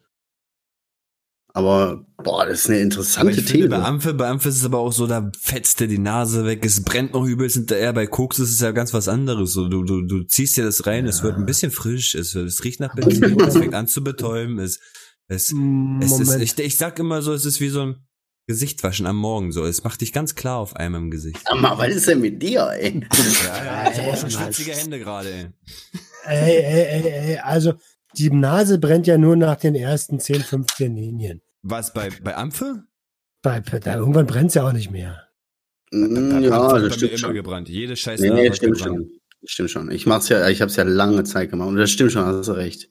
Aber 1.51 2.05
boah, 2.17 2.45
das 2.45 2.59
ist 2.59 2.65
eine 2.67 2.75
Aber 2.75 2.83
interessante 2.83 3.31
ich 3.31 3.37
finde, 3.37 3.53
These. 3.53 3.69
bei 3.69 3.81
Amphe, 3.83 4.13
bei 4.13 4.27
Amphe 4.29 4.49
ist 4.49 4.57
es 4.57 4.65
aber 4.65 4.77
auch 4.77 4.93
so, 4.93 5.07
da 5.07 5.31
fetzt 5.39 5.79
dir 5.79 5.87
die 5.87 5.97
Nase 5.97 6.45
weg, 6.45 6.63
es 6.63 6.83
brennt 6.83 7.13
noch 7.13 7.25
übelst 7.25 7.55
hinterher. 7.55 7.91
Bei 7.91 8.05
Koks 8.05 8.37
ist 8.37 8.51
es 8.51 8.59
ja 8.59 8.71
ganz 8.71 8.93
was 8.93 9.07
anderes. 9.07 9.53
So, 9.53 9.67
du, 9.67 9.83
du, 9.83 10.03
du 10.03 10.23
ziehst 10.23 10.57
dir 10.57 10.63
das 10.63 10.85
rein, 10.85 11.07
es 11.07 11.23
wird 11.23 11.37
ein 11.37 11.47
bisschen 11.47 11.71
frisch, 11.71 12.13
es, 12.13 12.35
wird- 12.35 12.47
es 12.47 12.63
riecht 12.63 12.79
nach 12.79 12.93
Benzin, 12.95 13.39
es 13.41 13.57
fängt 13.57 13.73
an 13.73 13.87
zu 13.87 14.03
betäuben, 14.03 14.59
es, 14.59 14.79
es, 15.27 15.51
es 16.01 16.19
ist, 16.19 16.35
ich, 16.39 16.59
ich 16.59 16.77
sag 16.77 16.99
immer 16.99 17.23
so, 17.23 17.33
es 17.33 17.45
ist 17.45 17.59
wie 17.61 17.69
so 17.69 17.81
ein 17.81 17.95
Gesichtwaschen 18.49 19.05
am 19.05 19.15
Morgen, 19.15 19.51
so. 19.51 19.63
Es 19.63 19.83
macht 19.83 20.01
dich 20.01 20.11
ganz 20.11 20.33
klar 20.33 20.57
auf 20.57 20.75
einmal 20.75 21.01
im 21.01 21.11
Gesicht. 21.11 21.39
Mal, 21.55 21.77
was 21.77 21.89
ist 21.95 22.07
denn 22.07 22.19
mit 22.19 22.41
dir, 22.41 22.67
ey? 22.71 22.99
Ja, 23.43 23.63
ja, 23.85 23.91
ich 23.91 23.99
habe 23.99 24.09
auch 24.11 24.17
schon 24.17 24.31
schwitzige 24.31 24.71
Hände 24.71 24.97
gerade, 24.97 25.31
ey. 25.31 25.45
Ey, 26.25 26.55
ey, 26.57 26.83
ey, 26.83 27.11
ey, 27.33 27.37
also 27.37 27.73
die 28.17 28.31
Nase 28.31 28.79
brennt 28.79 29.05
ja 29.05 29.19
nur 29.19 29.35
nach 29.35 29.57
den 29.57 29.75
ersten 29.75 30.19
10, 30.19 30.41
15 30.41 30.95
Linien. 30.95 31.43
Was, 31.61 31.93
bei, 31.93 32.09
bei 32.23 32.35
Ampfe? 32.35 32.85
Bei, 33.43 33.59
da, 33.59 33.95
irgendwann 33.97 34.25
brennt 34.25 34.47
es 34.49 34.55
ja 34.55 34.67
auch 34.67 34.73
nicht 34.73 34.89
mehr. 34.89 35.27
Mm, 35.91 36.41
ja, 36.41 36.59
Ampfe 36.59 36.81
das 36.87 36.95
stimmt 36.95 37.11
immer 37.11 37.19
schon. 37.19 37.33
gebrannt. 37.35 37.69
Jede 37.69 37.95
scheiß 37.95 38.19
Nee, 38.19 38.31
nee, 38.31 38.49
hat 38.49 38.55
stimmt 38.57 38.77
gebrannt. 38.79 38.97
schon. 38.97 39.19
Stimmt 39.45 39.69
schon. 39.69 39.91
Ich 39.91 40.07
mach's 40.07 40.27
ja, 40.27 40.49
ich 40.49 40.63
hab's 40.63 40.75
ja 40.75 40.83
lange 40.85 41.23
Zeit 41.23 41.51
gemacht 41.51 41.67
und 41.69 41.75
das 41.77 41.91
stimmt 41.91 42.13
schon, 42.13 42.25
hast 42.25 42.47
du 42.47 42.53
recht. 42.53 42.89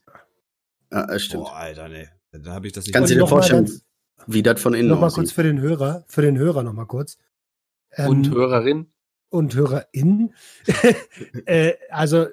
Ja, 0.92 1.04
das 1.04 1.24
stimmt. 1.24 1.42
Boah, 1.42 1.56
Alter, 1.56 1.88
nee. 1.88 2.06
Da 2.30 2.52
habe 2.52 2.68
ich 2.68 2.72
das 2.72 2.84
nicht 2.86 2.94
Kannst 2.94 3.10
du 3.10 3.16
dir 3.16 3.26
vorstellen, 3.26 3.68
wie 4.26 4.42
das 4.42 4.60
von 4.60 4.74
innen 4.74 4.88
Nochmal 4.88 5.10
kurz 5.10 5.32
für 5.32 5.42
den 5.42 5.60
Hörer, 5.60 6.04
für 6.08 6.22
den 6.22 6.36
Hörer 6.38 6.62
nochmal 6.62 6.86
kurz. 6.86 7.18
Ähm, 7.92 8.08
Und 8.08 8.30
Hörerin. 8.30 8.86
und 9.30 9.54
HörerInnen. 9.54 10.34
äh, 11.46 11.74
also 11.90 12.26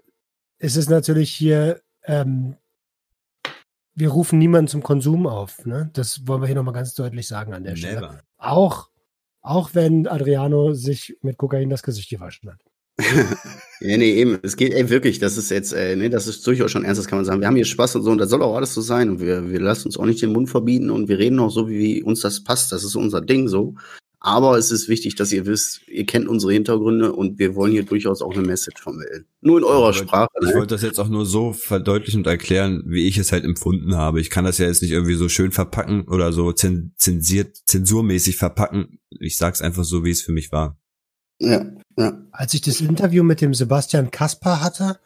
es 0.58 0.76
ist 0.76 0.90
natürlich 0.90 1.32
hier, 1.32 1.82
ähm, 2.04 2.56
wir 3.94 4.10
rufen 4.10 4.40
niemanden 4.40 4.68
zum 4.68 4.84
Konsum 4.84 5.28
auf. 5.28 5.66
Ne? 5.66 5.90
Das 5.94 6.28
wollen 6.28 6.42
wir 6.42 6.48
hier 6.48 6.56
nochmal 6.56 6.74
ganz 6.74 6.94
deutlich 6.96 7.28
sagen 7.28 7.54
an 7.54 7.64
der 7.64 7.76
Stelle. 7.76 8.02
Never. 8.02 8.20
Auch, 8.38 8.90
auch 9.42 9.72
wenn 9.74 10.08
Adriano 10.08 10.74
sich 10.74 11.18
mit 11.22 11.38
Kokain 11.38 11.70
das 11.70 11.84
Gesicht 11.84 12.10
gewaschen 12.10 12.52
hat. 12.52 12.60
Ja, 13.88 13.98
nee, 13.98 14.14
eben. 14.14 14.40
Es 14.42 14.56
geht, 14.58 14.74
ey, 14.74 14.90
wirklich, 14.90 15.20
das 15.20 15.38
ist 15.38 15.52
jetzt, 15.52 15.74
äh, 15.74 15.96
nee, 15.96 16.10
das 16.10 16.28
ist 16.28 16.46
durchaus 16.48 16.72
schon 16.72 16.84
ernst, 16.86 17.00
das 17.00 17.08
kann 17.08 17.18
man 17.20 17.26
sagen. 17.26 17.42
Wir 17.42 17.48
haben 17.48 17.56
hier 17.56 17.66
Spaß 17.66 17.96
und 17.98 18.04
so 18.04 18.12
und 18.12 18.18
das 18.18 18.30
soll 18.30 18.42
auch 18.42 18.56
alles 18.56 18.74
so 18.74 18.82
sein 18.82 19.10
und 19.10 19.20
wir, 19.20 19.50
wir 19.52 19.60
lassen 19.60 19.88
uns 19.88 19.98
auch 19.98 20.06
nicht 20.06 20.22
den 20.22 20.32
Mund 20.34 20.50
verbieten 20.50 20.90
und 20.90 21.08
wir 21.10 21.20
reden 21.20 21.40
auch 21.40 21.52
so, 21.52 21.68
wie 21.70 22.02
uns 22.02 22.22
das 22.22 22.44
passt. 22.44 22.72
Das 22.72 22.84
ist 22.84 22.96
unser 22.96 23.22
Ding 23.22 23.48
so. 23.48 23.76
Aber 24.22 24.58
es 24.58 24.72
ist 24.72 24.90
wichtig, 24.90 25.14
dass 25.14 25.32
ihr 25.32 25.46
wisst, 25.46 25.82
ihr 25.88 26.04
kennt 26.08 26.28
unsere 26.28 26.52
Hintergründe 26.54 27.14
und 27.14 27.38
wir 27.38 27.54
wollen 27.54 27.72
hier 27.74 27.84
durchaus 27.84 28.24
auch 28.24 28.34
eine 28.34 28.42
Message 28.42 28.82
vermitteln. 28.82 29.26
Nur 29.42 29.60
in 29.60 29.64
eurer 29.64 29.92
Ich 29.92 29.98
wollte- 29.98 30.08
Sprache. 30.08 30.30
Ich 30.42 30.48
Ne? 30.48 30.54
wollte 30.56 30.74
das 30.74 30.82
jetzt 30.82 31.00
auch 31.00 31.10
nur 31.10 31.28
so 31.28 31.54
verdeutlichen 31.54 32.22
und 32.22 32.28
erklären, 32.28 32.82
wie 32.88 33.06
ich 33.08 33.20
es 33.20 33.32
halt 33.32 33.44
empfunden 33.44 33.96
habe. 33.96 34.20
Ich 34.20 34.32
kann 34.32 34.44
das 34.46 34.58
ja 34.58 34.66
jetzt 34.66 34.82
nicht 34.82 34.92
irgendwie 34.94 35.14
so 35.14 35.30
schön 35.30 35.52
verpacken 35.52 36.08
oder 36.08 36.34
so 36.34 36.52
zen- 36.54 36.94
zensiert, 36.98 37.56
zensurmäßig 37.68 38.38
verpacken. 38.38 38.98
Ich 39.20 39.38
sag's 39.38 39.62
einfach 39.62 39.84
so, 39.84 40.04
wie 40.04 40.10
es 40.10 40.24
für 40.24 40.32
mich 40.32 40.52
war. 40.52 40.76
Ja, 41.40 41.66
ja. 41.98 42.18
Als 42.32 42.54
ich 42.54 42.62
das 42.62 42.82
Interview 42.82 43.24
mit 43.24 43.42
dem 43.42 43.54
Sebastian 43.54 44.12
Kaspar 44.12 44.62
hatte, 44.62 45.00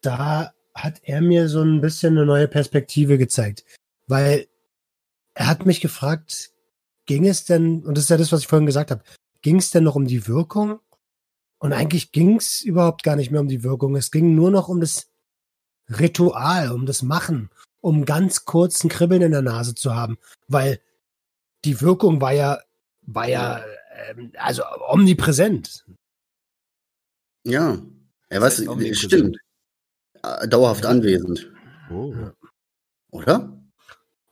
da 0.00 0.52
hat 0.74 1.00
er 1.04 1.20
mir 1.20 1.48
so 1.48 1.62
ein 1.62 1.80
bisschen 1.80 2.16
eine 2.16 2.26
neue 2.26 2.48
Perspektive 2.48 3.18
gezeigt. 3.18 3.64
Weil 4.06 4.48
er 5.34 5.46
hat 5.46 5.66
mich 5.66 5.80
gefragt, 5.80 6.50
ging 7.06 7.26
es 7.26 7.44
denn, 7.44 7.82
und 7.84 7.96
das 7.96 8.04
ist 8.04 8.10
ja 8.10 8.16
das, 8.16 8.32
was 8.32 8.40
ich 8.40 8.46
vorhin 8.46 8.66
gesagt 8.66 8.90
habe, 8.90 9.02
ging 9.42 9.56
es 9.56 9.70
denn 9.70 9.84
noch 9.84 9.96
um 9.96 10.06
die 10.06 10.26
Wirkung? 10.26 10.80
Und 11.58 11.72
eigentlich 11.72 12.12
ging 12.12 12.36
es 12.36 12.60
überhaupt 12.60 13.02
gar 13.02 13.16
nicht 13.16 13.30
mehr 13.30 13.40
um 13.40 13.48
die 13.48 13.62
Wirkung. 13.62 13.96
Es 13.96 14.10
ging 14.10 14.34
nur 14.34 14.50
noch 14.50 14.68
um 14.68 14.80
das 14.80 15.08
Ritual, 15.88 16.72
um 16.72 16.86
das 16.86 17.02
Machen, 17.02 17.50
um 17.80 18.04
ganz 18.04 18.44
kurzen 18.44 18.88
Kribbeln 18.88 19.22
in 19.22 19.32
der 19.32 19.42
Nase 19.42 19.74
zu 19.74 19.94
haben. 19.94 20.18
Weil 20.48 20.80
die 21.64 21.80
Wirkung 21.80 22.20
war 22.20 22.32
ja, 22.32 22.58
war 23.02 23.28
ja, 23.28 23.62
also 24.36 24.62
omnipräsent. 24.88 25.84
Ja. 27.44 27.78
Ja, 28.30 28.40
was, 28.40 28.66
omnipräsent? 28.66 28.96
stimmt. 28.96 29.38
Äh, 30.22 30.48
Dauerhaft 30.48 30.86
anwesend. 30.86 31.50
Oh. 31.90 32.14
Oder? 33.10 33.62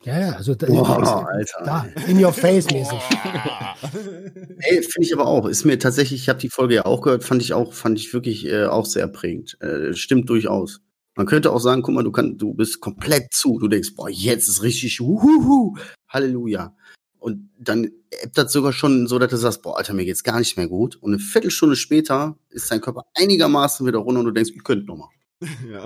Ja, 0.02 0.18
ja, 0.18 0.30
also 0.30 0.54
da, 0.54 0.66
Boah, 0.66 1.28
Alter. 1.28 1.62
da 1.62 1.86
in 2.06 2.24
your 2.24 2.32
face 2.32 2.70
mäßig. 2.70 2.98
Ey, 4.60 4.82
finde 4.82 5.06
ich 5.06 5.12
aber 5.12 5.26
auch. 5.26 5.46
Ist 5.46 5.64
mir 5.66 5.78
tatsächlich, 5.78 6.22
ich 6.22 6.28
habe 6.30 6.38
die 6.38 6.48
Folge 6.48 6.76
ja 6.76 6.86
auch 6.86 7.02
gehört, 7.02 7.22
fand 7.22 7.42
ich 7.42 7.52
auch, 7.52 7.74
fand 7.74 7.98
ich 7.98 8.14
wirklich 8.14 8.46
äh, 8.46 8.64
auch 8.64 8.86
sehr 8.86 9.06
prägend. 9.08 9.60
Äh, 9.60 9.92
stimmt 9.92 10.30
durchaus. 10.30 10.80
Man 11.16 11.26
könnte 11.26 11.52
auch 11.52 11.58
sagen, 11.58 11.82
guck 11.82 11.94
mal, 11.94 12.02
du 12.02 12.12
kannst, 12.12 12.40
du 12.40 12.54
bist 12.54 12.80
komplett 12.80 13.34
zu. 13.34 13.58
Du 13.58 13.68
denkst, 13.68 13.94
boah, 13.94 14.08
jetzt 14.08 14.48
ist 14.48 14.62
richtig, 14.62 15.02
uhuhu, 15.02 15.76
Halleluja. 16.08 16.74
Und 17.20 17.50
dann 17.58 17.90
ebbt 18.10 18.38
das 18.38 18.52
sogar 18.52 18.72
schon 18.72 19.06
so, 19.06 19.18
dass 19.18 19.30
du 19.30 19.36
sagst, 19.36 19.62
boah, 19.62 19.76
Alter, 19.76 19.92
mir 19.92 20.06
geht's 20.06 20.24
gar 20.24 20.38
nicht 20.38 20.56
mehr 20.56 20.68
gut. 20.68 20.96
Und 20.96 21.12
eine 21.12 21.20
Viertelstunde 21.20 21.76
später 21.76 22.36
ist 22.48 22.70
dein 22.70 22.80
Körper 22.80 23.04
einigermaßen 23.14 23.86
wieder 23.86 23.98
runter 23.98 24.20
und 24.20 24.26
du 24.26 24.32
denkst, 24.32 24.52
ich 24.54 24.64
könnte 24.64 24.86
noch 24.86 24.96
mal. 24.96 25.08
ja. 25.70 25.84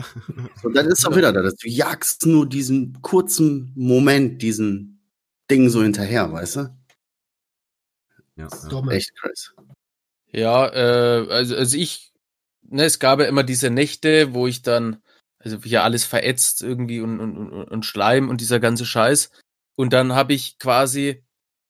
Und 0.62 0.74
dann 0.74 0.86
ist 0.86 1.06
auch 1.06 1.16
wieder 1.16 1.32
da, 1.32 1.42
dass 1.42 1.56
du 1.56 1.68
jagst 1.68 2.24
nur 2.26 2.48
diesen 2.48 3.00
kurzen 3.02 3.72
Moment, 3.74 4.42
diesen 4.42 5.02
Ding 5.50 5.68
so 5.68 5.82
hinterher, 5.82 6.32
weißt 6.32 6.56
du? 6.56 6.76
Ja, 8.36 8.48
ja. 8.70 8.90
Echt 8.90 9.14
krass. 9.16 9.54
Ja, 10.32 10.66
äh, 10.72 11.28
also, 11.30 11.56
also 11.56 11.76
ich, 11.76 12.12
ne, 12.62 12.84
es 12.84 12.98
gab 12.98 13.20
ja 13.20 13.26
immer 13.26 13.44
diese 13.44 13.70
Nächte, 13.70 14.34
wo 14.34 14.46
ich 14.46 14.62
dann, 14.62 15.02
also 15.38 15.58
hier 15.62 15.84
alles 15.84 16.04
verätzt 16.04 16.62
irgendwie 16.62 17.00
und, 17.00 17.20
und, 17.20 17.36
und, 17.36 17.64
und 17.64 17.86
Schleim 17.86 18.28
und 18.28 18.40
dieser 18.40 18.60
ganze 18.60 18.86
Scheiß. 18.86 19.30
Und 19.76 19.92
dann 19.92 20.14
habe 20.14 20.32
ich 20.32 20.58
quasi, 20.58 21.23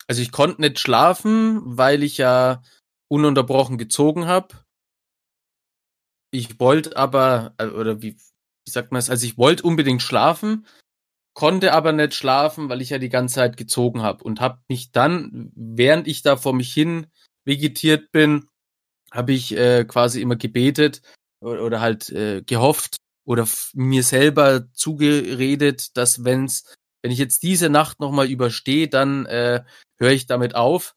also 0.06 0.22
ich 0.22 0.32
konnte 0.32 0.60
nicht 0.60 0.78
schlafen, 0.78 1.60
weil 1.64 2.02
ich 2.02 2.18
ja 2.18 2.62
ununterbrochen 3.08 3.78
gezogen 3.78 4.26
habe. 4.26 4.64
Ich 6.30 6.58
wollte 6.58 6.96
aber, 6.96 7.54
äh, 7.58 7.66
oder 7.66 8.02
wie, 8.02 8.16
wie 8.16 8.70
sagt 8.70 8.92
man 8.92 8.98
es, 8.98 9.10
also 9.10 9.26
ich 9.26 9.38
wollte 9.38 9.62
unbedingt 9.62 10.02
schlafen, 10.02 10.66
konnte 11.34 11.72
aber 11.72 11.92
nicht 11.92 12.14
schlafen, 12.14 12.68
weil 12.68 12.80
ich 12.80 12.90
ja 12.90 12.98
die 12.98 13.08
ganze 13.08 13.36
Zeit 13.36 13.56
gezogen 13.56 14.02
habe 14.02 14.24
und 14.24 14.40
habe 14.40 14.60
mich 14.68 14.92
dann, 14.92 15.52
während 15.54 16.06
ich 16.08 16.22
da 16.22 16.36
vor 16.36 16.54
mich 16.54 16.72
hin 16.72 17.06
vegetiert 17.44 18.10
bin, 18.12 18.48
habe 19.12 19.32
ich 19.32 19.56
äh, 19.56 19.84
quasi 19.84 20.20
immer 20.20 20.36
gebetet 20.36 21.02
oder, 21.40 21.62
oder 21.62 21.80
halt 21.80 22.10
äh, 22.10 22.42
gehofft 22.42 22.96
oder 23.24 23.46
mir 23.74 24.02
selber 24.02 24.72
zugeredet, 24.72 25.96
dass 25.96 26.24
wenn's, 26.24 26.74
wenn 27.02 27.12
ich 27.12 27.18
jetzt 27.18 27.42
diese 27.42 27.68
Nacht 27.68 28.00
nochmal 28.00 28.28
überstehe, 28.28 28.88
dann 28.88 29.26
äh, 29.26 29.64
höre 29.98 30.12
ich 30.12 30.26
damit 30.26 30.54
auf. 30.54 30.94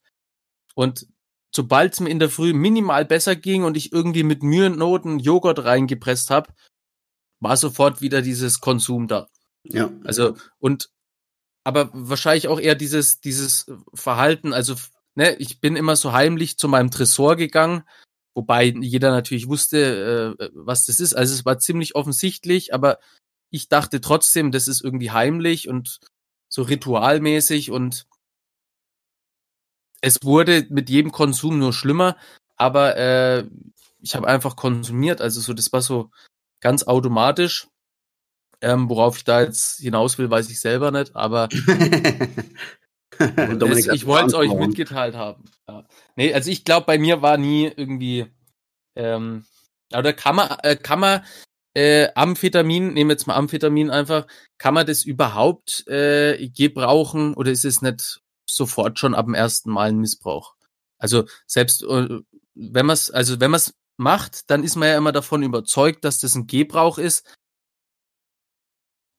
Und 0.74 1.06
sobald 1.54 1.94
es 1.94 2.00
mir 2.00 2.10
in 2.10 2.18
der 2.18 2.30
Früh 2.30 2.52
minimal 2.52 3.04
besser 3.04 3.36
ging 3.36 3.64
und 3.64 3.76
ich 3.76 3.92
irgendwie 3.92 4.22
mit 4.22 4.42
Mühe 4.42 4.66
und 4.66 4.78
Noten 4.78 5.18
Joghurt 5.18 5.64
reingepresst 5.64 6.30
habe, 6.30 6.52
war 7.40 7.56
sofort 7.56 8.00
wieder 8.00 8.22
dieses 8.22 8.60
Konsum 8.60 9.08
da. 9.08 9.28
Ja. 9.64 9.90
Also, 10.04 10.36
und, 10.58 10.90
aber 11.64 11.90
wahrscheinlich 11.92 12.48
auch 12.48 12.60
eher 12.60 12.74
dieses, 12.74 13.20
dieses 13.20 13.66
Verhalten, 13.94 14.52
also, 14.52 14.74
ne, 15.14 15.34
ich 15.36 15.60
bin 15.60 15.76
immer 15.76 15.96
so 15.96 16.12
heimlich 16.12 16.58
zu 16.58 16.68
meinem 16.68 16.90
Tresor 16.90 17.36
gegangen, 17.36 17.82
wobei 18.34 18.64
jeder 18.64 19.10
natürlich 19.10 19.48
wusste, 19.48 20.36
äh, 20.38 20.50
was 20.54 20.86
das 20.86 21.00
ist. 21.00 21.14
Also, 21.14 21.34
es 21.34 21.44
war 21.44 21.58
ziemlich 21.58 21.94
offensichtlich, 21.94 22.74
aber 22.74 22.98
ich 23.50 23.68
dachte 23.68 24.00
trotzdem, 24.00 24.52
das 24.52 24.68
ist 24.68 24.82
irgendwie 24.82 25.10
heimlich 25.10 25.68
und 25.68 26.00
so 26.48 26.62
ritualmäßig 26.62 27.70
und 27.70 28.06
es 30.00 30.22
wurde 30.22 30.66
mit 30.70 30.90
jedem 30.90 31.12
Konsum 31.12 31.58
nur 31.58 31.72
schlimmer, 31.72 32.16
aber 32.56 32.96
äh, 32.96 33.44
ich 34.00 34.14
habe 34.14 34.28
einfach 34.28 34.56
konsumiert, 34.56 35.20
also 35.20 35.40
so, 35.40 35.52
das 35.52 35.72
war 35.72 35.82
so 35.82 36.10
ganz 36.60 36.84
automatisch. 36.84 37.68
Ähm, 38.60 38.88
worauf 38.90 39.16
ich 39.18 39.24
da 39.24 39.42
jetzt 39.42 39.78
hinaus 39.78 40.18
will, 40.18 40.30
weiß 40.30 40.50
ich 40.50 40.58
selber 40.58 40.90
nicht, 40.90 41.14
aber 41.14 41.42
hat 43.18 43.62
ich 43.94 44.04
wollte 44.04 44.26
es 44.26 44.34
euch 44.34 44.52
mitgeteilt 44.52 45.14
haben. 45.14 45.44
Ja. 45.68 45.84
Nee, 46.16 46.34
also 46.34 46.50
ich 46.50 46.64
glaube, 46.64 46.86
bei 46.86 46.98
mir 46.98 47.22
war 47.22 47.36
nie 47.36 47.66
irgendwie, 47.76 48.26
ähm, 48.96 49.44
oder 49.94 50.12
kann 50.12 50.34
man, 50.34 50.48
äh, 50.64 50.74
kann 50.74 50.98
man 50.98 51.24
äh, 51.74 52.08
Amphetamin, 52.16 52.94
nehmen 52.94 53.10
wir 53.10 53.14
jetzt 53.14 53.28
mal 53.28 53.36
Amphetamin 53.36 53.90
einfach, 53.90 54.26
kann 54.58 54.74
man 54.74 54.88
das 54.88 55.04
überhaupt 55.04 55.86
äh, 55.86 56.48
gebrauchen 56.48 57.34
oder 57.34 57.52
ist 57.52 57.64
es 57.64 57.80
nicht 57.80 58.20
sofort 58.50 58.98
schon 58.98 59.14
ab 59.14 59.26
dem 59.26 59.34
ersten 59.34 59.70
Mal 59.70 59.90
ein 59.90 59.98
Missbrauch? 59.98 60.54
Also 60.98 61.24
selbst 61.46 61.82
äh, 61.82 62.20
wenn 62.58 62.86
man 62.86 62.94
es, 62.94 63.10
also 63.10 63.40
wenn 63.40 63.50
man 63.50 63.58
es 63.58 63.74
macht, 63.96 64.50
dann 64.50 64.64
ist 64.64 64.76
man 64.76 64.88
ja 64.88 64.96
immer 64.96 65.12
davon 65.12 65.42
überzeugt, 65.42 66.04
dass 66.04 66.20
das 66.20 66.34
ein 66.34 66.46
Gebrauch 66.46 66.98
ist. 66.98 67.26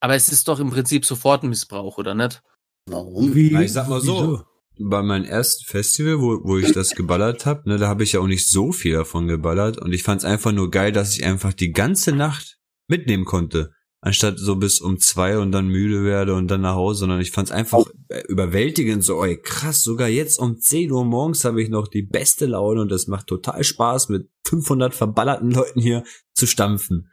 Aber 0.02 0.16
es 0.16 0.30
ist 0.30 0.48
doch 0.48 0.60
im 0.60 0.70
Prinzip 0.70 1.06
sofort 1.06 1.44
ein 1.44 1.50
Missbrauch, 1.50 1.98
oder 1.98 2.16
nicht? 2.16 2.42
Warum? 2.86 3.36
Wie, 3.36 3.52
Na, 3.52 3.62
ich 3.62 3.74
sag 3.74 3.88
mal 3.88 4.02
so. 4.02 4.14
wieso? 4.14 4.46
Bei 4.82 5.02
meinem 5.02 5.26
ersten 5.26 5.66
Festival, 5.66 6.22
wo, 6.22 6.40
wo 6.44 6.58
ich 6.58 6.72
das 6.72 6.92
geballert 6.92 7.46
hab, 7.46 7.66
ne, 7.66 7.78
da 7.78 7.90
habe 7.90 8.04
ich 8.04 8.14
ja 8.14 8.22
auch 8.22 8.28
nicht 8.28 8.48
so 8.48 8.72
viel 8.72 8.94
davon 8.94 9.28
geballert 9.28 9.78
und 9.78 9.92
ich 9.92 10.04
fand's 10.04 10.24
einfach 10.24 10.54
nur 10.54 10.72
geil, 10.72 10.94
dass 10.94 11.18
ich 11.18 11.26
einfach 11.26 11.52
die 11.52 11.74
ganze 11.74 12.14
Nacht 12.14 12.60
mitnehmen 12.88 13.26
konnte. 13.26 13.74
Anstatt 14.02 14.40
so 14.40 14.56
bis 14.56 14.80
um 14.80 14.98
zwei 14.98 15.38
und 15.40 15.52
dann 15.52 15.68
müde 15.68 16.06
werde 16.06 16.34
und 16.34 16.48
dann 16.48 16.62
nach 16.62 16.76
Hause, 16.76 17.00
sondern 17.00 17.20
ich 17.20 17.32
fand's 17.32 17.52
einfach 17.52 17.84
äh, 18.08 18.22
überwältigend, 18.30 19.04
so, 19.04 19.24
ey, 19.26 19.38
krass, 19.38 19.84
sogar 19.84 20.08
jetzt 20.08 20.40
um 20.40 20.58
10 20.58 20.92
Uhr 20.92 21.04
morgens 21.04 21.44
habe 21.44 21.62
ich 21.62 21.70
noch 21.70 21.90
die 21.90 22.04
beste 22.04 22.46
Laune 22.46 22.82
und 22.82 22.92
es 22.94 23.08
macht 23.08 23.28
total 23.28 23.64
Spaß, 23.64 24.08
mit 24.08 24.30
500 24.48 24.94
verballerten 24.94 25.52
Leuten 25.52 25.82
hier 25.82 26.04
zu 26.34 26.48
stampfen. 26.48 27.10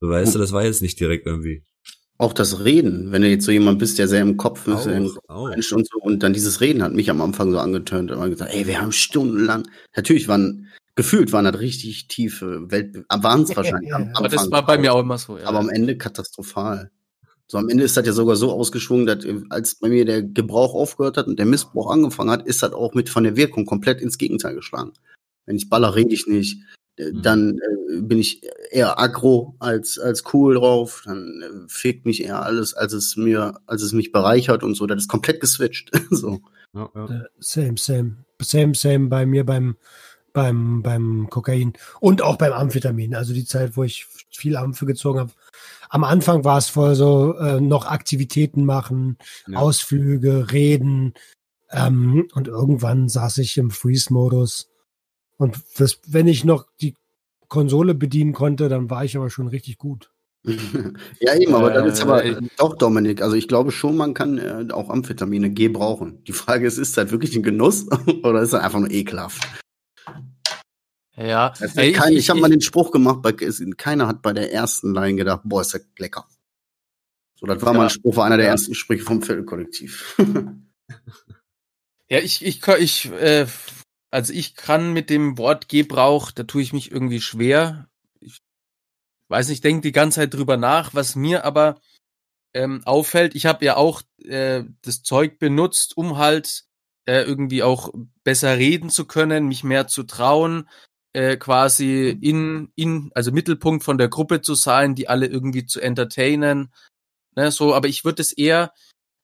So, 0.00 0.08
weißt 0.08 0.34
du, 0.34 0.38
das 0.38 0.52
war 0.52 0.64
jetzt 0.64 0.82
nicht 0.82 1.00
direkt 1.00 1.26
irgendwie. 1.26 1.64
Auch 2.16 2.32
das 2.32 2.64
Reden, 2.64 3.12
wenn 3.12 3.22
du 3.22 3.28
jetzt 3.28 3.46
so 3.46 3.50
jemand 3.50 3.78
bist, 3.78 3.98
der 3.98 4.06
sehr 4.06 4.20
im 4.20 4.36
Kopf 4.36 4.68
ist, 4.68 4.86
im. 4.86 5.10
Mensch 5.48 5.72
und 5.72 5.88
so, 5.88 5.98
und 6.00 6.22
dann 6.22 6.34
dieses 6.34 6.60
Reden 6.60 6.82
hat 6.82 6.92
mich 6.92 7.10
am 7.10 7.22
Anfang 7.22 7.50
so 7.50 7.58
angetönt 7.58 8.10
und 8.10 8.30
gesagt, 8.30 8.54
ey, 8.54 8.66
wir 8.66 8.80
haben 8.80 8.92
stundenlang, 8.92 9.66
natürlich 9.96 10.28
waren, 10.28 10.68
gefühlt 10.94 11.32
waren 11.32 11.44
das 11.44 11.58
richtig 11.60 12.08
tiefe 12.08 12.70
Welt, 12.70 13.04
waren 13.08 13.42
es 13.42 13.56
wahrscheinlich 13.56 13.94
am 13.94 14.08
Ja. 14.08 14.10
Aber 14.14 14.28
das 14.28 14.50
war 14.50 14.64
bei 14.64 14.78
mir 14.78 14.92
auch 14.92 15.00
immer 15.00 15.18
so. 15.18 15.38
Ja. 15.38 15.46
Aber 15.46 15.58
am 15.58 15.68
Ende 15.68 15.96
katastrophal. 15.96 16.90
So 17.46 17.58
am 17.58 17.68
Ende 17.68 17.82
ist 17.82 17.96
das 17.96 18.06
ja 18.06 18.12
sogar 18.12 18.36
so 18.36 18.52
ausgeschwungen, 18.52 19.06
dass 19.06 19.24
äh, 19.24 19.40
als 19.50 19.74
bei 19.74 19.88
mir 19.88 20.04
der 20.04 20.22
Gebrauch 20.22 20.74
aufgehört 20.74 21.16
hat 21.16 21.26
und 21.26 21.38
der 21.38 21.46
Missbrauch 21.46 21.90
angefangen 21.90 22.30
hat, 22.30 22.46
ist 22.46 22.62
das 22.62 22.72
auch 22.72 22.94
mit 22.94 23.08
von 23.08 23.24
der 23.24 23.36
Wirkung 23.36 23.66
komplett 23.66 24.00
ins 24.00 24.18
Gegenteil 24.18 24.54
geschlagen. 24.54 24.92
Wenn 25.46 25.56
ich 25.56 25.68
baller, 25.68 25.94
rede 25.94 26.14
ich 26.14 26.26
nicht. 26.26 26.60
Äh, 26.96 27.12
Mhm. 27.12 27.22
Dann 27.22 27.58
äh, 27.58 28.00
bin 28.00 28.18
ich 28.18 28.42
eher 28.70 28.98
aggro 28.98 29.56
als, 29.58 29.98
als 29.98 30.24
cool 30.32 30.56
drauf. 30.56 31.02
Dann 31.04 31.42
äh, 31.42 31.68
fegt 31.68 32.06
mich 32.06 32.22
eher 32.22 32.42
alles, 32.42 32.74
als 32.74 32.92
es 32.92 33.16
mir, 33.16 33.60
als 33.66 33.82
es 33.82 33.92
mich 33.92 34.12
bereichert 34.12 34.62
und 34.62 34.74
so. 34.74 34.86
Das 34.86 35.02
ist 35.02 35.08
komplett 35.08 35.40
geswitcht. 35.40 35.90
so. 36.10 36.40
Ja, 36.74 36.90
ja. 36.94 37.04
Äh, 37.06 37.24
Same, 37.38 37.74
same. 37.78 38.16
Same, 38.40 38.74
same 38.74 39.08
bei 39.08 39.26
mir 39.26 39.44
beim, 39.44 39.76
beim, 40.32 40.82
beim 40.82 41.28
Kokain 41.30 41.72
und 42.00 42.22
auch 42.22 42.36
beim 42.36 42.52
Amphetamin. 42.52 43.14
Also 43.14 43.32
die 43.34 43.44
Zeit, 43.44 43.76
wo 43.76 43.84
ich 43.84 44.06
viel 44.30 44.56
Amphe 44.56 44.86
gezogen 44.86 45.20
habe. 45.20 45.32
Am 45.88 46.04
Anfang 46.04 46.44
war 46.44 46.58
es 46.58 46.68
voll 46.68 46.94
so, 46.94 47.36
äh, 47.36 47.60
noch 47.60 47.86
Aktivitäten 47.86 48.64
machen, 48.64 49.18
Ja. 49.46 49.58
Ausflüge, 49.58 50.52
reden. 50.52 51.14
Ähm, 51.70 52.28
und 52.34 52.48
irgendwann 52.48 53.08
saß 53.08 53.38
ich 53.38 53.56
im 53.58 53.70
Freeze-Modus. 53.70 54.68
Und 55.36 55.58
das, 55.78 56.00
wenn 56.06 56.28
ich 56.28 56.44
noch 56.44 56.66
die 56.80 56.96
Konsole 57.48 57.94
bedienen 57.94 58.32
konnte, 58.32 58.68
dann 58.68 58.90
war 58.90 59.04
ich 59.04 59.16
aber 59.16 59.30
schon 59.30 59.48
richtig 59.48 59.78
gut. 59.78 60.10
ja, 61.20 61.34
eben, 61.34 61.54
aber 61.54 61.70
das 61.70 61.94
ist 61.94 62.00
Äh, 62.00 62.02
aber 62.02 62.24
äh, 62.24 62.36
doch, 62.56 62.76
Dominik. 62.76 63.20
Also 63.20 63.36
ich 63.36 63.46
glaube 63.48 63.72
schon, 63.72 63.96
man 63.96 64.14
kann 64.14 64.38
äh, 64.38 64.72
auch 64.72 64.88
Amphetamine 64.88 65.50
gebrauchen. 65.50 66.22
Die 66.26 66.32
Frage 66.32 66.66
ist, 66.66 66.78
ist 66.78 66.96
das 66.96 67.10
wirklich 67.10 67.36
ein 67.36 67.42
Genuss 67.42 67.86
oder 68.22 68.40
ist 68.40 68.52
das 68.52 68.62
einfach 68.62 68.80
nur 68.80 68.90
ekelhaft? 68.90 69.46
Ja, 71.20 71.52
Es 71.60 71.76
ey, 71.76 71.92
kein, 71.92 72.12
ich, 72.12 72.20
ich, 72.20 72.30
habe 72.30 72.40
mal 72.40 72.48
den 72.48 72.62
Spruch 72.62 72.90
gemacht, 72.90 73.20
bei, 73.20 73.32
keiner 73.32 74.06
hat 74.06 74.22
bei 74.22 74.32
der 74.32 74.52
ersten 74.52 74.94
Line 74.94 75.16
gedacht, 75.16 75.42
boah, 75.44 75.60
ist 75.60 75.74
das 75.74 75.82
lecker. 75.98 76.26
So, 77.34 77.46
das 77.46 77.60
war 77.60 77.72
Ja. 77.74 77.78
mal 77.78 77.84
ein 77.84 77.90
Spruch, 77.90 78.16
war 78.16 78.24
einer 78.24 78.38
der 78.38 78.46
Ja. 78.46 78.52
ersten 78.52 78.74
Sprüche 78.74 79.04
vom 79.04 79.20
Viertelkollektiv. 79.20 80.16
ja, 82.08 82.18
ich, 82.20 82.42
ich, 82.44 82.62
kann- 82.62 82.80
ich, 82.80 83.10
äh, 83.12 83.46
also 84.10 84.32
ich 84.32 84.54
kann 84.54 84.94
mit 84.94 85.10
dem 85.10 85.36
Wort 85.36 85.68
Gebrauch, 85.68 86.30
da 86.32 86.44
tue 86.44 86.62
ich 86.62 86.72
mich 86.72 86.90
irgendwie 86.90 87.20
schwer. 87.20 87.90
Ich 88.20 88.38
weiß 89.28 89.50
nicht, 89.50 89.62
denke 89.62 89.82
die 89.82 89.92
ganze 89.92 90.20
Zeit 90.20 90.32
drüber 90.32 90.56
nach, 90.56 90.94
was 90.94 91.16
mir 91.16 91.44
aber 91.44 91.80
ähm, 92.54 92.80
auffällt. 92.86 93.34
Ich 93.34 93.44
habe 93.44 93.64
ja 93.64 93.76
auch 93.76 94.00
äh, 94.24 94.64
das 94.80 95.02
Zeug 95.02 95.38
benutzt, 95.38 95.98
um 95.98 96.16
halt 96.16 96.64
äh, 97.06 97.22
irgendwie 97.22 97.62
auch 97.62 97.92
besser 98.24 98.56
reden 98.56 98.88
zu 98.88 99.04
können, 99.04 99.48
mich 99.48 99.64
mehr 99.64 99.86
zu 99.86 100.02
trauen, 100.02 100.66
äh, 101.12 101.36
quasi 101.36 102.18
in, 102.20 102.72
in, 102.74 103.10
also 103.14 103.32
Mittelpunkt 103.32 103.84
von 103.84 103.98
der 103.98 104.08
Gruppe 104.08 104.42
zu 104.42 104.54
sein, 104.54 104.94
die 104.94 105.08
alle 105.08 105.26
irgendwie 105.26 105.66
zu 105.66 105.80
entertainen. 105.80 106.72
Ne, 107.36 107.50
so, 107.50 107.74
aber 107.74 107.88
ich 107.88 108.04
würde 108.04 108.22
es 108.22 108.32
eher, 108.32 108.72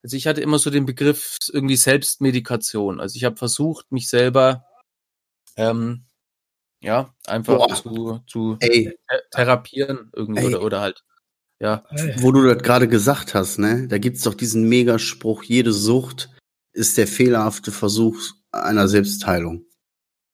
also 0.03 0.15
ich 0.15 0.27
hatte 0.27 0.41
immer 0.41 0.59
so 0.59 0.69
den 0.69 0.85
Begriff 0.85 1.37
irgendwie 1.51 1.75
Selbstmedikation. 1.75 2.99
Also 2.99 3.17
ich 3.17 3.23
habe 3.23 3.35
versucht, 3.35 3.91
mich 3.91 4.09
selber 4.09 4.65
ähm, 5.57 6.05
ja, 6.79 7.13
einfach 7.25 7.57
Boah. 7.57 7.75
zu, 7.75 8.19
zu 8.27 8.57
Ey, 8.59 8.97
th- 9.09 9.21
therapieren 9.31 10.11
irgendwie 10.15 10.41
Ey. 10.41 10.47
oder, 10.47 10.61
oder 10.61 10.81
halt, 10.81 11.03
ja. 11.59 11.83
wo 12.17 12.31
du 12.31 12.43
das 12.43 12.61
gerade 12.61 12.87
gesagt 12.87 13.33
hast, 13.33 13.57
ne, 13.57 13.87
da 13.87 13.97
gibt's 13.97 14.21
doch 14.21 14.35
diesen 14.35 14.69
Megaspruch, 14.69 15.43
jede 15.43 15.73
Sucht 15.73 16.29
ist 16.73 16.97
der 16.97 17.07
fehlerhafte 17.07 17.71
Versuch 17.71 18.17
einer 18.51 18.87
Selbstheilung. 18.87 19.65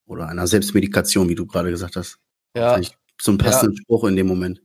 Oder 0.06 0.28
einer 0.28 0.46
Selbstmedikation, 0.46 1.28
wie 1.28 1.34
du 1.34 1.46
gerade 1.46 1.70
gesagt 1.70 1.96
hast. 1.96 2.18
Ja, 2.56 2.72
Fand 2.72 2.86
ich 2.86 2.96
so 3.20 3.32
ein 3.32 3.38
passenden 3.38 3.76
Spruch 3.76 4.04
in 4.04 4.16
dem 4.16 4.26
Moment. 4.26 4.62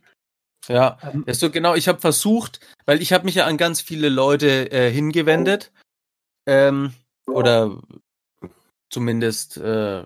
ja. 0.68 0.98
Ähm, 1.04 1.24
Ja, 1.28 1.34
so 1.34 1.50
genau, 1.50 1.76
ich 1.76 1.88
habe 1.88 2.00
versucht, 2.00 2.60
weil 2.86 3.02
ich 3.02 3.14
habe 3.14 3.26
mich 3.26 3.36
ja 3.36 3.46
an 3.46 3.58
ganz 3.58 3.82
viele 3.82 4.10
Leute 4.10 4.72
äh, 4.72 4.92
hingewendet. 4.92 5.72
Ähm, 6.48 6.94
oder 7.28 7.82
zumindest 8.90 9.58
äh, 9.58 10.04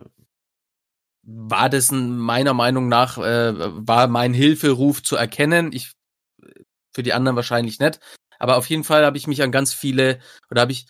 war 1.26 1.70
das 1.70 1.92
ein, 1.92 2.18
meiner 2.18 2.54
Meinung 2.54 2.90
nach, 2.90 3.18
äh, 3.18 3.54
war 3.56 4.08
mein 4.08 4.34
Hilferuf 4.34 5.02
zu 5.02 5.16
erkennen. 5.16 5.72
Ich 5.72 5.94
für 6.94 7.04
die 7.04 7.14
anderen 7.14 7.36
wahrscheinlich 7.36 7.80
nicht. 7.80 8.00
Aber 8.40 8.58
auf 8.58 8.70
jeden 8.70 8.84
Fall 8.84 9.06
habe 9.06 9.18
ich 9.18 9.28
mich 9.28 9.42
an 9.42 9.52
ganz 9.52 9.74
viele 9.74 10.20
oder 10.50 10.62
habe 10.62 10.72
ich 10.72 10.86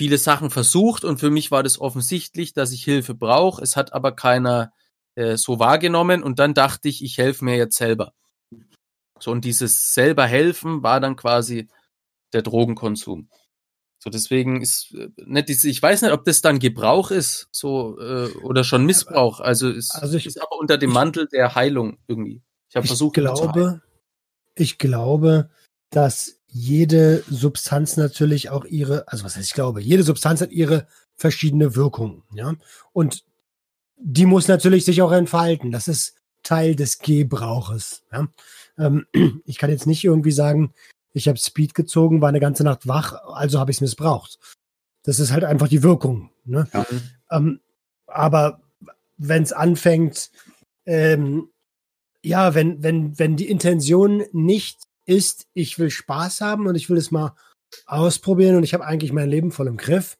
viele 0.00 0.16
Sachen 0.16 0.48
versucht 0.48 1.04
und 1.04 1.18
für 1.20 1.28
mich 1.28 1.50
war 1.50 1.62
das 1.62 1.78
offensichtlich, 1.78 2.54
dass 2.54 2.72
ich 2.72 2.82
Hilfe 2.84 3.14
brauche. 3.14 3.62
Es 3.62 3.76
hat 3.76 3.92
aber 3.92 4.12
keiner 4.16 4.72
äh, 5.14 5.36
so 5.36 5.58
wahrgenommen 5.58 6.22
und 6.22 6.38
dann 6.38 6.54
dachte 6.54 6.88
ich, 6.88 7.04
ich 7.04 7.18
helfe 7.18 7.44
mir 7.44 7.56
jetzt 7.58 7.76
selber. 7.76 8.14
So, 9.18 9.30
und 9.30 9.44
dieses 9.44 9.92
selber 9.92 10.24
helfen 10.26 10.82
war 10.82 11.00
dann 11.00 11.16
quasi 11.16 11.68
der 12.32 12.40
Drogenkonsum. 12.40 13.28
So, 14.02 14.08
deswegen 14.08 14.62
ist 14.62 14.94
äh, 14.94 15.10
nicht 15.26 15.50
diese, 15.50 15.68
ich 15.68 15.82
weiß 15.82 16.00
nicht, 16.00 16.12
ob 16.12 16.24
das 16.24 16.40
dann 16.40 16.60
Gebrauch 16.60 17.10
ist, 17.10 17.48
so, 17.52 17.98
äh, 18.00 18.30
oder 18.38 18.64
schon 18.64 18.86
Missbrauch. 18.86 19.40
Also 19.40 19.68
es 19.68 19.90
Also 19.90 20.16
ich- 20.16 20.24
ist 20.24 20.40
aber 20.40 20.58
unter 20.58 20.78
dem 20.78 20.92
Mantel 20.92 21.28
der 21.28 21.54
Heilung 21.54 21.98
irgendwie. 22.08 22.40
Ich 22.70 22.76
habe 22.76 22.86
Ich 22.86 22.90
versucht, 22.90 23.12
glaube, 23.16 23.82
ich 24.54 24.78
glaube, 24.78 25.50
dass 25.90 26.39
jede 26.52 27.22
Substanz 27.28 27.96
natürlich 27.96 28.50
auch 28.50 28.64
ihre, 28.64 29.08
also 29.08 29.24
was 29.24 29.36
heißt 29.36 29.48
ich 29.48 29.54
glaube, 29.54 29.80
jede 29.80 30.02
Substanz 30.02 30.40
hat 30.40 30.50
ihre 30.50 30.86
verschiedene 31.14 31.76
Wirkung, 31.76 32.22
ja. 32.34 32.54
Und 32.92 33.24
die 34.02 34.26
muss 34.26 34.48
natürlich 34.48 34.84
sich 34.84 35.02
auch 35.02 35.12
entfalten. 35.12 35.70
Das 35.70 35.86
ist 35.86 36.14
Teil 36.42 36.74
des 36.74 36.98
Gebrauches. 36.98 38.02
Ja? 38.12 38.28
Ähm, 38.78 39.06
ich 39.44 39.58
kann 39.58 39.70
jetzt 39.70 39.86
nicht 39.86 40.04
irgendwie 40.04 40.32
sagen, 40.32 40.72
ich 41.12 41.28
habe 41.28 41.38
Speed 41.38 41.74
gezogen, 41.74 42.20
war 42.20 42.28
eine 42.28 42.40
ganze 42.40 42.64
Nacht 42.64 42.86
wach, 42.86 43.12
also 43.24 43.58
habe 43.58 43.70
ich 43.70 43.78
es 43.78 43.80
missbraucht. 43.80 44.38
Das 45.02 45.18
ist 45.18 45.32
halt 45.32 45.44
einfach 45.44 45.68
die 45.68 45.82
Wirkung. 45.82 46.30
Ne? 46.44 46.68
Ja. 46.72 46.86
Ähm, 47.30 47.60
aber 48.06 48.60
wenn 49.16 49.42
es 49.42 49.52
anfängt, 49.52 50.30
ähm, 50.86 51.48
ja, 52.22 52.54
wenn, 52.54 52.82
wenn, 52.82 53.18
wenn 53.18 53.36
die 53.36 53.48
Intention 53.48 54.24
nicht 54.32 54.78
ist, 55.10 55.48
ich 55.54 55.78
will 55.78 55.90
Spaß 55.90 56.40
haben 56.40 56.66
und 56.66 56.76
ich 56.76 56.88
will 56.88 56.96
es 56.96 57.10
mal 57.10 57.34
ausprobieren 57.86 58.56
und 58.56 58.62
ich 58.62 58.74
habe 58.74 58.86
eigentlich 58.86 59.12
mein 59.12 59.28
Leben 59.28 59.50
voll 59.50 59.66
im 59.66 59.76
Griff, 59.76 60.16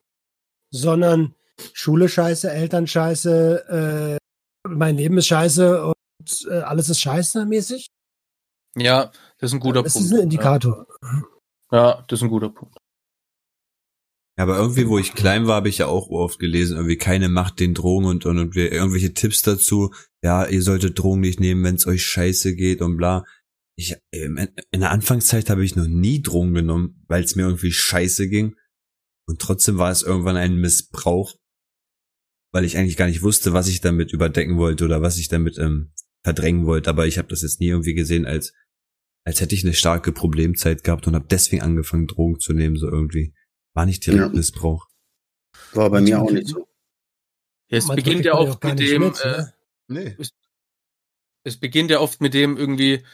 sondern 0.72 1.34
Schule 1.72 2.09
scheiße, 2.09 2.51
Eltern 2.51 2.86
scheiße, 2.86 4.18
äh, 4.18 4.68
mein 4.68 4.97
Leben 4.97 5.18
ist 5.18 5.28
scheiße 5.28 5.86
und 5.86 6.47
äh, 6.49 6.61
alles 6.61 6.88
ist 6.88 7.01
scheiße 7.01 7.47
mäßig. 7.47 7.86
Ja, 8.76 9.11
das 9.38 9.51
ist 9.51 9.55
ein 9.55 9.61
guter 9.61 9.82
das 9.82 9.95
Punkt. 9.95 10.07
ist 10.07 10.12
ein 10.12 10.22
Indikator. 10.22 10.86
Ja, 11.72 12.05
das 12.09 12.18
ist 12.18 12.22
ein 12.22 12.30
guter 12.30 12.51
Punkt. 12.51 12.76
Ja, 14.38 14.45
aber 14.45 14.57
irgendwie, 14.57 14.88
wo 14.88 14.99
ich 14.99 15.14
klein 15.14 15.47
war, 15.47 15.57
habe 15.57 15.68
ich 15.68 15.78
ja 15.78 15.86
auch 15.86 16.09
oft 16.09 16.38
gelesen, 16.38 16.76
irgendwie 16.76 16.97
keine 16.97 17.28
Macht 17.28 17.61
den 17.61 17.74
Drogen 17.74 18.07
und, 18.07 18.26
und, 18.26 18.38
und 18.38 18.57
irgendwelche 18.57 19.12
Tipps 19.12 19.43
dazu. 19.43 19.93
Ja, 20.22 20.47
ihr 20.47 20.62
solltet 20.62 20.99
Drogen 20.99 21.20
nicht 21.20 21.41
nehmen, 21.41 21.62
wenn 21.64 21.74
es 21.74 21.86
euch 21.86 22.05
scheiße 22.05 22.55
geht 22.55 22.80
und 22.80 22.97
bla. 22.97 23.24
Ich, 23.81 23.97
ähm, 24.12 24.37
in 24.72 24.81
der 24.81 24.91
Anfangszeit 24.91 25.49
habe 25.49 25.64
ich 25.64 25.74
noch 25.74 25.87
nie 25.87 26.20
Drogen 26.20 26.53
genommen, 26.53 27.03
weil 27.09 27.24
es 27.24 27.35
mir 27.35 27.47
irgendwie 27.47 27.72
scheiße 27.72 28.28
ging. 28.28 28.55
Und 29.26 29.41
trotzdem 29.41 29.78
war 29.78 29.91
es 29.91 30.03
irgendwann 30.03 30.37
ein 30.37 30.57
Missbrauch, 30.57 31.35
weil 32.53 32.66
ich 32.66 32.76
eigentlich 32.76 32.99
gar 32.99 33.07
nicht 33.07 33.22
wusste, 33.22 33.55
was 33.55 33.68
ich 33.68 33.81
damit 33.81 34.12
überdecken 34.12 34.59
wollte 34.59 34.85
oder 34.85 35.01
was 35.01 35.16
ich 35.16 35.28
damit 35.28 35.57
ähm, 35.57 35.95
verdrängen 36.22 36.66
wollte. 36.66 36.91
Aber 36.91 37.07
ich 37.07 37.16
habe 37.16 37.28
das 37.28 37.41
jetzt 37.41 37.61
nie 37.61 37.68
irgendwie 37.68 37.95
gesehen, 37.95 38.26
als 38.26 38.53
als 39.24 39.41
hätte 39.41 39.55
ich 39.55 39.64
eine 39.64 39.72
starke 39.72 40.12
Problemzeit 40.12 40.85
gehabt 40.85 41.07
und 41.07 41.14
habe 41.14 41.26
deswegen 41.31 41.62
angefangen, 41.62 42.07
Drogen 42.07 42.39
zu 42.39 42.53
nehmen, 42.53 42.76
so 42.76 42.87
irgendwie. 42.87 43.35
War 43.74 43.87
nicht 43.87 44.05
direkt 44.05 44.24
Ja. 44.24 44.28
Missbrauch. 44.28 44.89
War 45.72 45.89
bei 45.89 46.03
mir 46.03 46.20
auch 46.20 46.31
nicht 46.31 46.49
so. 46.49 46.68
Es 47.68 47.87
Manchmal 47.87 47.97
beginnt 47.97 48.24
ja 48.26 48.35
man 48.35 48.49
oft 48.49 48.64
mit 48.64 48.78
dem, 48.78 49.03
mit, 49.03 49.20
äh, 49.24 49.45
ne? 49.89 50.16
Nee. 50.18 50.26
es 51.45 51.59
beginnt 51.59 51.91
ja 51.91 52.01
oft 52.01 52.20
mit 52.20 52.35
dem 52.35 52.59
irgendwie 52.59 53.05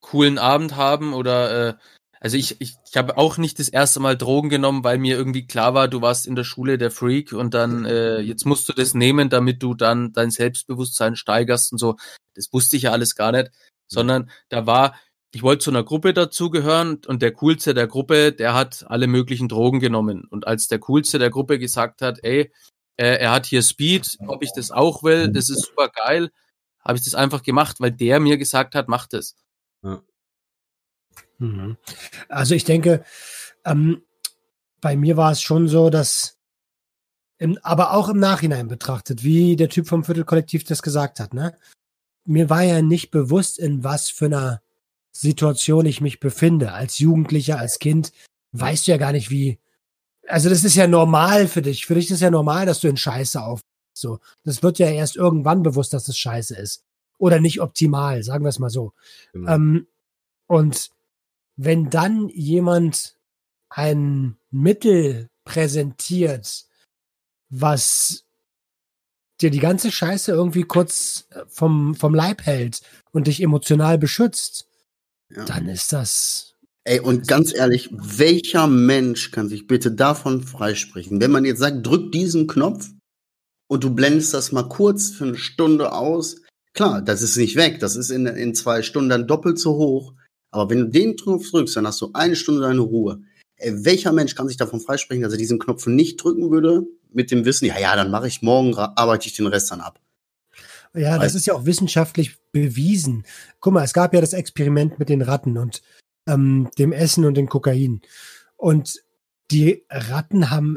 coolen 0.00 0.38
Abend 0.38 0.76
haben 0.76 1.12
oder 1.12 1.68
äh, 1.68 1.74
also 2.20 2.36
ich, 2.36 2.60
ich, 2.60 2.74
ich 2.88 2.96
habe 2.96 3.16
auch 3.16 3.38
nicht 3.38 3.58
das 3.58 3.70
erste 3.70 3.98
Mal 3.98 4.16
Drogen 4.16 4.50
genommen, 4.50 4.84
weil 4.84 4.98
mir 4.98 5.16
irgendwie 5.16 5.46
klar 5.46 5.72
war, 5.72 5.88
du 5.88 6.02
warst 6.02 6.26
in 6.26 6.36
der 6.36 6.44
Schule 6.44 6.76
der 6.76 6.90
Freak 6.90 7.32
und 7.32 7.54
dann 7.54 7.86
äh, 7.86 8.20
jetzt 8.20 8.44
musst 8.44 8.68
du 8.68 8.74
das 8.74 8.92
nehmen, 8.92 9.30
damit 9.30 9.62
du 9.62 9.72
dann 9.74 10.12
dein 10.12 10.30
Selbstbewusstsein 10.30 11.16
steigerst 11.16 11.72
und 11.72 11.78
so. 11.78 11.96
Das 12.34 12.52
wusste 12.52 12.76
ich 12.76 12.82
ja 12.82 12.92
alles 12.92 13.14
gar 13.14 13.32
nicht, 13.32 13.50
sondern 13.88 14.30
da 14.50 14.66
war, 14.66 14.94
ich 15.32 15.42
wollte 15.42 15.64
zu 15.64 15.70
einer 15.70 15.82
Gruppe 15.82 16.12
dazugehören 16.12 17.00
und 17.06 17.22
der 17.22 17.32
coolste 17.32 17.72
der 17.72 17.86
Gruppe, 17.86 18.32
der 18.32 18.52
hat 18.52 18.84
alle 18.88 19.06
möglichen 19.06 19.48
Drogen 19.48 19.80
genommen 19.80 20.26
und 20.28 20.46
als 20.46 20.68
der 20.68 20.78
coolste 20.78 21.18
der 21.18 21.30
Gruppe 21.30 21.58
gesagt 21.58 22.02
hat, 22.02 22.18
ey, 22.22 22.52
äh, 22.98 23.16
er 23.16 23.30
hat 23.30 23.46
hier 23.46 23.62
Speed, 23.62 24.18
ob 24.26 24.42
ich 24.42 24.52
das 24.54 24.70
auch 24.70 25.02
will, 25.02 25.32
das 25.32 25.48
ist 25.48 25.68
super 25.68 25.88
geil, 25.88 26.28
habe 26.84 26.98
ich 26.98 27.04
das 27.04 27.14
einfach 27.14 27.42
gemacht, 27.42 27.80
weil 27.80 27.92
der 27.92 28.20
mir 28.20 28.36
gesagt 28.36 28.74
hat, 28.74 28.88
mach 28.88 29.06
das. 29.06 29.36
Mhm. 31.38 31.76
Also 32.28 32.54
ich 32.54 32.64
denke, 32.64 33.04
ähm, 33.64 34.02
bei 34.80 34.96
mir 34.96 35.16
war 35.16 35.32
es 35.32 35.42
schon 35.42 35.68
so, 35.68 35.90
dass, 35.90 36.38
im, 37.38 37.58
aber 37.62 37.92
auch 37.92 38.08
im 38.08 38.18
Nachhinein 38.18 38.68
betrachtet, 38.68 39.24
wie 39.24 39.56
der 39.56 39.68
Typ 39.68 39.88
vom 39.88 40.04
Viertelkollektiv 40.04 40.64
das 40.64 40.82
gesagt 40.82 41.20
hat, 41.20 41.34
ne? 41.34 41.56
Mir 42.26 42.50
war 42.50 42.62
ja 42.62 42.82
nicht 42.82 43.10
bewusst, 43.10 43.58
in 43.58 43.82
was 43.82 44.10
für 44.10 44.26
einer 44.26 44.62
Situation 45.12 45.86
ich 45.86 46.00
mich 46.00 46.20
befinde. 46.20 46.72
Als 46.72 46.98
Jugendlicher, 46.98 47.58
als 47.58 47.78
Kind, 47.78 48.12
weißt 48.52 48.86
du 48.86 48.92
ja 48.92 48.98
gar 48.98 49.12
nicht, 49.12 49.30
wie. 49.30 49.58
Also, 50.28 50.48
das 50.50 50.62
ist 50.62 50.76
ja 50.76 50.86
normal 50.86 51.48
für 51.48 51.62
dich. 51.62 51.86
Für 51.86 51.94
dich 51.94 52.06
ist 52.06 52.16
es 52.16 52.20
ja 52.20 52.30
normal, 52.30 52.66
dass 52.66 52.80
du 52.80 52.88
in 52.88 52.98
Scheiße 52.98 53.42
auf. 53.42 53.60
So. 53.94 54.20
Das 54.44 54.62
wird 54.62 54.78
ja 54.78 54.88
erst 54.90 55.16
irgendwann 55.16 55.62
bewusst, 55.62 55.92
dass 55.94 56.04
das 56.04 56.18
Scheiße 56.18 56.56
ist. 56.56 56.84
Oder 57.20 57.38
nicht 57.38 57.60
optimal, 57.60 58.22
sagen 58.22 58.44
wir 58.44 58.48
es 58.48 58.58
mal 58.58 58.70
so. 58.70 58.94
Genau. 59.34 59.52
Ähm, 59.54 59.86
und 60.46 60.90
wenn 61.56 61.90
dann 61.90 62.30
jemand 62.30 63.16
ein 63.68 64.36
Mittel 64.50 65.28
präsentiert, 65.44 66.64
was 67.50 68.24
dir 69.42 69.50
die 69.50 69.58
ganze 69.58 69.92
Scheiße 69.92 70.32
irgendwie 70.32 70.62
kurz 70.62 71.26
äh, 71.30 71.42
vom, 71.46 71.94
vom 71.94 72.14
Leib 72.14 72.46
hält 72.46 72.80
und 73.12 73.26
dich 73.26 73.42
emotional 73.42 73.98
beschützt, 73.98 74.66
Ja. 75.28 75.44
dann 75.44 75.68
ist 75.68 75.92
das. 75.92 76.54
Ey, 76.84 77.00
und 77.00 77.28
ganz 77.28 77.52
ehrlich, 77.52 77.90
welcher 77.92 78.66
Mensch 78.66 79.30
kann 79.30 79.50
sich 79.50 79.66
bitte 79.66 79.92
davon 79.92 80.42
freisprechen? 80.42 81.20
Wenn 81.20 81.30
man 81.30 81.44
jetzt 81.44 81.58
sagt, 81.58 81.86
drück 81.86 82.12
diesen 82.12 82.46
Knopf 82.46 82.88
und 83.68 83.84
du 83.84 83.94
blendest 83.94 84.32
das 84.32 84.52
mal 84.52 84.68
kurz 84.68 85.10
für 85.10 85.24
eine 85.24 85.36
Stunde 85.36 85.92
aus, 85.92 86.40
klar, 86.72 87.02
das 87.02 87.22
ist 87.22 87.36
nicht 87.36 87.56
weg, 87.56 87.80
das 87.80 87.96
ist 87.96 88.10
in, 88.10 88.26
in 88.26 88.54
zwei 88.54 88.82
Stunden 88.82 89.10
dann 89.10 89.26
doppelt 89.26 89.58
so 89.58 89.74
hoch. 89.74 90.14
Aber 90.50 90.68
wenn 90.70 90.78
du 90.78 90.88
den 90.88 91.16
Knopf 91.16 91.50
drückst, 91.50 91.76
dann 91.76 91.86
hast 91.86 92.00
du 92.00 92.10
eine 92.12 92.36
Stunde 92.36 92.62
deine 92.62 92.80
Ruhe. 92.80 93.22
Ey, 93.56 93.84
welcher 93.84 94.12
Mensch 94.12 94.34
kann 94.34 94.48
sich 94.48 94.56
davon 94.56 94.80
freisprechen, 94.80 95.22
dass 95.22 95.32
er 95.32 95.38
diesen 95.38 95.58
Knopf 95.58 95.86
nicht 95.86 96.22
drücken 96.22 96.50
würde, 96.50 96.86
mit 97.12 97.30
dem 97.30 97.44
Wissen, 97.44 97.66
ja, 97.66 97.78
ja, 97.78 97.94
dann 97.94 98.10
mache 98.10 98.28
ich 98.28 98.42
morgen, 98.42 98.74
arbeite 98.74 99.26
ich 99.26 99.36
den 99.36 99.46
Rest 99.46 99.70
dann 99.70 99.80
ab. 99.80 100.00
Ja, 100.94 101.18
das 101.18 101.34
ist 101.34 101.46
ja 101.46 101.54
auch 101.54 101.66
wissenschaftlich 101.66 102.36
bewiesen. 102.50 103.24
Guck 103.60 103.74
mal, 103.74 103.84
es 103.84 103.92
gab 103.92 104.12
ja 104.12 104.20
das 104.20 104.32
Experiment 104.32 104.98
mit 104.98 105.08
den 105.08 105.22
Ratten 105.22 105.56
und 105.56 105.82
ähm, 106.26 106.68
dem 106.78 106.92
Essen 106.92 107.24
und 107.24 107.34
dem 107.34 107.48
Kokain. 107.48 108.00
Und 108.56 109.02
die 109.50 109.84
Ratten 109.88 110.50
haben 110.50 110.76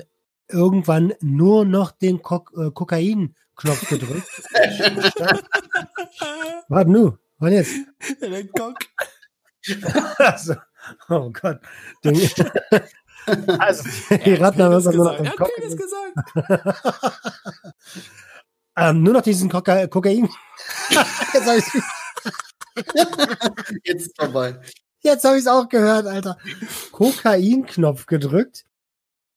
irgendwann 0.50 1.14
nur 1.22 1.66
noch 1.66 1.91
den 1.91 2.22
Kok 2.22 2.54
äh, 2.56 2.70
Kokain-Knopf 3.56 3.88
gedrückt. 3.89 4.30
Warte 6.68 6.91
nu, 6.91 7.18
wann 7.39 7.54
jetzt? 7.54 7.74
Der 8.22 8.47
Cock. 8.47 8.78
Also, 10.18 10.56
oh 11.10 11.32
Gott. 11.32 11.60
Den, 12.04 12.20
also, 13.60 13.84
die 14.26 14.34
Ratten 14.34 14.62
haben 14.64 14.74
irgendwann 14.74 14.95
nur 14.95 15.06
noch 15.06 15.18
den 15.18 15.32
Kok 15.32 15.49
gesagt. 15.56 16.16
ähm, 18.78 19.04
nur 19.04 19.14
noch 19.14 19.22
diesen 19.22 19.49
Koka 19.49 19.88
Kokain. 19.88 20.30
Jetzt 21.34 21.47
habe 21.47 21.58
ich 21.60 21.66
Jetzt 23.84 24.08
ist 24.08 24.20
vorbei. 24.20 24.60
Jetzt 25.01 25.24
habe 25.26 25.36
ich 25.36 25.41
es 25.41 25.47
auch 25.47 25.70
gehört, 25.70 26.08
Alter. 26.08 26.38
Kokain-Knopf 26.91 28.06
gedrückt 28.06 28.66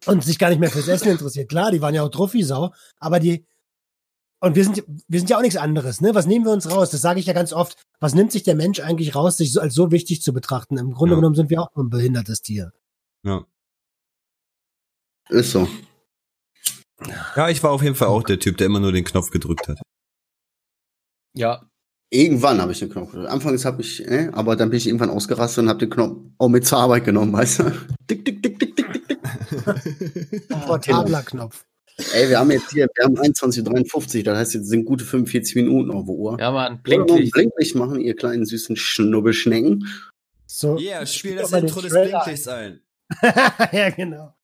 und 0.07 0.25
sich 0.25 0.39
gar 0.39 0.49
nicht 0.51 0.61
mehr 0.61 0.71
fürs 0.71 0.89
Essen 0.89 1.11
interessiert. 1.11 1.49
Klar, 1.49 1.71
die 1.71 1.83
waren 1.83 1.95
ja 1.95 2.03
auch 2.03 2.11
Druffi-Sau, 2.11 2.73
aber 2.99 3.21
die. 3.21 3.45
Und 4.41 4.55
wir 4.55 4.65
sind, 4.65 4.85
wir 5.09 5.19
sind 5.19 5.31
ja 5.31 5.39
auch 5.39 5.43
nichts 5.43 5.57
anderes, 5.57 6.01
ne? 6.01 6.15
Was 6.15 6.27
nehmen 6.27 6.45
wir 6.45 6.53
uns 6.53 6.71
raus? 6.71 6.91
Das 6.91 7.01
sage 7.01 7.19
ich 7.21 7.27
ja 7.27 7.33
ganz 7.33 7.53
oft. 7.53 7.83
Was 8.01 8.15
nimmt 8.15 8.33
sich 8.33 8.43
der 8.43 8.55
Mensch 8.55 8.81
eigentlich 8.81 9.15
raus, 9.15 9.37
sich 9.39 9.53
so, 9.53 9.61
als 9.61 9.75
so 9.75 9.91
wichtig 9.91 10.23
zu 10.23 10.33
betrachten? 10.35 10.77
Im 10.77 10.93
Grunde 10.93 11.15
Ja. 11.15 11.21
genommen 11.21 11.35
sind 11.35 11.49
wir 11.51 11.63
auch 11.63 11.75
ein 11.75 11.89
behindertes 11.89 12.43
Tier. 12.43 12.73
Ja. 13.25 13.45
Ist 15.31 15.53
so. 15.53 15.67
ja, 17.35 17.49
ich 17.49 17.63
war 17.63 17.71
auf 17.73 17.83
jeden 17.83 17.95
Fall 17.97 18.09
auch 18.09 18.23
der 18.23 18.39
Typ, 18.39 18.59
der 18.59 18.67
immer 18.67 18.79
nur 18.81 18.93
den 18.93 19.05
Knopf 19.05 19.31
gedrückt 19.31 19.69
hat. 19.69 19.81
Ja, 21.35 21.69
Irgendwann 22.09 22.61
habe 22.61 22.71
ich 22.71 22.79
den 22.79 22.89
Knopf 22.89 23.11
gedrückt. 23.11 23.31
Anfangs 23.31 23.65
habe 23.65 23.83
ich, 23.83 24.07
äh, 24.07 24.31
aber 24.33 24.55
dann 24.55 24.71
bin 24.71 24.77
ich 24.77 24.87
irgendwann 24.87 25.11
ausgerastet 25.11 25.65
und 25.65 25.69
habe 25.69 25.81
den 25.81 25.91
Knopf 25.91 26.17
auch 26.39 26.49
mit 26.49 26.65
zur 26.65 26.79
Arbeit 26.79 27.05
genommen, 27.05 27.33
weißt 27.33 27.59
du? 27.59 27.73
Dick, 28.09 28.25
dick, 28.25 28.41
dick, 28.45 28.61
dick, 28.61 28.77
dick, 28.77 28.93
dick, 28.93 29.09
dick. 30.31 30.49
Portabler 30.49 31.25
Knopf. 31.25 31.66
Ey, 32.13 32.29
wir 32.29 32.39
haben 32.39 32.51
jetzt 32.51 32.73
hier, 32.73 32.89
wir 32.95 33.05
haben 33.05 33.19
21.53 33.19 34.19
Uhr, 34.19 34.25
das 34.25 34.39
heißt, 34.39 34.55
jetzt 34.55 34.69
sind 34.69 34.85
gute 34.85 35.05
45 35.05 35.55
Minuten 35.57 35.91
auf 35.91 36.05
der 36.05 36.15
Uhr. 36.15 36.37
ja, 36.39 36.53
Wollen 36.53 36.53
man, 36.53 36.53
wir 36.53 36.53
mal 36.53 36.67
ein 36.67 36.83
Blinklicht. 36.83 37.33
Blinklicht 37.33 37.75
machen, 37.75 38.01
ihr 38.01 38.15
kleinen 38.15 38.45
süßen 38.45 38.77
Schnubbelschnecken. 38.77 39.89
So. 40.47 40.79
Yeah, 40.79 41.07
spiel 41.07 41.37
das 41.37 41.53
Intro 41.53 41.81
des 41.81 41.93
Blinklichts 41.93 42.49
ein. 42.49 42.81
ja, 43.73 43.91
genau. 43.91 44.35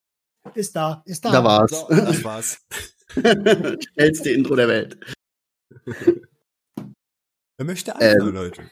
Ist 0.54 0.74
da, 0.74 1.02
ist 1.04 1.24
da. 1.24 1.30
Da 1.30 1.44
war's. 1.44 1.70
So, 1.70 1.86
das 1.88 2.24
war's. 2.24 2.58
Schnellste 3.94 4.30
Intro 4.30 4.56
der 4.56 4.68
Welt. 4.68 4.98
Wer 7.56 7.66
möchte 7.66 7.94
anfangen, 7.94 8.28
Ähm, 8.28 8.34
Leute? 8.34 8.62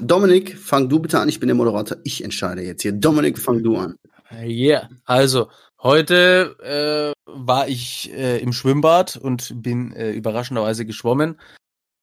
Dominik, 0.00 0.56
fang 0.58 0.88
du 0.88 0.98
bitte 0.98 1.18
an, 1.18 1.28
ich 1.28 1.40
bin 1.40 1.46
der 1.48 1.56
Moderator. 1.56 1.98
Ich 2.04 2.22
entscheide 2.22 2.62
jetzt 2.62 2.82
hier. 2.82 2.92
Dominik, 2.92 3.38
fang 3.38 3.62
du 3.62 3.76
an. 3.76 3.96
Yeah. 4.32 4.88
Also, 5.04 5.48
heute 5.82 7.14
äh, 7.16 7.30
war 7.30 7.68
ich 7.68 8.12
äh, 8.12 8.38
im 8.38 8.52
Schwimmbad 8.52 9.16
und 9.16 9.62
bin 9.62 9.92
äh, 9.92 10.12
überraschenderweise 10.12 10.86
geschwommen. 10.86 11.40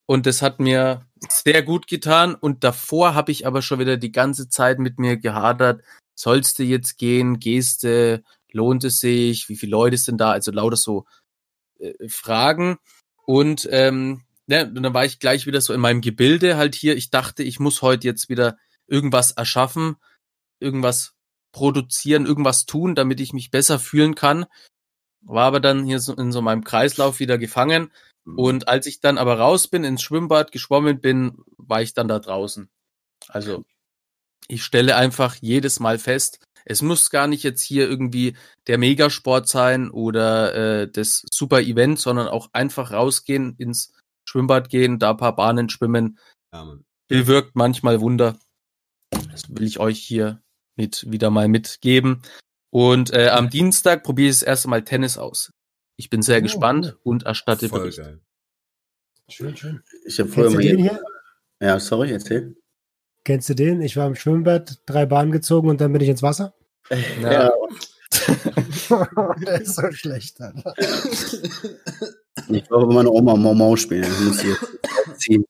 Und 0.07 0.25
das 0.27 0.41
hat 0.41 0.59
mir 0.59 1.05
sehr 1.29 1.63
gut 1.63 1.87
getan. 1.87 2.35
Und 2.35 2.63
davor 2.63 3.15
habe 3.15 3.31
ich 3.31 3.47
aber 3.47 3.61
schon 3.61 3.79
wieder 3.79 3.97
die 3.97 4.11
ganze 4.11 4.49
Zeit 4.49 4.79
mit 4.79 4.99
mir 4.99 5.17
gehadert. 5.17 5.83
Sollst 6.15 6.59
du 6.59 6.63
jetzt 6.63 6.97
gehen? 6.97 7.39
Gehst 7.39 7.83
du? 7.83 8.23
Lohnt 8.51 8.83
es 8.83 8.99
sich? 8.99 9.49
Wie 9.49 9.57
viele 9.57 9.71
Leute 9.71 9.97
sind 9.97 10.19
da? 10.21 10.31
Also 10.31 10.51
lauter 10.51 10.77
so 10.77 11.05
äh, 11.79 11.93
Fragen. 12.07 12.77
Und 13.25 13.67
ähm, 13.71 14.23
ne, 14.47 14.65
und 14.67 14.81
dann 14.83 14.93
war 14.93 15.05
ich 15.05 15.19
gleich 15.19 15.47
wieder 15.47 15.59
so 15.59 15.73
in 15.73 15.81
meinem 15.81 16.01
Gebilde 16.01 16.55
halt 16.55 16.75
hier. 16.75 16.95
Ich 16.95 17.09
dachte, 17.09 17.43
ich 17.43 17.59
muss 17.59 17.81
heute 17.81 18.07
jetzt 18.07 18.29
wieder 18.29 18.57
irgendwas 18.87 19.31
erschaffen, 19.31 19.95
irgendwas 20.59 21.14
produzieren, 21.55 22.25
irgendwas 22.25 22.65
tun, 22.65 22.95
damit 22.95 23.21
ich 23.21 23.31
mich 23.31 23.49
besser 23.49 23.79
fühlen 23.79 24.13
kann. 24.13 24.45
War 25.21 25.45
aber 25.45 25.61
dann 25.61 25.85
hier 25.85 26.01
so 26.01 26.13
in 26.13 26.33
so 26.33 26.41
meinem 26.41 26.65
Kreislauf 26.65 27.21
wieder 27.21 27.37
gefangen. 27.37 27.93
Und 28.25 28.67
als 28.67 28.87
ich 28.87 28.99
dann 28.99 29.17
aber 29.17 29.39
raus 29.39 29.69
bin, 29.69 29.85
ins 29.85 30.01
Schwimmbad 30.01 30.51
geschwommen 30.51 30.99
bin, 30.99 31.37
war 31.57 31.81
ich 31.81 31.93
dann 31.93 32.09
da 32.09 32.19
draußen. 32.19 32.69
Also 33.29 33.63
ich 34.49 34.65
stelle 34.65 34.97
einfach 34.97 35.35
jedes 35.39 35.79
Mal 35.79 35.97
fest, 35.97 36.43
es 36.65 36.81
muss 36.81 37.09
gar 37.09 37.27
nicht 37.27 37.43
jetzt 37.43 37.61
hier 37.61 37.87
irgendwie 37.87 38.35
der 38.67 38.77
Megasport 38.77 39.47
sein 39.47 39.89
oder 39.89 40.81
äh, 40.81 40.91
das 40.91 41.23
super 41.31 41.61
Event, 41.61 41.99
sondern 41.99 42.27
auch 42.27 42.49
einfach 42.51 42.91
rausgehen, 42.91 43.55
ins 43.59 43.93
Schwimmbad 44.27 44.69
gehen, 44.69 44.99
da 44.99 45.11
ein 45.11 45.17
paar 45.17 45.35
Bahnen 45.37 45.69
schwimmen, 45.69 46.19
Ja, 46.51 46.65
Mann. 46.65 46.83
bewirkt 47.07 47.55
manchmal 47.55 48.01
Wunder. 48.01 48.37
Das 49.31 49.47
will 49.49 49.63
ich 49.63 49.79
euch 49.79 49.99
hier 49.99 50.41
mit 50.75 51.09
wieder 51.09 51.29
mal 51.29 51.47
mitgeben. 51.47 52.21
Und 52.69 53.13
äh, 53.13 53.29
am 53.29 53.49
Dienstag 53.49 54.03
probiere 54.03 54.29
ich 54.29 54.35
das 54.39 54.43
erste 54.43 54.67
Mal 54.69 54.83
Tennis 54.83 55.17
aus. 55.17 55.51
Ich 55.97 56.09
bin 56.09 56.21
sehr 56.21 56.39
Oh, 56.39 56.41
gespannt 56.41 56.87
cool. 56.87 56.99
und 57.03 57.23
erstatte 57.23 57.69
Voll 57.69 57.79
Bericht. 57.81 57.99
geil. 57.99 58.19
Schön, 59.29 59.55
schön. 59.55 59.81
Ich 60.05 60.19
habe 60.19 60.29
früher 60.29 60.43
Kennst 60.49 60.55
mal 60.57 60.61
du 60.63 60.67
den 60.69 60.79
hier. 60.79 60.99
Ja, 61.61 61.79
sorry, 61.79 62.11
erzähl. 62.11 62.55
Kennst 63.23 63.49
du 63.49 63.55
den? 63.55 63.81
Ich 63.81 63.95
war 63.97 64.05
im 64.07 64.15
Schwimmbad, 64.15 64.81
drei 64.85 65.05
Bahnen 65.05 65.31
gezogen 65.31 65.69
und 65.69 65.81
dann 65.81 65.91
bin 65.93 66.01
ich 66.01 66.09
ins 66.09 66.21
Wasser. 66.21 66.53
Ja. 67.21 67.51
Der 69.45 69.61
ist 69.61 69.75
so 69.75 69.91
schlecht. 69.91 70.39
Alter. 70.41 70.73
Ich 72.49 72.65
glaube, 72.67 72.93
meine 72.93 73.09
Oma 73.09 73.35
Mau 73.35 73.53
Mau 73.55 73.75
spielen. 73.75 74.03
Ich 74.03 74.19
muss 74.19 74.41
hier 74.41 74.57
ziehen. 75.17 75.45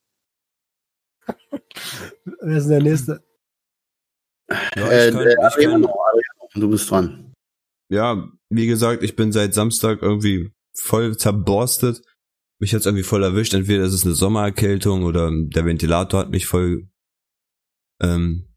Wer 2.42 2.58
ist 2.58 2.64
denn 2.70 2.84
der 2.84 2.84
Nächste? 2.84 3.24
Ja, 4.76 4.92
Äh, 4.92 5.12
kann, 5.12 5.22
äh, 5.22 5.36
Adriano, 5.42 5.88
Adriano, 5.88 6.50
du 6.56 6.70
bist 6.70 6.90
dran. 6.90 7.34
ja, 7.90 8.30
wie 8.50 8.68
gesagt, 8.68 9.04
ich 9.04 9.16
bin 9.16 9.32
seit 9.32 9.54
Samstag 9.54 10.02
irgendwie 10.02 10.52
voll 10.78 11.18
zerborstet. 11.18 12.02
Mich 12.60 12.74
hat's 12.74 12.86
irgendwie 12.86 13.04
voll 13.04 13.24
erwischt. 13.24 13.54
Entweder 13.54 13.84
ist 13.84 13.94
es 13.94 14.06
eine 14.06 14.14
Sommererkältung 14.14 15.04
oder 15.04 15.32
der 15.32 15.66
Ventilator 15.66 16.20
hat 16.22 16.30
mich 16.30 16.46
voll 16.46 16.88
ähm, 18.02 18.48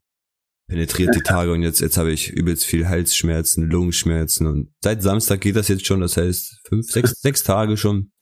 penetriert 0.69 1.15
die 1.15 1.21
Tage 1.25 1.53
und 1.53 1.63
jetzt, 1.63 1.81
jetzt 1.81 1.97
habe 1.97 2.13
ich 2.13 2.31
übelst 2.31 2.65
viel 2.65 2.89
Halsschmerzen, 2.89 3.69
Lungenschmerzen 3.69 4.47
und 4.47 4.73
seit 4.83 5.03
Samstag 5.03 5.41
geht 5.41 5.57
das 5.57 5.69
jetzt 5.69 5.87
schon, 5.87 6.01
das 6.01 6.17
heißt 6.17 6.61
fünf, 6.69 6.91
sechs, 6.91 7.13
sechs 7.21 7.43
Tage 7.43 7.77
schon. 7.77 8.13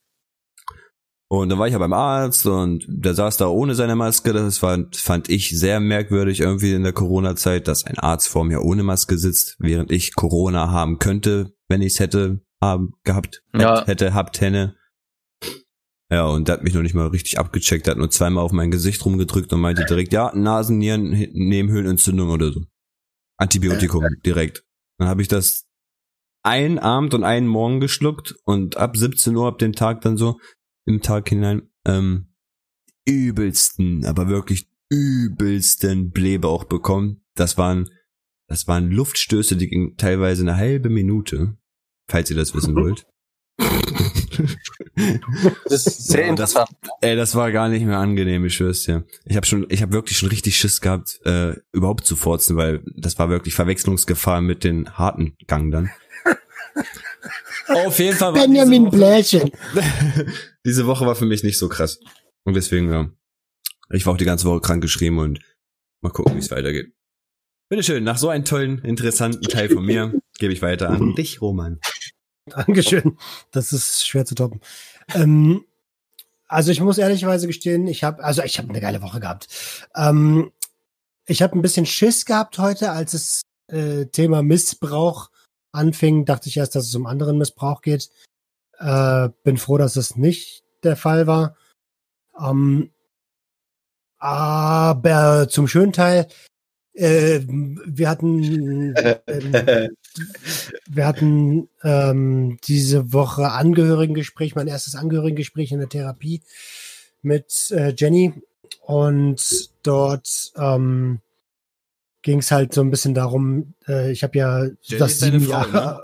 Und 1.29 1.49
dann 1.49 1.59
war 1.59 1.67
ich 1.67 1.73
ja 1.73 1.79
beim 1.79 1.93
Arzt 1.93 2.47
und 2.47 2.85
der 2.89 3.15
saß 3.15 3.37
da 3.37 3.49
ohne 3.49 3.75
seine 3.75 3.97
Maske. 3.97 4.33
Das 4.33 4.63
war, 4.63 4.79
fand 4.95 5.29
ich 5.29 5.59
sehr 5.59 5.81
merkwürdig 5.81 6.41
irgendwie 6.41 6.73
in 6.73 6.85
der 6.85 6.93
Corona-Zeit, 6.93 7.67
dass 7.67 7.85
ein 7.85 7.99
Arzt 7.99 8.29
vor 8.29 8.45
mir 8.45 8.63
ohne 8.63 8.85
Maske 8.85 9.19
sitzt, 9.19 9.57
während 9.59 9.91
ich 9.91 10.15
Corona 10.15 10.71
haben 10.71 10.99
könnte, 11.01 11.53
wenn 11.69 11.83
ich 11.83 11.95
es 11.95 12.01
hätte 12.01 12.43
haben, 12.63 12.93
gehabt, 13.03 13.43
Ja. 13.55 13.85
hätte, 13.87 14.15
habt, 14.15 14.41
hätte. 14.41 14.77
Ja, 16.11 16.27
und 16.27 16.47
der 16.47 16.55
hat 16.55 16.63
mich 16.63 16.75
noch 16.75 16.83
nicht 16.83 16.95
mal 16.95 17.09
richtig 17.09 17.39
abgecheckt, 17.39 17.87
der 17.87 17.93
hat 17.93 17.99
nur 17.99 18.11
zweimal 18.11 18.45
auf 18.45 18.53
mein 18.53 18.71
Gesicht 18.71 19.05
rumgedrückt 19.05 19.53
und 19.53 19.61
meinte 19.61 19.85
direkt, 19.85 20.13
ja, 20.13 20.31
Nasen, 20.35 20.79
Nieren, 20.79 21.11
Nebenhöhlenentzündung 21.33 22.31
oder 22.31 22.53
so. 22.53 22.63
Antibiotikum 23.39 24.05
direkt. 24.25 24.65
Dann 24.99 25.09
habe 25.09 25.23
ich 25.23 25.29
das 25.29 25.65
einen 26.45 26.79
Abend 26.79 27.13
und 27.13 27.25
einen 27.25 27.49
Morgen 27.49 27.81
geschluckt 27.81 28.37
und 28.45 28.77
ab 28.77 28.97
17 28.97 29.35
Uhr 29.35 29.49
ab 29.49 29.59
dem 29.59 29.73
Tag 29.73 30.01
dann 30.03 30.17
so 30.17 30.39
im 30.87 31.03
Tag 31.03 31.29
hinein 31.29 31.63
ähm, 31.85 32.29
übelsten, 33.05 34.05
aber 34.07 34.29
wirklich 34.29 34.69
übelsten 34.89 36.11
Blähbauch 36.11 36.65
bekommen. 36.65 37.23
Das 37.35 37.59
waren, 37.59 37.91
das 38.49 38.67
waren 38.67 38.91
Luftstöße, 38.91 39.57
die 39.57 39.69
gingen 39.69 39.97
teilweise 39.97 40.43
eine 40.43 40.57
halbe 40.57 40.89
Minute, 40.89 41.57
falls 42.09 42.31
ihr 42.31 42.37
das 42.37 42.55
wissen 42.55 42.75
wollt. 42.77 43.07
Das 45.69 45.87
ist 45.87 46.09
sehr 46.09 46.29
Und 46.31 46.39
das, 46.39 46.51
interessant. 46.53 46.69
ey, 47.01 47.17
das 47.17 47.35
war 47.35 47.51
gar 47.53 47.69
nicht 47.69 47.85
mehr 47.85 47.99
angenehm, 47.99 48.45
ich 48.45 48.55
schwör's 48.55 48.83
dir. 48.83 49.05
Ich 49.25 49.37
habe 49.37 49.47
schon, 49.47 49.67
ich 49.69 49.83
habe 49.83 49.93
wirklich 49.93 50.19
schon 50.19 50.29
richtig 50.29 50.57
Schiss 50.57 50.81
gehabt, 50.81 51.21
äh, 51.25 51.55
überhaupt 51.73 52.07
zu 52.07 52.17
forzen, 52.17 52.57
weil 52.57 52.83
das 52.97 53.19
war 53.19 53.29
wirklich 53.29 53.55
Verwechslungsgefahr 53.55 54.41
mit 54.41 54.65
den 54.65 54.91
harten 54.91 55.37
Gang 55.47 55.71
dann. 55.73 55.91
Auf 57.69 57.99
jeden 57.99 58.17
Fall 58.17 58.33
Benjamin 58.33 58.91
diese 58.91 58.97
Bläschen. 58.97 59.51
diese 60.65 60.87
Woche 60.87 61.07
war 61.07 61.17
für 61.17 61.27
mich 61.27 61.43
nicht 61.43 61.59
so 61.59 61.69
krass. 61.69 61.99
Und 62.45 62.55
deswegen, 62.55 62.91
ja, 62.91 63.11
ich 63.91 64.07
war 64.07 64.15
auch 64.15 64.19
die 64.19 64.25
ganze 64.25 64.47
Woche 64.47 64.61
krank 64.61 64.83
geschrieben 64.83 65.19
und 65.19 65.41
mal 66.01 66.11
gucken, 66.11 66.35
wie 66.35 66.41
es 66.41 66.51
weitergeht. 66.51 66.93
Bitteschön, 67.69 68.05
nach 68.05 68.19
so 68.19 68.29
einem 68.29 68.45
tollen, 68.45 68.79
interessanten 68.85 69.43
Teil 69.43 69.69
von 69.69 69.85
mir 69.85 70.15
gebe 70.39 70.53
ich 70.53 70.63
weiter 70.63 70.91
an 70.91 71.15
dich, 71.15 71.41
Roman. 71.41 71.81
Dankeschön. 72.47 73.19
Das 73.51 73.73
ist 73.73 74.07
schwer 74.07 74.25
zu 74.25 74.37
toppen. 74.37 74.61
Ähm, 75.15 75.65
also 76.47 76.71
ich 76.71 76.81
muss 76.81 76.99
ehrlicherweise 76.99 77.49
gestehen, 77.49 77.89
ich 77.89 78.05
habe, 78.05 78.23
also 78.23 78.43
ich 78.45 78.59
habe 78.59 78.69
eine 78.69 78.81
geile 78.81 79.03
Woche 79.03 79.19
gehabt. 79.19 79.49
Ähm, 79.97 80.53
ich 81.27 81.43
habe 81.43 81.59
ein 81.59 81.63
bisschen 81.63 81.87
Schiss 81.87 82.25
gehabt 82.25 82.59
heute, 82.59 82.93
als 82.93 83.15
es 83.15 83.43
äh, 83.67 84.07
Thema 84.07 84.43
Missbrauch 84.43 85.31
anfing. 85.77 86.25
Dachte 86.25 86.49
ich 86.49 86.57
erst, 86.57 86.75
dass 86.75 86.87
es 86.87 86.95
um 86.95 87.07
anderen 87.07 87.39
Missbrauch 87.39 87.83
geht. 87.83 88.11
Äh, 88.79 89.29
bin 89.45 89.57
froh, 89.57 89.79
dass 89.79 89.97
es 89.97 90.17
nicht 90.17 90.65
der 90.83 90.97
Fall 90.97 91.27
war. 91.27 91.57
Ähm, 92.41 92.91
aber 94.19 95.49
zum 95.49 95.69
schönen 95.69 95.93
Teil, 95.93 96.27
äh, 96.95 97.41
wir 97.47 98.09
hatten 98.09 98.43
ähm, 98.43 98.95
wir 100.89 101.07
hatten 101.07 101.69
ähm, 101.83 102.59
diese 102.65 103.13
Woche 103.13 103.51
Angehörigengespräch, 103.51 104.55
mein 104.55 104.69
erstes 104.69 104.95
Angehörigengespräch 104.95 105.73
in 105.73 105.79
der 105.79 105.89
Therapie 105.89 106.43
mit 107.23 107.71
äh, 107.71 107.95
Jenny. 107.97 108.33
Und 108.83 109.71
dort 109.83 110.53
ähm, 110.57 111.21
ging 112.27 112.41
es 112.41 112.51
halt 112.51 112.75
so 112.75 112.81
ein 112.81 112.91
bisschen 112.91 113.15
darum, 113.15 113.75
äh, 113.87 114.11
ich 114.11 114.25
habe 114.25 114.37
ja 114.37 114.65
Jenny 114.83 114.99
das 114.99 115.21
sieben 115.21 115.43
Frau, 115.43 115.53
Jahre. 115.53 116.03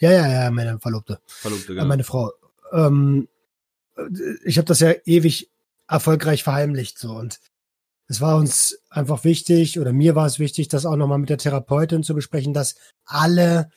Ja, 0.00 0.10
ja, 0.10 0.28
ja, 0.44 0.50
meine 0.50 0.80
Verlobte. 0.80 1.20
Verlobte, 1.26 1.74
Äh, 1.74 1.84
meine 1.84 2.04
Frau. 2.04 2.32
Ähm, 2.72 3.28
äh, 3.98 4.02
ich 4.44 4.56
habe 4.56 4.64
das 4.64 4.80
ja 4.80 4.94
ewig 5.04 5.50
erfolgreich 5.86 6.42
verheimlicht 6.42 6.98
so 6.98 7.12
und 7.12 7.38
es 8.08 8.22
war 8.22 8.38
uns 8.38 8.78
einfach 8.88 9.24
wichtig 9.24 9.78
oder 9.78 9.92
mir 9.92 10.14
war 10.14 10.24
es 10.24 10.38
wichtig, 10.38 10.68
das 10.68 10.86
auch 10.86 10.96
nochmal 10.96 11.18
mit 11.18 11.28
der 11.28 11.36
Therapeutin 11.36 12.02
zu 12.02 12.14
besprechen, 12.14 12.54
dass 12.54 12.76
alle 13.04 13.70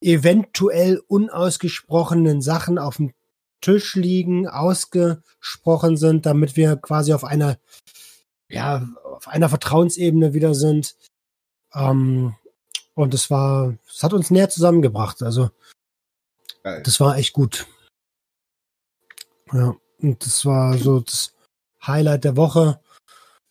eventuell 0.00 1.00
unausgesprochenen 1.06 2.42
Sachen 2.42 2.78
auf 2.78 2.96
dem 2.96 3.12
Tisch 3.60 3.94
liegen, 3.94 4.48
ausgesprochen 4.48 5.96
sind, 5.96 6.26
damit 6.26 6.56
wir 6.56 6.74
quasi 6.76 7.12
auf 7.12 7.22
einer 7.22 7.58
ja 8.48 8.86
auf 9.04 9.28
einer 9.28 9.48
Vertrauensebene 9.48 10.34
wieder 10.34 10.54
sind. 10.54 10.96
Ähm, 11.74 12.34
und 12.94 13.12
es 13.14 13.30
war, 13.30 13.76
es 13.88 14.02
hat 14.02 14.12
uns 14.12 14.30
näher 14.30 14.48
zusammengebracht. 14.48 15.22
Also 15.22 15.50
Geil. 16.62 16.82
das 16.84 17.00
war 17.00 17.16
echt 17.18 17.32
gut. 17.32 17.66
Ja, 19.52 19.76
und 20.00 20.24
das 20.24 20.44
war 20.44 20.76
so 20.78 21.00
das 21.00 21.34
Highlight 21.86 22.24
der 22.24 22.36
Woche. 22.36 22.80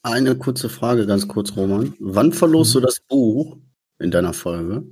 Eine 0.03 0.37
kurze 0.37 0.69
Frage, 0.69 1.07
ganz 1.07 1.27
kurz, 1.27 1.55
Roman. 1.55 1.95
Wann 1.99 2.31
verlost 2.33 2.75
Mhm. 2.75 2.79
du 2.79 2.85
das 2.85 2.99
Buch 2.99 3.57
in 3.99 4.11
deiner 4.11 4.33
Folge? 4.33 4.83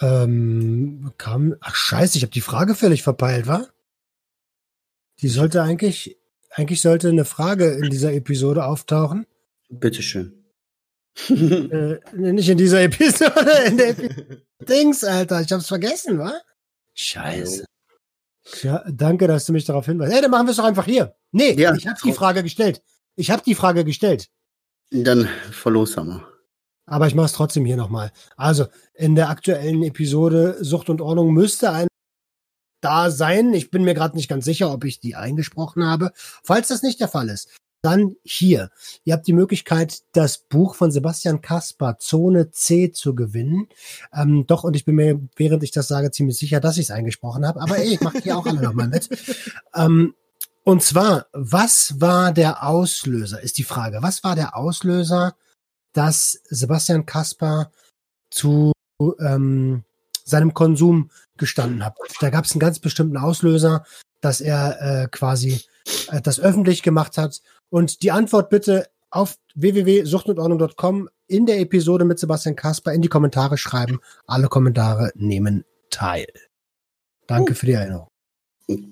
Ähm, 0.00 1.12
kam, 1.16 1.54
ach 1.60 1.74
scheiße, 1.76 2.16
ich 2.18 2.24
habe 2.24 2.32
die 2.32 2.40
Frage 2.40 2.74
völlig 2.74 3.02
verpeilt, 3.02 3.46
wa? 3.46 3.66
Die 5.20 5.28
sollte 5.28 5.62
eigentlich, 5.62 6.18
eigentlich 6.54 6.80
sollte 6.80 7.08
eine 7.08 7.24
Frage 7.24 7.66
in 7.72 7.90
dieser 7.90 8.12
Episode 8.12 8.64
auftauchen. 8.64 9.26
Bitteschön. 9.70 10.44
Äh, 11.28 11.98
nicht 12.14 12.48
in 12.48 12.58
dieser 12.58 12.82
Episode, 12.82 13.50
in 13.66 13.76
der 13.76 13.90
Epi 13.90 14.08
Dings, 14.68 15.04
Alter, 15.04 15.40
ich 15.42 15.52
hab's 15.52 15.68
vergessen, 15.68 16.18
wa? 16.18 16.32
Scheiße. 16.94 17.64
Ja, 18.62 18.82
danke, 18.90 19.26
dass 19.28 19.46
du 19.46 19.52
mich 19.52 19.64
darauf 19.64 19.86
hinweist. 19.86 20.12
Ey, 20.12 20.20
dann 20.22 20.30
machen 20.30 20.46
wir 20.46 20.50
es 20.52 20.56
doch 20.56 20.64
einfach 20.64 20.86
hier. 20.86 21.14
Nee, 21.32 21.52
Ja. 21.52 21.74
ich 21.74 21.86
habe 21.86 21.98
die 22.04 22.12
Frage 22.12 22.42
gestellt. 22.42 22.82
Ich 23.16 23.30
habe 23.30 23.42
die 23.44 23.54
Frage 23.54 23.84
gestellt. 23.84 24.28
Dann 24.90 25.28
verlost 25.50 25.96
wir. 25.96 26.26
Aber 26.86 27.06
ich 27.06 27.14
mache 27.14 27.26
es 27.26 27.32
trotzdem 27.32 27.64
hier 27.64 27.76
nochmal. 27.76 28.10
Also, 28.36 28.66
in 28.94 29.14
der 29.14 29.28
aktuellen 29.28 29.82
Episode 29.82 30.56
Sucht 30.60 30.90
und 30.90 31.00
Ordnung 31.00 31.32
müsste 31.32 31.70
ein 31.72 31.88
da 32.82 33.10
sein. 33.10 33.54
Ich 33.54 33.70
bin 33.70 33.84
mir 33.84 33.94
gerade 33.94 34.16
nicht 34.16 34.28
ganz 34.28 34.44
sicher, 34.44 34.72
ob 34.72 34.84
ich 34.84 35.00
die 35.00 35.16
eingesprochen 35.16 35.84
habe. 35.84 36.12
Falls 36.14 36.68
das 36.68 36.82
nicht 36.82 37.00
der 37.00 37.08
Fall 37.08 37.28
ist, 37.28 37.48
dann 37.82 38.14
hier. 38.22 38.70
Ihr 39.04 39.14
habt 39.14 39.26
die 39.26 39.32
Möglichkeit, 39.32 40.02
das 40.12 40.38
Buch 40.38 40.76
von 40.76 40.92
Sebastian 40.92 41.40
Kaspar, 41.40 41.98
Zone 41.98 42.50
C, 42.50 42.92
zu 42.92 43.14
gewinnen. 43.14 43.68
Ähm, 44.14 44.46
doch, 44.46 44.64
und 44.64 44.76
ich 44.76 44.84
bin 44.84 44.94
mir, 44.94 45.20
während 45.36 45.62
ich 45.64 45.72
das 45.72 45.88
sage, 45.88 46.12
ziemlich 46.12 46.38
sicher, 46.38 46.60
dass 46.60 46.78
ich 46.78 46.86
es 46.86 46.90
eingesprochen 46.90 47.46
habe. 47.46 47.60
Aber 47.60 47.78
ey, 47.78 47.94
ich 47.94 48.00
mache 48.00 48.20
hier 48.20 48.38
auch 48.38 48.46
alle 48.46 48.62
nochmal 48.62 48.88
mit. 48.88 49.08
Ähm, 49.74 50.14
und 50.64 50.82
zwar, 50.82 51.26
was 51.32 52.00
war 52.00 52.32
der 52.32 52.62
Auslöser, 52.62 53.42
ist 53.42 53.56
die 53.58 53.64
Frage. 53.64 53.98
Was 54.02 54.22
war 54.22 54.36
der 54.36 54.54
Auslöser, 54.56 55.34
dass 55.92 56.40
Sebastian 56.44 57.06
Kaspar 57.06 57.72
zu 58.30 58.72
ähm, 59.18 59.82
seinem 60.24 60.54
Konsum 60.54 61.10
gestanden 61.38 61.84
hat. 61.84 61.96
Da 62.20 62.30
gab 62.30 62.44
es 62.44 62.52
einen 62.52 62.60
ganz 62.60 62.78
bestimmten 62.78 63.16
Auslöser, 63.16 63.84
dass 64.20 64.40
er 64.40 65.02
äh, 65.04 65.08
quasi 65.10 65.60
äh, 66.10 66.20
das 66.20 66.40
öffentlich 66.40 66.82
gemacht 66.82 67.18
hat. 67.18 67.40
Und 67.70 68.02
die 68.02 68.10
Antwort 68.12 68.50
bitte 68.50 68.86
auf 69.10 69.36
www.suchtundordnung.com 69.54 71.08
in 71.26 71.46
der 71.46 71.60
Episode 71.60 72.04
mit 72.04 72.18
Sebastian 72.18 72.56
Kaspar 72.56 72.94
in 72.94 73.02
die 73.02 73.08
Kommentare 73.08 73.58
schreiben. 73.58 74.00
Alle 74.26 74.48
Kommentare 74.48 75.10
nehmen 75.14 75.64
teil. 75.90 76.26
Danke 77.26 77.54
für 77.54 77.66
die 77.66 77.72
Erinnerung. 77.72 78.08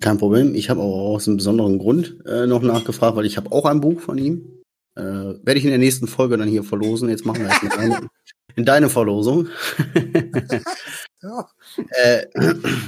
Kein 0.01 0.18
Problem. 0.18 0.55
Ich 0.55 0.68
habe 0.68 0.80
auch 0.80 1.14
aus 1.14 1.26
einem 1.28 1.36
besonderen 1.36 1.78
Grund 1.78 2.16
äh, 2.26 2.47
noch 2.47 2.62
nachgefragt, 2.62 3.16
weil 3.16 3.24
ich 3.26 3.36
habe 3.36 3.53
auch 3.53 3.64
ein 3.66 3.80
Buch 3.80 4.01
von 4.01 4.18
ihm. 4.18 4.62
Äh, 4.97 5.03
Werde 5.03 5.55
ich 5.59 5.64
in 5.64 5.70
der 5.70 5.78
nächsten 5.78 6.07
Folge 6.07 6.36
dann 6.36 6.49
hier 6.49 6.64
verlosen. 6.64 7.09
Jetzt 7.09 7.24
machen 7.24 7.43
wir 7.45 7.51
es 7.51 7.62
in, 7.62 7.68
deine- 7.70 8.09
in 8.57 8.64
deine 8.64 8.88
Verlosung. 8.91 9.49
Ja. 11.22 11.48
äh, 11.90 12.26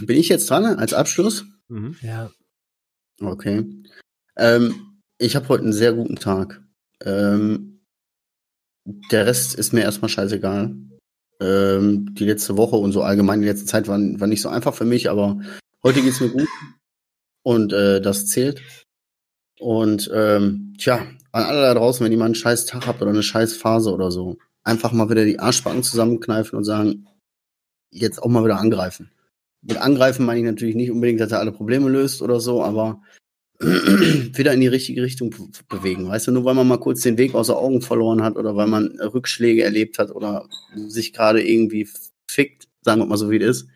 bin 0.03 0.17
ich 0.17 0.29
jetzt 0.29 0.49
dran 0.49 0.65
als 0.65 0.95
Abschluss? 0.95 1.45
Mhm. 1.69 1.97
ja. 2.03 2.31
Okay. 3.21 3.65
Ähm, 4.37 4.99
ich 5.19 5.37
habe 5.37 5.49
heute 5.49 5.65
einen 5.65 5.73
sehr 5.73 5.93
guten 5.93 6.17
Tag. 6.17 6.63
Ähm, 7.05 7.81
der 9.11 9.27
Rest 9.27 9.55
ist 9.55 9.73
mir 9.73 9.83
erstmal 9.83 10.09
scheißegal. 10.09 10.75
Ähm, 11.41 12.15
die 12.15 12.25
letzte 12.25 12.57
Woche 12.57 12.77
und 12.77 12.93
so 12.93 13.03
allgemein 13.03 13.41
die 13.41 13.47
letzte 13.47 13.67
Zeit 13.67 13.89
war, 13.89 13.99
war 13.99 14.27
nicht 14.27 14.43
so 14.43 14.49
einfach 14.49 14.75
für 14.75 14.85
mich, 14.85 15.11
aber 15.11 15.41
heute 15.83 16.03
geht's 16.03 16.21
mir 16.21 16.31
gut. 16.31 16.49
Und 17.43 17.73
äh, 17.73 18.01
das 18.01 18.27
zählt. 18.27 18.63
Und 19.59 20.11
ähm, 20.13 20.75
tja, 20.79 21.07
an 21.33 21.45
alle 21.45 21.63
da 21.63 21.75
draußen, 21.75 22.05
wenn 22.05 22.13
ihr 22.13 22.19
mal 22.19 22.27
einen 22.27 22.35
scheiß 22.35 22.67
Tag 22.67 22.87
habt 22.87 23.01
oder 23.03 23.11
eine 23.11 23.23
scheiß 23.23 23.57
Phase 23.57 23.93
oder 23.93 24.11
so, 24.11 24.39
einfach 24.65 24.93
mal 24.93 25.11
wieder 25.11 25.25
die 25.25 25.39
Arschbacken 25.39 25.83
zusammenkneifen 25.83 26.57
und 26.57 26.65
sagen, 26.65 27.07
jetzt 27.93 28.23
auch 28.23 28.29
mal 28.29 28.45
wieder 28.45 28.59
angreifen. 28.59 29.11
Mit 29.63 29.77
angreifen 29.77 30.27
meine 30.27 30.41
ich 30.41 30.47
natürlich 30.47 30.75
nicht 30.75 30.91
unbedingt, 30.91 31.21
dass 31.21 31.31
er 31.31 31.39
alle 31.39 31.53
Probleme 31.53 31.89
löst 31.89 32.21
oder 32.21 32.41
so, 32.41 32.65
aber 32.65 33.01
wieder 33.61 34.53
in 34.53 34.61
die 34.61 34.67
richtige 34.67 35.03
Richtung 35.03 35.31
be- 35.31 35.49
bewegen. 35.69 36.09
Weißt 36.09 36.27
du, 36.27 36.33
nur 36.33 36.45
weil 36.45 36.55
man 36.55 36.67
mal 36.67 36.81
kurz 36.81 37.03
den 37.03 37.17
Weg 37.19 37.35
außer 37.35 37.57
Augen 37.57 37.81
verloren 37.81 38.23
hat 38.23 38.37
oder 38.37 38.57
weil 38.57 38.67
man 38.67 38.99
Rückschläge 38.99 39.63
erlebt 39.63 39.99
hat 39.99 40.11
oder 40.11 40.49
sich 40.89 41.13
gerade 41.13 41.47
irgendwie 41.47 41.89
fickt, 42.29 42.67
sagen 42.81 43.01
wir 43.01 43.07
mal 43.07 43.17
so 43.17 43.31
wie 43.31 43.37
es 43.37 43.59
ist, 43.59 43.69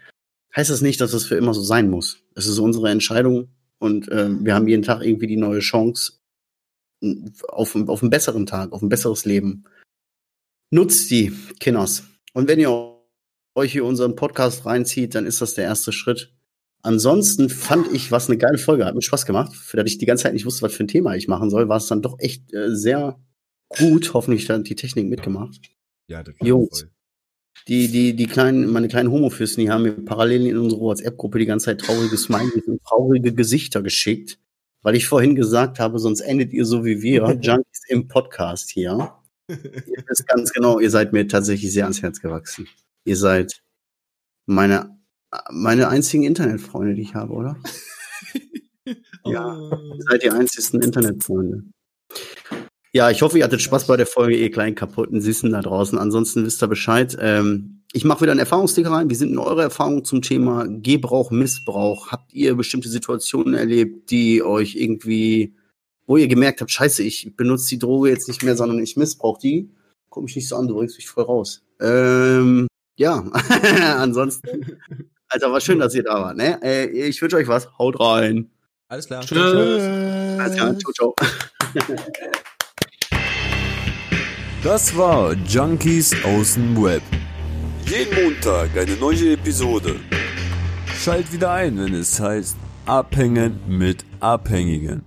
heißt 0.56 0.70
das 0.70 0.80
nicht, 0.80 1.00
dass 1.00 1.12
es 1.12 1.26
für 1.26 1.36
immer 1.36 1.54
so 1.54 1.62
sein 1.62 1.88
muss. 1.88 2.24
Es 2.34 2.46
ist 2.46 2.58
unsere 2.58 2.90
Entscheidung 2.90 3.48
und 3.78 4.08
äh, 4.08 4.28
wir 4.28 4.54
haben 4.54 4.66
jeden 4.66 4.82
Tag 4.82 5.02
irgendwie 5.02 5.28
die 5.28 5.36
neue 5.36 5.60
Chance 5.60 6.14
auf, 7.48 7.76
auf 7.76 8.02
einen 8.02 8.10
besseren 8.10 8.46
Tag, 8.46 8.72
auf 8.72 8.82
ein 8.82 8.88
besseres 8.88 9.24
Leben. 9.24 9.64
Nutzt 10.70 11.10
die, 11.10 11.32
Kinders. 11.60 12.04
Und 12.32 12.48
wenn 12.48 12.58
ihr 12.58 12.95
euch 13.56 13.72
hier 13.72 13.84
unseren 13.84 14.14
Podcast 14.16 14.66
reinzieht, 14.66 15.14
dann 15.14 15.26
ist 15.26 15.40
das 15.40 15.54
der 15.54 15.64
erste 15.64 15.92
Schritt. 15.92 16.32
Ansonsten 16.82 17.48
fand 17.48 17.92
ich, 17.92 18.12
was 18.12 18.28
eine 18.28 18.38
geile 18.38 18.58
Folge 18.58 18.84
hat 18.84 18.94
mir 18.94 19.02
Spaß 19.02 19.26
gemacht. 19.26 19.52
Für 19.54 19.76
das 19.76 19.86
ich 19.86 19.98
die 19.98 20.06
ganze 20.06 20.24
Zeit 20.24 20.34
nicht 20.34 20.46
wusste, 20.46 20.62
was 20.62 20.74
für 20.74 20.84
ein 20.84 20.88
Thema 20.88 21.16
ich 21.16 21.26
machen 21.26 21.50
soll, 21.50 21.68
war 21.68 21.78
es 21.78 21.88
dann 21.88 22.02
doch 22.02 22.16
echt 22.20 22.54
äh, 22.54 22.74
sehr 22.74 23.18
gut. 23.68 24.14
Hoffentlich 24.14 24.48
hat 24.48 24.68
die 24.68 24.76
Technik 24.76 25.08
mitgemacht. 25.08 25.60
Ja, 26.06 26.22
das 26.22 26.34
Jungs. 26.40 26.80
voll. 26.80 26.90
Die, 27.68 27.88
die, 27.88 28.14
die 28.14 28.26
kleinen, 28.26 28.70
meine 28.70 28.86
kleinen 28.86 29.10
Homofürsten, 29.10 29.64
die 29.64 29.70
haben 29.70 29.82
mir 29.82 29.92
parallel 29.92 30.46
in 30.46 30.58
unsere 30.58 30.80
WhatsApp-Gruppe 30.80 31.40
die 31.40 31.46
ganze 31.46 31.66
Zeit 31.66 31.80
traurige 31.80 32.16
Smileys 32.16 32.68
und 32.68 32.80
traurige 32.84 33.32
Gesichter 33.32 33.82
geschickt. 33.82 34.38
weil 34.82 34.94
ich 34.94 35.08
vorhin 35.08 35.34
gesagt 35.34 35.80
habe, 35.80 35.98
sonst 35.98 36.20
endet 36.20 36.52
ihr 36.52 36.64
so 36.64 36.84
wie 36.84 37.02
wir, 37.02 37.22
Junkies 37.42 37.82
im 37.88 38.06
Podcast 38.06 38.70
hier. 38.70 39.14
ihr 39.48 40.04
wisst 40.06 40.28
ganz 40.28 40.52
genau, 40.52 40.78
ihr 40.78 40.90
seid 40.90 41.12
mir 41.12 41.26
tatsächlich 41.26 41.72
sehr 41.72 41.84
ans 41.84 42.02
Herz 42.02 42.20
gewachsen. 42.20 42.68
Ihr 43.06 43.16
seid 43.16 43.62
meine, 44.46 44.98
meine 45.50 45.88
einzigen 45.88 46.24
Internetfreunde, 46.24 46.94
die 46.94 47.02
ich 47.02 47.14
habe, 47.14 47.32
oder? 47.32 47.56
ja, 49.24 49.56
ihr 49.56 50.04
seid 50.10 50.24
die 50.24 50.30
einzigsten 50.30 50.82
Internetfreunde. 50.82 51.62
Ja, 52.92 53.10
ich 53.10 53.22
hoffe, 53.22 53.38
ihr 53.38 53.44
hattet 53.44 53.62
Spaß 53.62 53.86
bei 53.86 53.96
der 53.96 54.06
Folge, 54.06 54.36
ihr 54.36 54.50
kleinen 54.50 54.74
kaputten 54.74 55.20
Süßen 55.20 55.52
da 55.52 55.62
draußen. 55.62 55.98
Ansonsten 55.98 56.44
wisst 56.44 56.62
ihr 56.64 56.66
Bescheid. 56.66 57.16
Ähm, 57.20 57.84
ich 57.92 58.04
mache 58.04 58.22
wieder 58.22 58.32
einen 58.32 58.40
Erfahrungsticker 58.40 58.90
rein. 58.90 59.08
Wie 59.08 59.14
sind 59.14 59.30
denn 59.30 59.38
eure 59.38 59.62
Erfahrungen 59.62 60.04
zum 60.04 60.20
Thema 60.20 60.66
Gebrauch, 60.66 61.30
Missbrauch? 61.30 62.10
Habt 62.10 62.34
ihr 62.34 62.56
bestimmte 62.56 62.88
Situationen 62.88 63.54
erlebt, 63.54 64.10
die 64.10 64.42
euch 64.42 64.74
irgendwie, 64.74 65.54
wo 66.06 66.16
ihr 66.16 66.26
gemerkt 66.26 66.60
habt, 66.60 66.72
scheiße, 66.72 67.04
ich 67.04 67.36
benutze 67.36 67.68
die 67.68 67.78
Droge 67.78 68.08
jetzt 68.08 68.26
nicht 68.26 68.42
mehr, 68.42 68.56
sondern 68.56 68.80
ich 68.80 68.96
missbrauche 68.96 69.40
die? 69.40 69.70
Guck 70.10 70.24
mich 70.24 70.34
nicht 70.34 70.48
so 70.48 70.56
an, 70.56 70.66
du 70.66 70.74
bringst 70.74 70.96
mich 70.96 71.08
voll 71.08 71.24
raus. 71.24 71.62
Ähm, 71.80 72.66
ja, 72.96 73.18
ansonsten, 73.98 74.78
Alter, 75.28 75.52
war 75.52 75.60
schön, 75.60 75.78
dass 75.78 75.94
ihr 75.94 76.02
da 76.02 76.14
wart. 76.14 76.36
Ne? 76.36 76.60
Äh, 76.62 76.86
ich 76.86 77.20
wünsche 77.20 77.36
euch 77.36 77.48
was. 77.48 77.68
Haut 77.78 78.00
rein. 78.00 78.50
Alles 78.88 79.06
klar. 79.06 79.22
Tschüss. 79.22 79.38
Alles 79.38 80.56
klar. 80.56 80.78
Ciao, 80.78 80.92
ciao. 80.92 81.14
Das 84.62 84.96
war 84.96 85.32
Junkies 85.46 86.12
aus 86.24 86.54
dem 86.54 86.82
Web. 86.82 87.02
Jeden 87.86 88.24
Montag 88.24 88.76
eine 88.76 88.96
neue 88.96 89.34
Episode. 89.34 90.00
Schalt 90.98 91.32
wieder 91.32 91.52
ein, 91.52 91.78
wenn 91.78 91.94
es 91.94 92.18
heißt 92.18 92.56
Abhängen 92.84 93.60
mit 93.68 94.04
Abhängigen. 94.18 95.04